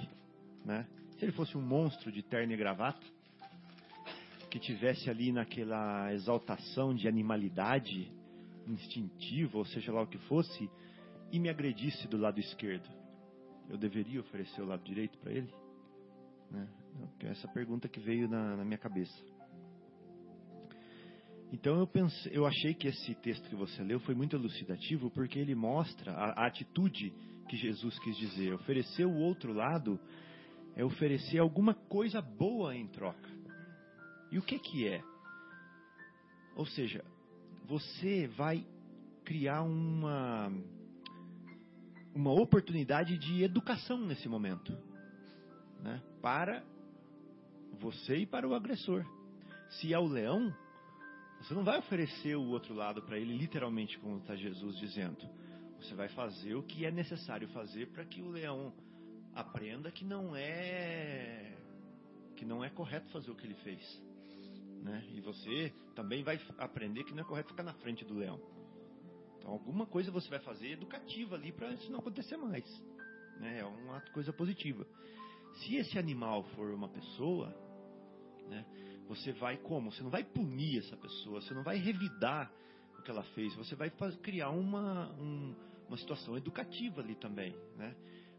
[0.65, 0.85] né?
[1.17, 3.05] Se ele fosse um monstro de terno e gravata,
[4.51, 8.11] que tivesse ali naquela exaltação de animalidade
[8.67, 10.69] instintiva, ou seja lá o que fosse,
[11.31, 12.87] e me agredisse do lado esquerdo,
[13.69, 15.49] eu deveria oferecer o lado direito para ele?
[16.51, 16.67] Né?
[17.21, 19.17] É essa pergunta que veio na, na minha cabeça.
[21.53, 25.39] Então eu pensei, eu achei que esse texto que você leu foi muito elucidativo porque
[25.39, 27.13] ele mostra a, a atitude
[27.47, 28.53] que Jesus quis dizer.
[28.53, 29.97] Oferecer o outro lado
[30.75, 33.40] é oferecer alguma coisa boa em troca.
[34.31, 35.03] E o que que é?
[36.55, 37.03] Ou seja,
[37.65, 38.65] você vai
[39.23, 40.51] criar uma
[42.13, 44.77] uma oportunidade de educação nesse momento,
[45.81, 46.01] né?
[46.21, 46.63] Para
[47.79, 49.05] você e para o agressor.
[49.69, 50.53] Se é o leão,
[51.39, 55.25] você não vai oferecer o outro lado para ele, literalmente, como está Jesus dizendo.
[55.79, 58.73] Você vai fazer o que é necessário fazer para que o leão
[59.33, 61.57] aprenda que não é
[62.35, 64.01] que não é correto fazer o que ele fez,
[64.81, 65.05] né?
[65.13, 68.39] E você também vai aprender que não é correto ficar na frente do leão.
[69.37, 72.65] Então, alguma coisa você vai fazer educativa ali para isso não acontecer mais,
[73.39, 73.59] né?
[73.59, 74.85] É uma coisa positiva.
[75.55, 77.47] Se esse animal for uma pessoa,
[78.47, 78.65] né?
[79.07, 79.91] Você vai como?
[79.91, 82.51] Você não vai punir essa pessoa, você não vai revidar
[82.97, 83.89] o que ela fez, você vai
[84.21, 85.55] criar uma, um,
[85.87, 87.95] uma situação educativa ali também, né?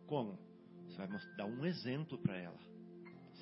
[0.06, 0.38] Como?
[0.86, 2.71] Você vai dar um exemplo para ela.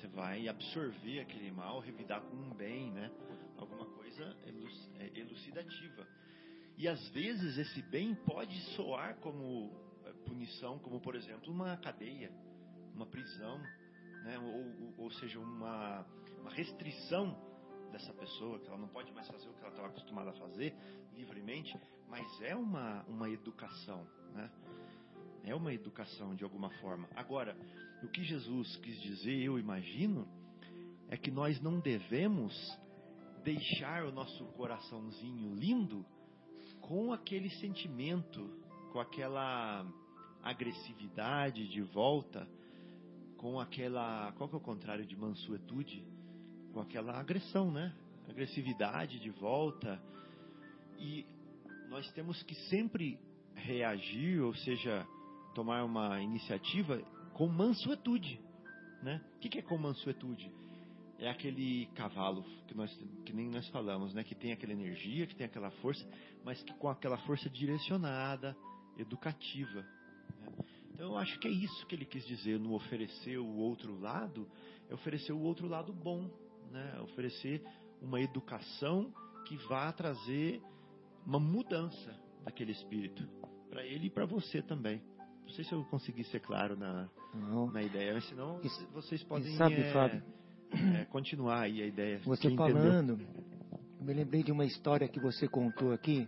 [0.01, 3.11] Você vai absorver aquele mal, revidar com um bem, né?
[3.55, 4.35] Alguma coisa
[4.97, 6.07] é, elucidativa.
[6.75, 9.71] E às vezes esse bem pode soar como
[10.03, 12.31] é, punição, como por exemplo uma cadeia,
[12.95, 13.59] uma prisão,
[14.23, 14.39] né?
[14.39, 16.03] ou, ou seja, uma,
[16.39, 17.37] uma restrição
[17.91, 20.75] dessa pessoa, que ela não pode mais fazer o que ela estava acostumada a fazer
[21.13, 24.03] livremente, mas é uma, uma educação,
[24.33, 24.49] né?
[25.43, 27.07] É uma educação de alguma forma.
[27.15, 27.55] Agora,
[28.03, 30.27] o que Jesus quis dizer, eu imagino,
[31.09, 32.53] é que nós não devemos
[33.43, 36.05] deixar o nosso coraçãozinho lindo
[36.79, 38.49] com aquele sentimento,
[38.91, 39.85] com aquela
[40.43, 42.47] agressividade de volta,
[43.37, 44.31] com aquela.
[44.33, 46.05] Qual que é o contrário de mansuetude?
[46.73, 47.93] Com aquela agressão, né?
[48.29, 50.01] Agressividade de volta.
[50.97, 51.25] E
[51.89, 53.19] nós temos que sempre
[53.55, 55.05] reagir, ou seja,
[55.53, 57.01] tomar uma iniciativa
[57.33, 58.39] com mansuetude.
[59.01, 59.21] Né?
[59.35, 60.51] O que é com mansuetude?
[61.17, 62.91] É aquele cavalo que, nós,
[63.25, 64.23] que nem nós falamos, né?
[64.23, 66.07] que tem aquela energia, que tem aquela força,
[66.43, 68.55] mas que com aquela força direcionada,
[68.97, 69.81] educativa.
[70.39, 70.47] Né?
[70.93, 74.49] Então eu acho que é isso que ele quis dizer no oferecer o outro lado,
[74.89, 76.29] é oferecer o outro lado bom,
[76.71, 76.99] né?
[77.01, 77.63] oferecer
[78.01, 79.13] uma educação
[79.47, 80.61] que vá trazer
[81.25, 83.27] uma mudança daquele espírito
[83.69, 85.01] para ele e para você também.
[85.45, 87.67] Não sei se eu consegui ser claro na, Não.
[87.71, 90.23] na ideia, mas senão E- vocês podem sabe, é, Fábio?
[90.99, 92.19] é, continuar aí a ideia.
[92.23, 92.75] Você Quem entendeu?
[92.77, 93.19] falando,
[93.99, 96.27] eu me lembrei de uma história que você contou aqui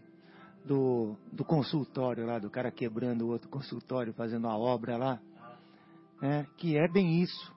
[0.66, 5.22] do, do consultório lá, do cara quebrando o outro consultório, fazendo a obra lá,
[6.22, 6.46] né?
[6.58, 7.54] que é bem isso.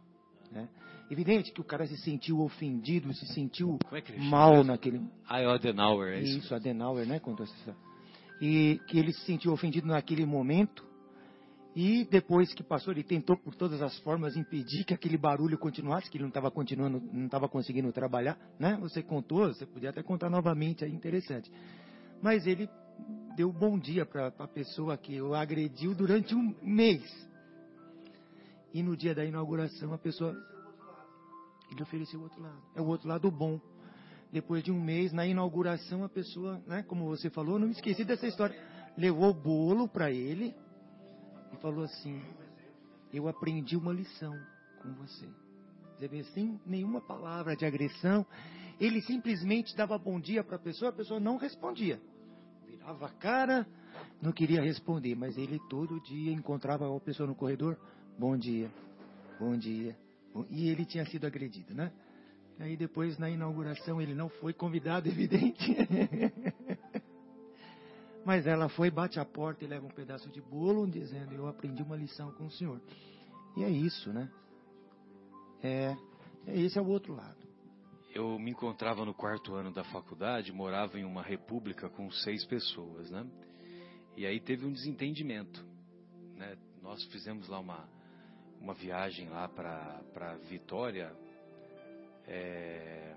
[0.51, 0.69] Né?
[1.11, 4.65] Evidente que o cara se sentiu ofendido, se sentiu é que ele chama mal mesmo?
[4.73, 5.03] naquele.
[5.29, 6.39] Adenauer, é isso?
[6.39, 7.21] Isso, Adenauer, né?
[7.21, 7.77] Contou essa.
[8.41, 10.85] E que ele se sentiu ofendido naquele momento.
[11.77, 16.11] E depois que passou, ele tentou por todas as formas impedir que aquele barulho continuasse,
[16.11, 18.79] que ele não estava continuando, não estava conseguindo trabalhar, né?
[18.81, 21.53] Você contou, você podia até contar novamente, é interessante.
[22.23, 22.67] Mas ele
[23.37, 27.03] deu bom dia para a pessoa que o agrediu durante um mês.
[28.73, 30.35] E no dia da inauguração a pessoa
[31.71, 32.63] ele ofereceu o outro lado.
[32.75, 33.61] É o outro lado bom.
[34.33, 38.03] Depois de um mês, na inauguração, a pessoa, né, como você falou, não me esqueci
[38.03, 38.59] dessa história,
[38.97, 40.55] levou o bolo para ele
[41.53, 42.23] e falou assim:
[43.13, 44.39] Eu aprendi uma lição
[44.83, 45.29] com você.
[45.97, 48.27] Você vê, sem nenhuma palavra de agressão,
[48.79, 52.01] ele simplesmente dava bom dia para a pessoa, a pessoa não respondia.
[52.67, 53.67] Virava a cara,
[54.21, 57.79] não queria responder, mas ele todo dia encontrava a pessoa no corredor:
[58.19, 58.71] Bom dia,
[59.39, 59.97] bom dia.
[60.35, 61.93] bom-" E ele tinha sido agredido, né?
[62.59, 65.77] Aí depois, na inauguração, ele não foi convidado, evidente.
[68.27, 71.81] Mas ela foi, bate a porta e leva um pedaço de bolo, dizendo: Eu aprendi
[71.81, 72.81] uma lição com o senhor.
[73.57, 74.29] E é isso, né?
[75.63, 75.97] É,
[76.45, 77.47] é esse é o outro lado.
[78.13, 83.09] eu me encontrava no quarto ano da faculdade, morava em uma república com seis pessoas,
[83.13, 83.25] né?
[84.17, 85.65] E aí teve um desentendimento,
[86.35, 86.59] né?
[86.83, 87.89] Nós fizemos lá uma,
[88.61, 91.15] uma viagem lá para Vitória,
[92.27, 93.15] é,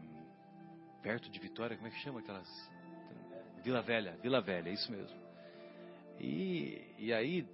[1.02, 2.48] perto de Vitória, como é que chama aquelas?
[3.64, 5.18] Vila Velha, Vila Velha, é isso mesmo.
[6.20, 7.46] E, e aí,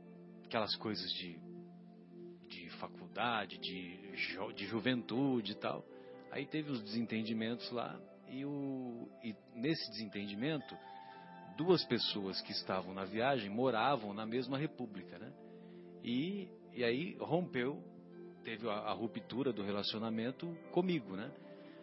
[0.45, 1.37] aquelas coisas de,
[2.49, 3.97] de faculdade, de,
[4.55, 5.83] de juventude e tal.
[6.31, 7.99] Aí teve os desentendimentos lá,
[8.29, 10.75] e, o, e nesse desentendimento,
[11.57, 15.31] duas pessoas que estavam na viagem moravam na mesma república, né?
[16.03, 17.81] E, e aí rompeu,
[18.43, 21.31] teve a, a ruptura do relacionamento comigo, né?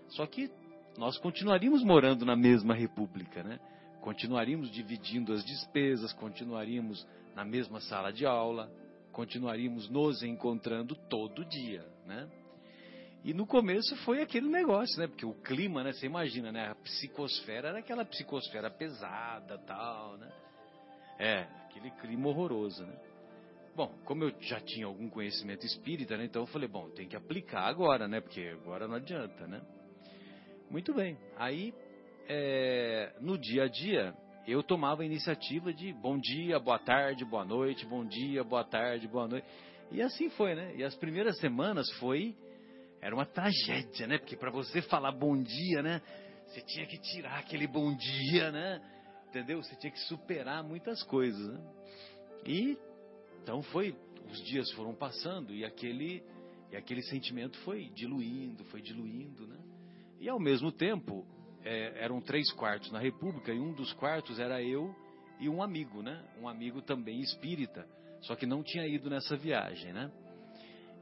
[0.08, 0.50] Só que
[0.98, 3.58] nós continuaríamos morando na mesma república, né?
[4.02, 7.06] Continuaríamos dividindo as despesas, continuaríamos
[7.36, 8.68] na mesma sala de aula,
[9.12, 12.28] continuaríamos nos encontrando todo dia, né?
[13.24, 15.06] E no começo foi aquele negócio, né?
[15.06, 15.92] Porque o clima, né?
[15.92, 16.70] Você imagina, né?
[16.70, 20.32] A psicosfera era aquela psicosfera pesada, tal, né?
[21.20, 22.96] É, aquele clima horroroso, né?
[23.76, 26.24] Bom, como eu já tinha algum conhecimento espírita, né?
[26.24, 28.20] Então eu falei, bom, tem que aplicar agora, né?
[28.20, 29.62] Porque agora não adianta, né?
[30.68, 31.16] Muito bem.
[31.36, 31.72] Aí,
[32.28, 34.14] é, no dia a dia,
[34.46, 39.06] eu tomava a iniciativa de bom dia, boa tarde, boa noite, bom dia, boa tarde,
[39.06, 39.46] boa noite.
[39.90, 40.74] E assim foi, né?
[40.76, 42.34] E as primeiras semanas foi
[43.00, 44.18] era uma tragédia, né?
[44.18, 46.00] Porque para você falar bom dia, né?
[46.46, 48.80] Você tinha que tirar aquele bom dia, né?
[49.28, 49.62] Entendeu?
[49.62, 51.60] Você tinha que superar muitas coisas, né?
[52.46, 52.78] E
[53.42, 53.94] então foi,
[54.30, 56.22] os dias foram passando e aquele
[56.70, 59.58] e aquele sentimento foi diluindo, foi diluindo, né?
[60.20, 61.26] E ao mesmo tempo
[61.64, 64.94] é, eram três quartos na República e um dos quartos era eu
[65.38, 66.22] e um amigo, né?
[66.40, 67.86] Um amigo também espírita,
[68.22, 70.10] só que não tinha ido nessa viagem, né?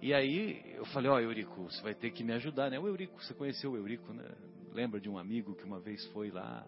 [0.02, 2.78] E aí eu falei, ó, oh, Eurico, você vai ter que me ajudar, né?
[2.78, 4.24] O Eurico, você conheceu o Eurico, né?
[4.72, 6.66] Lembra de um amigo que uma vez foi lá,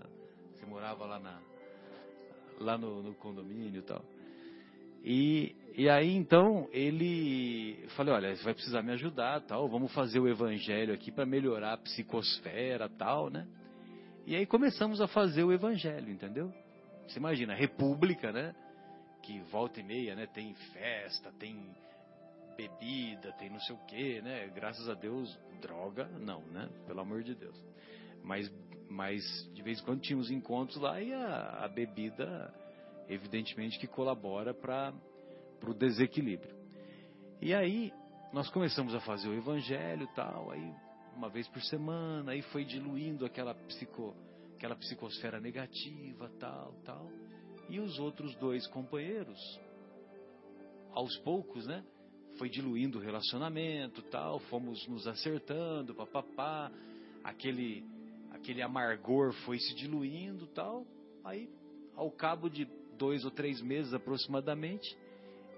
[0.53, 1.41] você morava lá na
[2.61, 4.05] lá no, no condomínio e tal.
[5.05, 10.21] E, e aí então ele falei, olha, você vai precisar me ajudar, tal, vamos fazer
[10.21, 13.47] o evangelho aqui para melhorar a psicosfera, tal, né?
[14.25, 16.53] E aí começamos a fazer o evangelho, entendeu?
[17.07, 18.55] Você imagina, república, né?
[19.23, 20.27] Que volta e meia, né?
[20.27, 21.75] Tem festa, tem
[22.57, 24.47] bebida, tem não sei o que, né?
[24.55, 26.69] Graças a Deus, droga, não, né?
[26.87, 27.57] Pelo amor de Deus.
[28.23, 28.53] Mas,
[28.89, 32.55] mas de vez em quando tínhamos encontros lá e a, a bebida,
[33.09, 34.95] evidentemente, que colabora para
[35.67, 36.55] o desequilíbrio.
[37.41, 37.93] E aí
[38.33, 40.73] nós começamos a fazer o evangelho tal, aí
[41.17, 44.15] uma vez por semana, aí foi diluindo aquela psico,
[44.57, 47.11] aquela psicosfera negativa, tal, tal.
[47.69, 49.39] E os outros dois companheiros,
[50.93, 51.85] aos poucos, né?
[52.39, 56.71] foi diluindo o relacionamento, tal, fomos nos acertando, papapá,
[57.23, 57.85] aquele
[58.31, 60.87] aquele amargor foi se diluindo, tal.
[61.23, 61.49] Aí,
[61.95, 62.65] ao cabo de
[62.97, 64.97] dois ou três meses aproximadamente,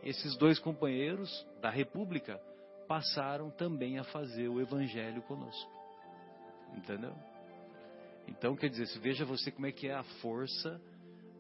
[0.03, 1.31] esses dois companheiros
[1.63, 2.41] da República
[2.87, 5.71] passaram também a fazer o Evangelho conosco,
[6.77, 7.15] entendeu?
[8.29, 10.81] Então, quer dizer, veja você como é que é a força,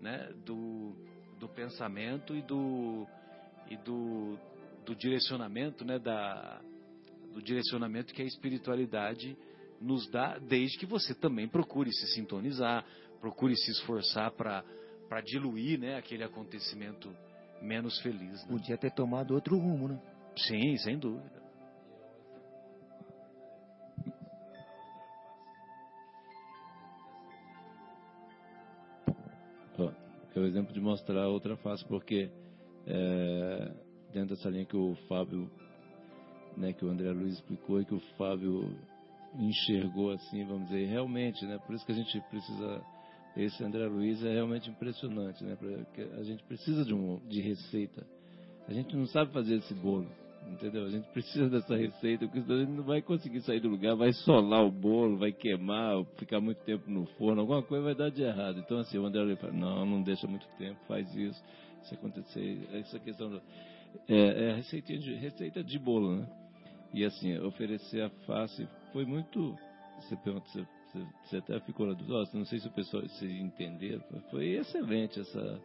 [0.01, 0.95] né, do
[1.39, 3.07] do pensamento e do
[3.69, 4.39] e do
[4.85, 6.61] do direcionamento, né, da,
[7.33, 9.37] do direcionamento que a espiritualidade
[9.81, 12.85] nos dá, desde que você também procure se sintonizar,
[13.21, 17.15] procure se esforçar para diluir né, aquele acontecimento
[17.63, 18.45] menos feliz.
[18.45, 18.49] Né?
[18.51, 20.01] Podia ter tomado outro rumo, né?
[20.37, 21.45] Sim, sem dúvida.
[30.35, 32.29] É o exemplo de mostrar a outra face, porque
[32.87, 33.73] é,
[34.13, 35.49] dentro dessa linha que o Fábio,
[36.57, 38.77] né, que o André Luiz explicou e que o Fábio
[39.39, 41.59] enxergou assim, vamos dizer, realmente, né?
[41.65, 42.83] Por isso que a gente precisa
[43.37, 45.57] esse André Luiz é realmente impressionante, né?
[45.57, 48.05] Porque a gente precisa de um de receita.
[48.67, 50.09] A gente não sabe fazer esse bolo,
[50.51, 50.85] entendeu?
[50.87, 53.95] A gente precisa dessa receita, porque senão a gente não vai conseguir sair do lugar,
[53.97, 58.11] vai solar o bolo, vai queimar, ficar muito tempo no forno, alguma coisa vai dar
[58.11, 58.59] de errado.
[58.59, 61.43] Então assim, o André fala, não, não deixa muito tempo, faz isso,
[61.85, 63.43] se acontecer, essa questão do
[64.09, 66.29] é, é receita de, receita de bolo, né?
[66.93, 69.57] E assim, oferecer a face foi muito.
[70.01, 70.67] Você pergunta, você,
[71.25, 75.61] você até ficou na dúvida, não sei se o pessoal se entenderam, foi excelente essa,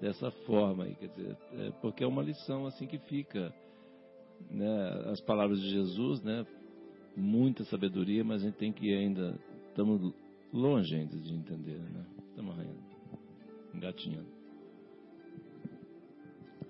[0.00, 3.52] dessa forma aí, quer dizer, é, porque é uma lição assim que fica.
[4.50, 6.46] Né, as palavras de Jesus, né?
[7.16, 9.38] Muita sabedoria, mas a gente tem que ainda.
[9.68, 10.14] Estamos
[10.52, 12.04] longe ainda de entender, né?
[12.30, 12.56] Estamos
[13.74, 14.28] engatinhando.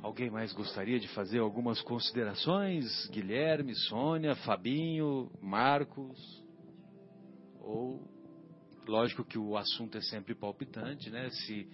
[0.00, 3.06] Alguém mais gostaria de fazer algumas considerações?
[3.08, 6.44] Guilherme, Sônia, Fabinho, Marcos,
[7.60, 8.00] ou
[8.86, 11.30] lógico que o assunto é sempre palpitante, né?
[11.30, 11.68] Se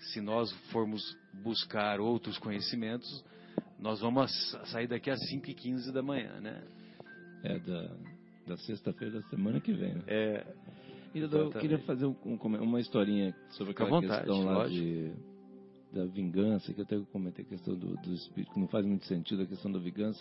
[0.00, 3.24] se nós formos buscar outros conhecimentos,
[3.78, 4.30] nós vamos
[4.66, 6.62] sair daqui às 5 e 15 da manhã, né?
[7.42, 7.96] É da,
[8.46, 9.94] da sexta-feira da semana que vem.
[9.94, 10.02] Né?
[10.06, 10.46] É,
[11.14, 14.80] E eu queria fazer um, um uma historinha sobre aquela vontade, questão lá lógico.
[14.84, 15.12] de,
[15.92, 19.06] da vingança, que eu até comentei a questão do, do espírito, que não faz muito
[19.06, 20.20] sentido a questão da vingança,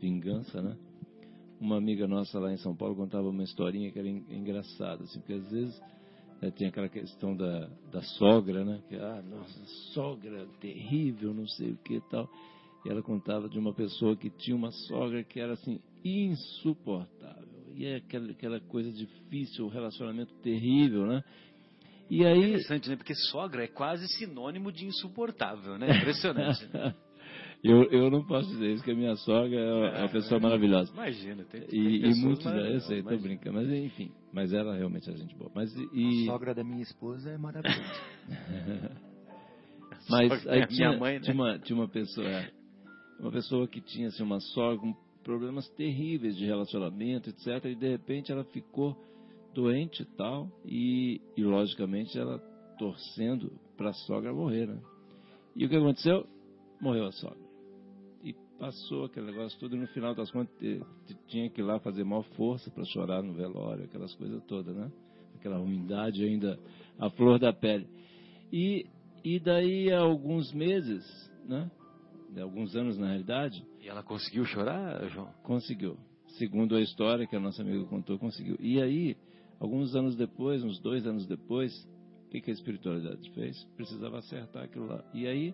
[0.00, 0.76] vingança, né?
[1.60, 5.18] Uma amiga nossa lá em São Paulo contava uma historinha que era en- engraçada, assim,
[5.18, 5.82] porque às vezes
[6.40, 8.80] né, tem aquela questão da, da sogra, né?
[8.88, 9.60] Que, ah, nossa,
[9.92, 12.30] sogra terrível, não sei o que e tal.
[12.84, 17.48] E ela contava de uma pessoa que tinha uma sogra que era assim, insuportável.
[17.74, 21.22] E é aquela, aquela coisa difícil, o relacionamento terrível, né?
[22.10, 22.38] E aí.
[22.38, 22.96] interessante, né?
[22.96, 25.96] Porque sogra é quase sinônimo de insuportável, né?
[25.96, 26.66] Impressionante.
[26.72, 26.94] né?
[27.62, 30.92] eu, eu não posso dizer isso, que a minha sogra é uma pessoa maravilhosa.
[30.92, 35.08] Imagina, tem, tem E, e muitos, eu sei, tô brincando, mas enfim, mas ela realmente
[35.08, 35.50] é gente boa.
[35.54, 38.00] Mas e, A sogra da minha esposa é maravilhosa.
[40.08, 41.20] Mas Sogra é aí a tinha, minha mãe, né?
[41.20, 42.50] tinha, uma, tinha uma pessoa, é,
[43.20, 47.64] uma pessoa que tinha assim, uma sogra com problemas terríveis de relacionamento, etc.
[47.66, 48.96] E de repente ela ficou
[49.54, 52.38] doente e tal, e, e logicamente ela
[52.78, 54.80] torcendo para a sogra morrer, né?
[55.54, 56.26] E o que aconteceu?
[56.80, 57.50] Morreu a sogra.
[58.24, 60.54] E passou aquele negócio tudo, e no final das contas
[61.26, 64.90] tinha que ir lá fazer maior força para chorar no velório, aquelas coisas todas, né?
[65.34, 66.58] Aquela ruindade ainda,
[66.98, 67.86] a flor da pele.
[68.52, 68.86] E,
[69.24, 71.04] e daí, há alguns meses,
[71.46, 71.70] né?
[72.32, 75.28] De alguns anos na realidade, E ela conseguiu chorar, João?
[75.42, 75.96] conseguiu.
[76.38, 78.56] Segundo a história que a nossa amiga contou, conseguiu.
[78.60, 79.16] E aí,
[79.58, 81.72] alguns anos depois, uns dois anos depois,
[82.26, 83.62] o que, que a espiritualidade fez?
[83.76, 85.02] Precisava acertar aquilo lá.
[85.12, 85.52] E aí,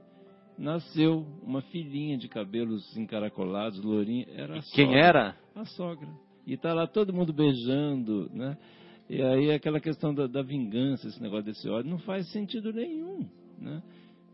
[0.58, 4.26] nasceu uma filhinha de cabelos encaracolados, lourinha.
[4.30, 5.00] Era a Quem sogra.
[5.00, 5.36] era?
[5.54, 6.08] A sogra.
[6.46, 8.56] E tá lá todo mundo beijando, né?
[9.08, 13.26] E aí aquela questão da, da vingança, esse negócio desse ódio, não faz sentido nenhum,
[13.58, 13.82] né?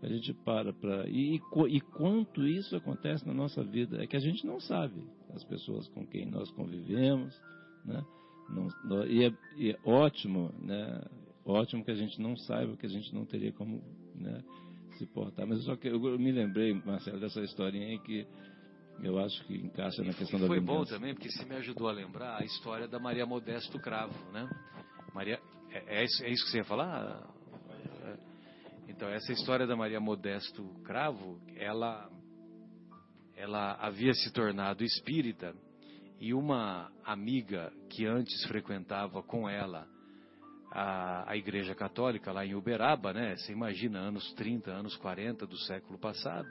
[0.03, 1.41] A gente para para e, e,
[1.77, 5.01] e quanto isso acontece na nossa vida é que a gente não sabe
[5.33, 7.41] as pessoas com quem nós convivemos,
[7.85, 8.05] né?
[8.49, 11.01] Não, nó- e, é, e é ótimo, né?
[11.45, 13.81] Ótimo que a gente não saiba, que a gente não teria como,
[14.16, 14.43] né?
[14.99, 15.47] Se portar.
[15.47, 18.27] Mas só que eu, eu me lembrei, Marcelo, dessa historinha aí que
[19.03, 20.95] eu acho que encaixa na questão E da foi bom vingança.
[20.95, 24.49] também, porque você me ajudou a lembrar a história da Maria Modesto Cravo, né?
[25.15, 27.32] Maria, é, é isso, é isso que você ia falar?
[28.94, 32.10] Então, essa história da Maria Modesto Cravo, ela,
[33.35, 35.56] ela havia se tornado espírita
[36.20, 39.89] e uma amiga que antes frequentava com ela
[40.70, 43.35] a, a igreja católica lá em Uberaba, né?
[43.35, 46.48] Você imagina, anos 30, anos 40 do século passado.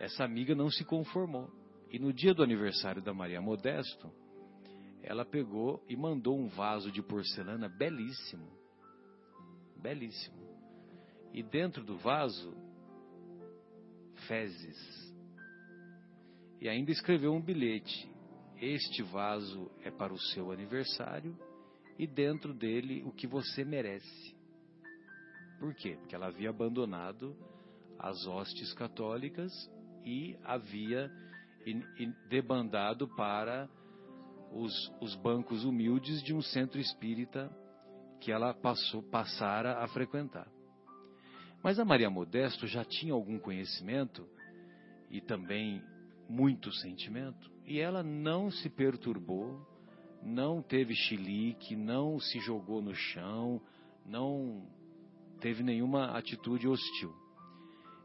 [0.00, 1.50] Essa amiga não se conformou.
[1.90, 4.10] E no dia do aniversário da Maria Modesto,
[5.02, 8.50] ela pegou e mandou um vaso de porcelana belíssimo.
[9.76, 10.45] Belíssimo.
[11.32, 12.54] E dentro do vaso,
[14.26, 15.14] fezes.
[16.60, 18.10] E ainda escreveu um bilhete.
[18.60, 21.36] Este vaso é para o seu aniversário
[21.98, 24.34] e dentro dele o que você merece.
[25.58, 25.96] Por quê?
[26.00, 27.36] Porque ela havia abandonado
[27.98, 29.52] as hostes católicas
[30.04, 31.10] e havia
[32.28, 33.68] debandado para
[34.52, 37.50] os, os bancos humildes de um centro espírita
[38.20, 40.48] que ela passou, passara a frequentar.
[41.62, 44.26] Mas a Maria Modesto já tinha algum conhecimento
[45.10, 45.82] e também
[46.28, 49.60] muito sentimento, e ela não se perturbou,
[50.22, 53.60] não teve chilique, não se jogou no chão,
[54.04, 54.66] não
[55.40, 57.14] teve nenhuma atitude hostil.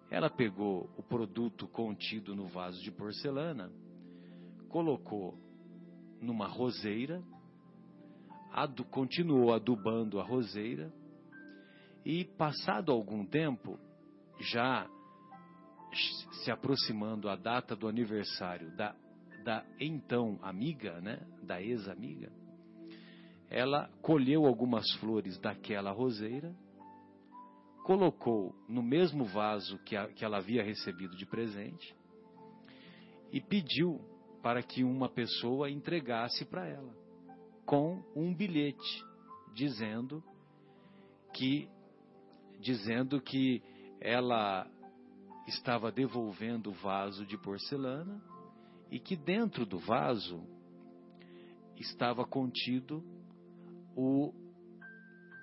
[0.09, 3.71] Ela pegou o produto contido no vaso de porcelana,
[4.69, 5.37] colocou
[6.21, 7.23] numa roseira,
[8.91, 10.93] continuou adubando a roseira
[12.05, 13.79] e, passado algum tempo,
[14.39, 14.87] já
[16.43, 18.95] se aproximando a data do aniversário da,
[19.43, 22.31] da então amiga, né, da ex-amiga,
[23.49, 26.55] ela colheu algumas flores daquela roseira,
[27.83, 31.93] colocou no mesmo vaso que, a, que ela havia recebido de presente
[33.31, 33.99] e pediu
[34.41, 36.95] para que uma pessoa entregasse para ela
[37.65, 39.03] com um bilhete
[39.53, 40.23] dizendo
[41.33, 41.67] que
[42.61, 43.61] dizendo que
[43.99, 44.67] ela
[45.47, 48.21] estava devolvendo o vaso de porcelana
[48.89, 50.45] e que dentro do vaso
[51.75, 53.03] estava contido
[53.95, 54.33] o,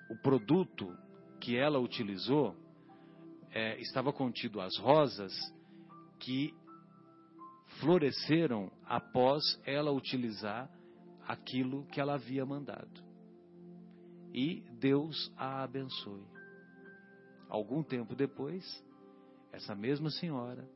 [0.09, 0.97] o produto
[1.39, 2.55] que ela utilizou,
[3.51, 5.33] é, estava contido as rosas
[6.19, 6.53] que
[7.79, 10.69] floresceram após ela utilizar
[11.27, 13.09] aquilo que ela havia mandado.
[14.33, 16.38] e Deus a abençoe.
[17.49, 18.63] Algum tempo depois,
[19.51, 20.69] essa mesma senhora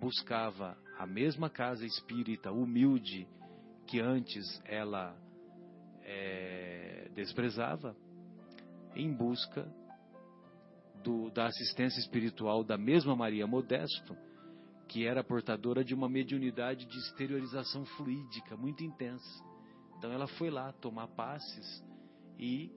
[0.00, 3.28] buscava a mesma casa espírita humilde
[3.86, 5.16] que antes ela
[6.02, 7.96] é, desprezava,
[8.96, 9.72] em busca
[11.04, 14.16] do, da assistência espiritual da mesma Maria Modesto,
[14.88, 19.44] que era portadora de uma mediunidade de exteriorização fluídica muito intensa.
[19.96, 21.84] Então ela foi lá tomar passes
[22.38, 22.70] e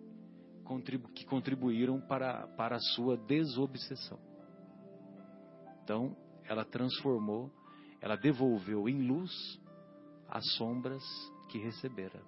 [0.65, 4.19] contribu que contribuíram para, para a sua desobsessão.
[5.83, 7.51] Então ela transformou,
[8.01, 9.31] ela devolveu em luz
[10.27, 11.03] as sombras
[11.49, 12.21] que recebera.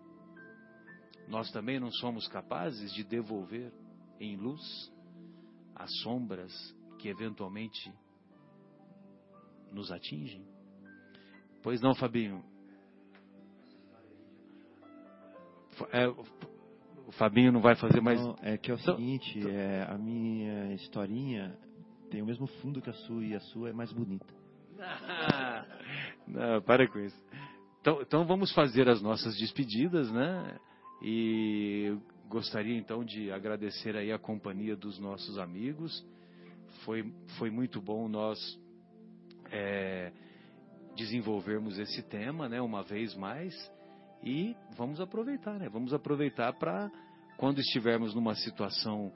[1.27, 3.73] Nós também não somos capazes de devolver
[4.19, 4.61] em luz
[5.75, 6.53] as sombras
[6.99, 7.93] que eventualmente
[9.71, 10.47] nos atingem?
[11.61, 12.43] Pois não, Fabinho?
[15.91, 16.07] É,
[17.07, 18.21] o Fabinho não vai fazer mais.
[18.21, 19.49] Não, é que é o então, seguinte: então...
[19.49, 21.57] É, a minha historinha
[22.11, 24.27] tem o mesmo fundo que a sua e a sua é mais bonita.
[26.27, 27.17] não, para com isso.
[27.79, 30.59] Então, então vamos fazer as nossas despedidas, né?
[31.01, 31.97] E
[32.27, 36.05] gostaria então de agradecer aí a companhia dos nossos amigos.
[36.83, 38.37] Foi, foi muito bom nós
[39.49, 40.11] é,
[40.95, 43.53] desenvolvermos esse tema, né, uma vez mais.
[44.27, 45.69] E vamos aproveitar, né?
[45.69, 46.91] Vamos aproveitar para
[47.37, 49.13] quando estivermos numa situação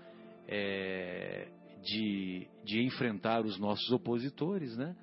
[0.48, 1.50] é,
[1.84, 4.96] de, de enfrentar os nossos opositores, né?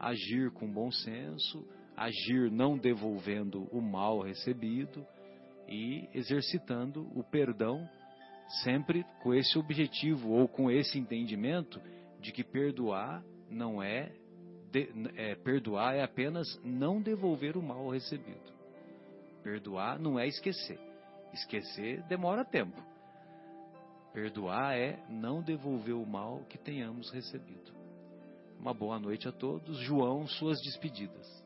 [0.00, 1.64] Agir com bom senso,
[1.96, 5.06] agir não devolvendo o mal recebido
[5.68, 7.88] e exercitando o perdão
[8.64, 11.80] sempre com esse objetivo ou com esse entendimento
[12.20, 14.10] de que perdoar não é,
[14.72, 18.61] de, é perdoar é apenas não devolver o mal recebido.
[19.42, 20.78] Perdoar não é esquecer.
[21.32, 22.80] Esquecer demora tempo.
[24.12, 27.72] Perdoar é não devolver o mal que tenhamos recebido.
[28.60, 29.78] Uma boa noite a todos.
[29.78, 31.42] João, suas despedidas.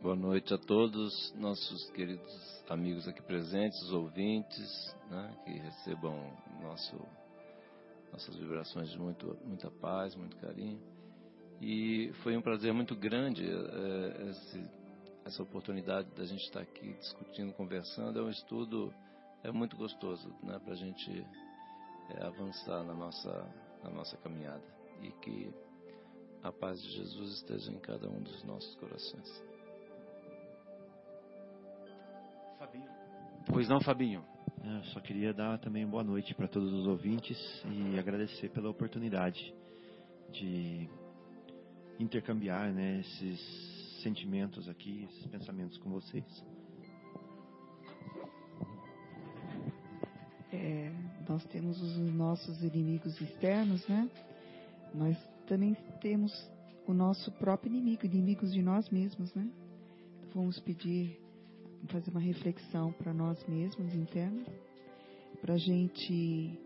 [0.00, 6.14] Boa noite a todos nossos queridos amigos aqui presentes, os ouvintes, né, que recebam
[6.62, 6.96] nosso,
[8.12, 10.80] nossas vibrações de muito, muita paz, muito carinho.
[11.60, 14.70] E foi um prazer muito grande é, esse,
[15.24, 18.18] essa oportunidade da gente estar aqui discutindo, conversando.
[18.18, 18.92] É um estudo
[19.42, 21.24] é muito gostoso né, para a gente
[22.10, 23.46] é, avançar na nossa,
[23.82, 24.64] na nossa caminhada.
[25.00, 25.54] E que
[26.42, 29.44] a paz de Jesus esteja em cada um dos nossos corações.
[32.58, 32.88] Fabinho.
[33.46, 34.24] Pois não, Fabinho.
[34.64, 39.54] Eu só queria dar também boa noite para todos os ouvintes e agradecer pela oportunidade
[40.32, 40.88] de
[41.98, 46.24] intercambiar né, esses sentimentos aqui, esses pensamentos com vocês.
[50.52, 50.92] É,
[51.28, 54.08] nós temos os nossos inimigos externos, né?
[54.94, 55.16] Nós
[55.46, 56.32] também temos
[56.86, 59.50] o nosso próprio inimigo, inimigos de nós mesmos, né?
[60.34, 61.20] Vamos pedir
[61.88, 64.44] fazer uma reflexão para nós mesmos interna,
[65.40, 66.58] para a gente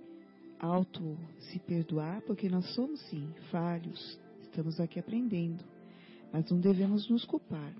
[0.59, 4.19] auto se perdoar, porque nós somos sim falhos,
[4.51, 5.64] estamos aqui aprendendo,
[6.32, 7.72] mas não devemos nos culpar.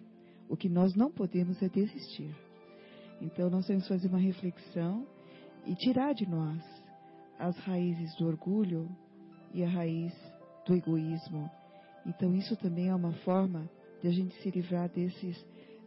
[0.49, 2.35] O que nós não podemos é desistir.
[3.21, 5.07] Então nós temos que fazer uma reflexão
[5.67, 6.63] e tirar de nós
[7.39, 8.89] as raízes do orgulho
[9.53, 10.13] e a raiz
[10.67, 11.51] do egoísmo.
[12.07, 13.69] Então isso também é uma forma
[14.01, 15.45] de a gente se livrar desses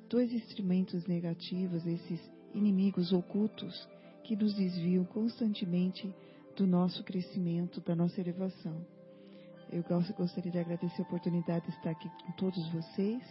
[0.09, 2.21] dois instrumentos negativos, esses
[2.53, 3.87] inimigos ocultos
[4.23, 6.13] que nos desviam constantemente
[6.55, 8.85] do nosso crescimento, da nossa elevação.
[9.73, 9.83] Eu
[10.15, 13.23] gostaria de agradecer a oportunidade de estar aqui com todos vocês.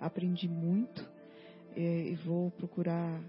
[0.00, 1.06] Aprendi muito
[1.76, 3.20] é, e vou procurar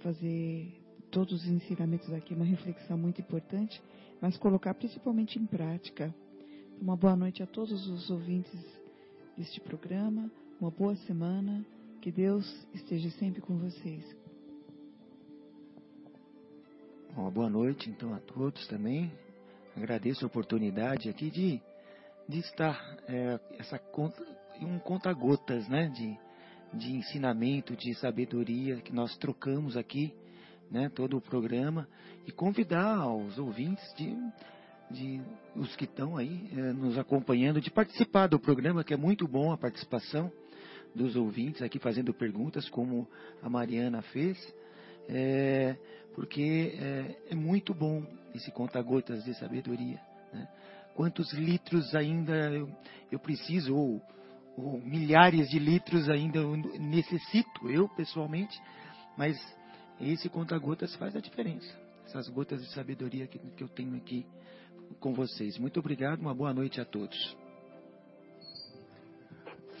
[0.00, 0.72] fazer
[1.10, 3.82] todos os ensinamentos aqui, uma reflexão muito importante,
[4.22, 6.14] mas colocar principalmente em prática.
[6.80, 8.58] Uma boa noite a todos os ouvintes
[9.36, 11.62] deste programa, uma boa semana
[12.00, 14.02] que Deus esteja sempre com vocês.
[17.14, 19.12] Uma boa noite, então, a todos também.
[19.76, 21.60] Agradeço a oportunidade aqui de,
[22.28, 24.22] de estar é, essa conta,
[24.60, 25.88] um conta-gotas, né?
[25.88, 26.18] De,
[26.74, 30.14] de ensinamento, de sabedoria que nós trocamos aqui,
[30.70, 30.88] né?
[30.88, 31.88] Todo o programa
[32.26, 34.16] e convidar os ouvintes de,
[34.90, 35.20] de
[35.56, 39.52] os que estão aí é, nos acompanhando de participar do programa, que é muito bom
[39.52, 40.32] a participação
[40.94, 43.08] dos ouvintes aqui fazendo perguntas, como
[43.42, 44.38] a Mariana fez,
[45.08, 45.76] é,
[46.14, 48.04] porque é, é, muito bom
[48.34, 50.00] esse conta-gotas de sabedoria.
[50.32, 50.48] Né?
[50.94, 52.68] Quantos litros ainda eu,
[53.10, 54.02] eu preciso, ou,
[54.56, 58.60] ou, milhares de litros ainda eu necessito, eu pessoalmente,
[59.16, 59.36] mas
[60.00, 61.80] Esse conta-gotas faz a diferença.
[62.06, 64.26] Essas gotas de sabedoria que, que eu tenho aqui
[64.98, 65.56] com vocês.
[65.58, 67.36] Muito obrigado, uma boa noite a todos.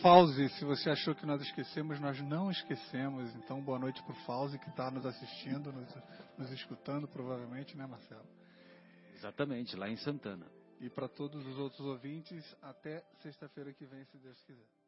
[0.00, 3.34] Fauzi, se você achou que nós esquecemos, nós não esquecemos.
[3.36, 5.88] Então, boa noite para o Fauzi que está nos assistindo, nos,
[6.38, 8.26] nos escutando, provavelmente, né, Marcelo?
[9.16, 10.46] Exatamente, lá em Santana.
[10.82, 14.81] E para todos os outros ouvintes, até sexta-feira que vem, se Deus quiser.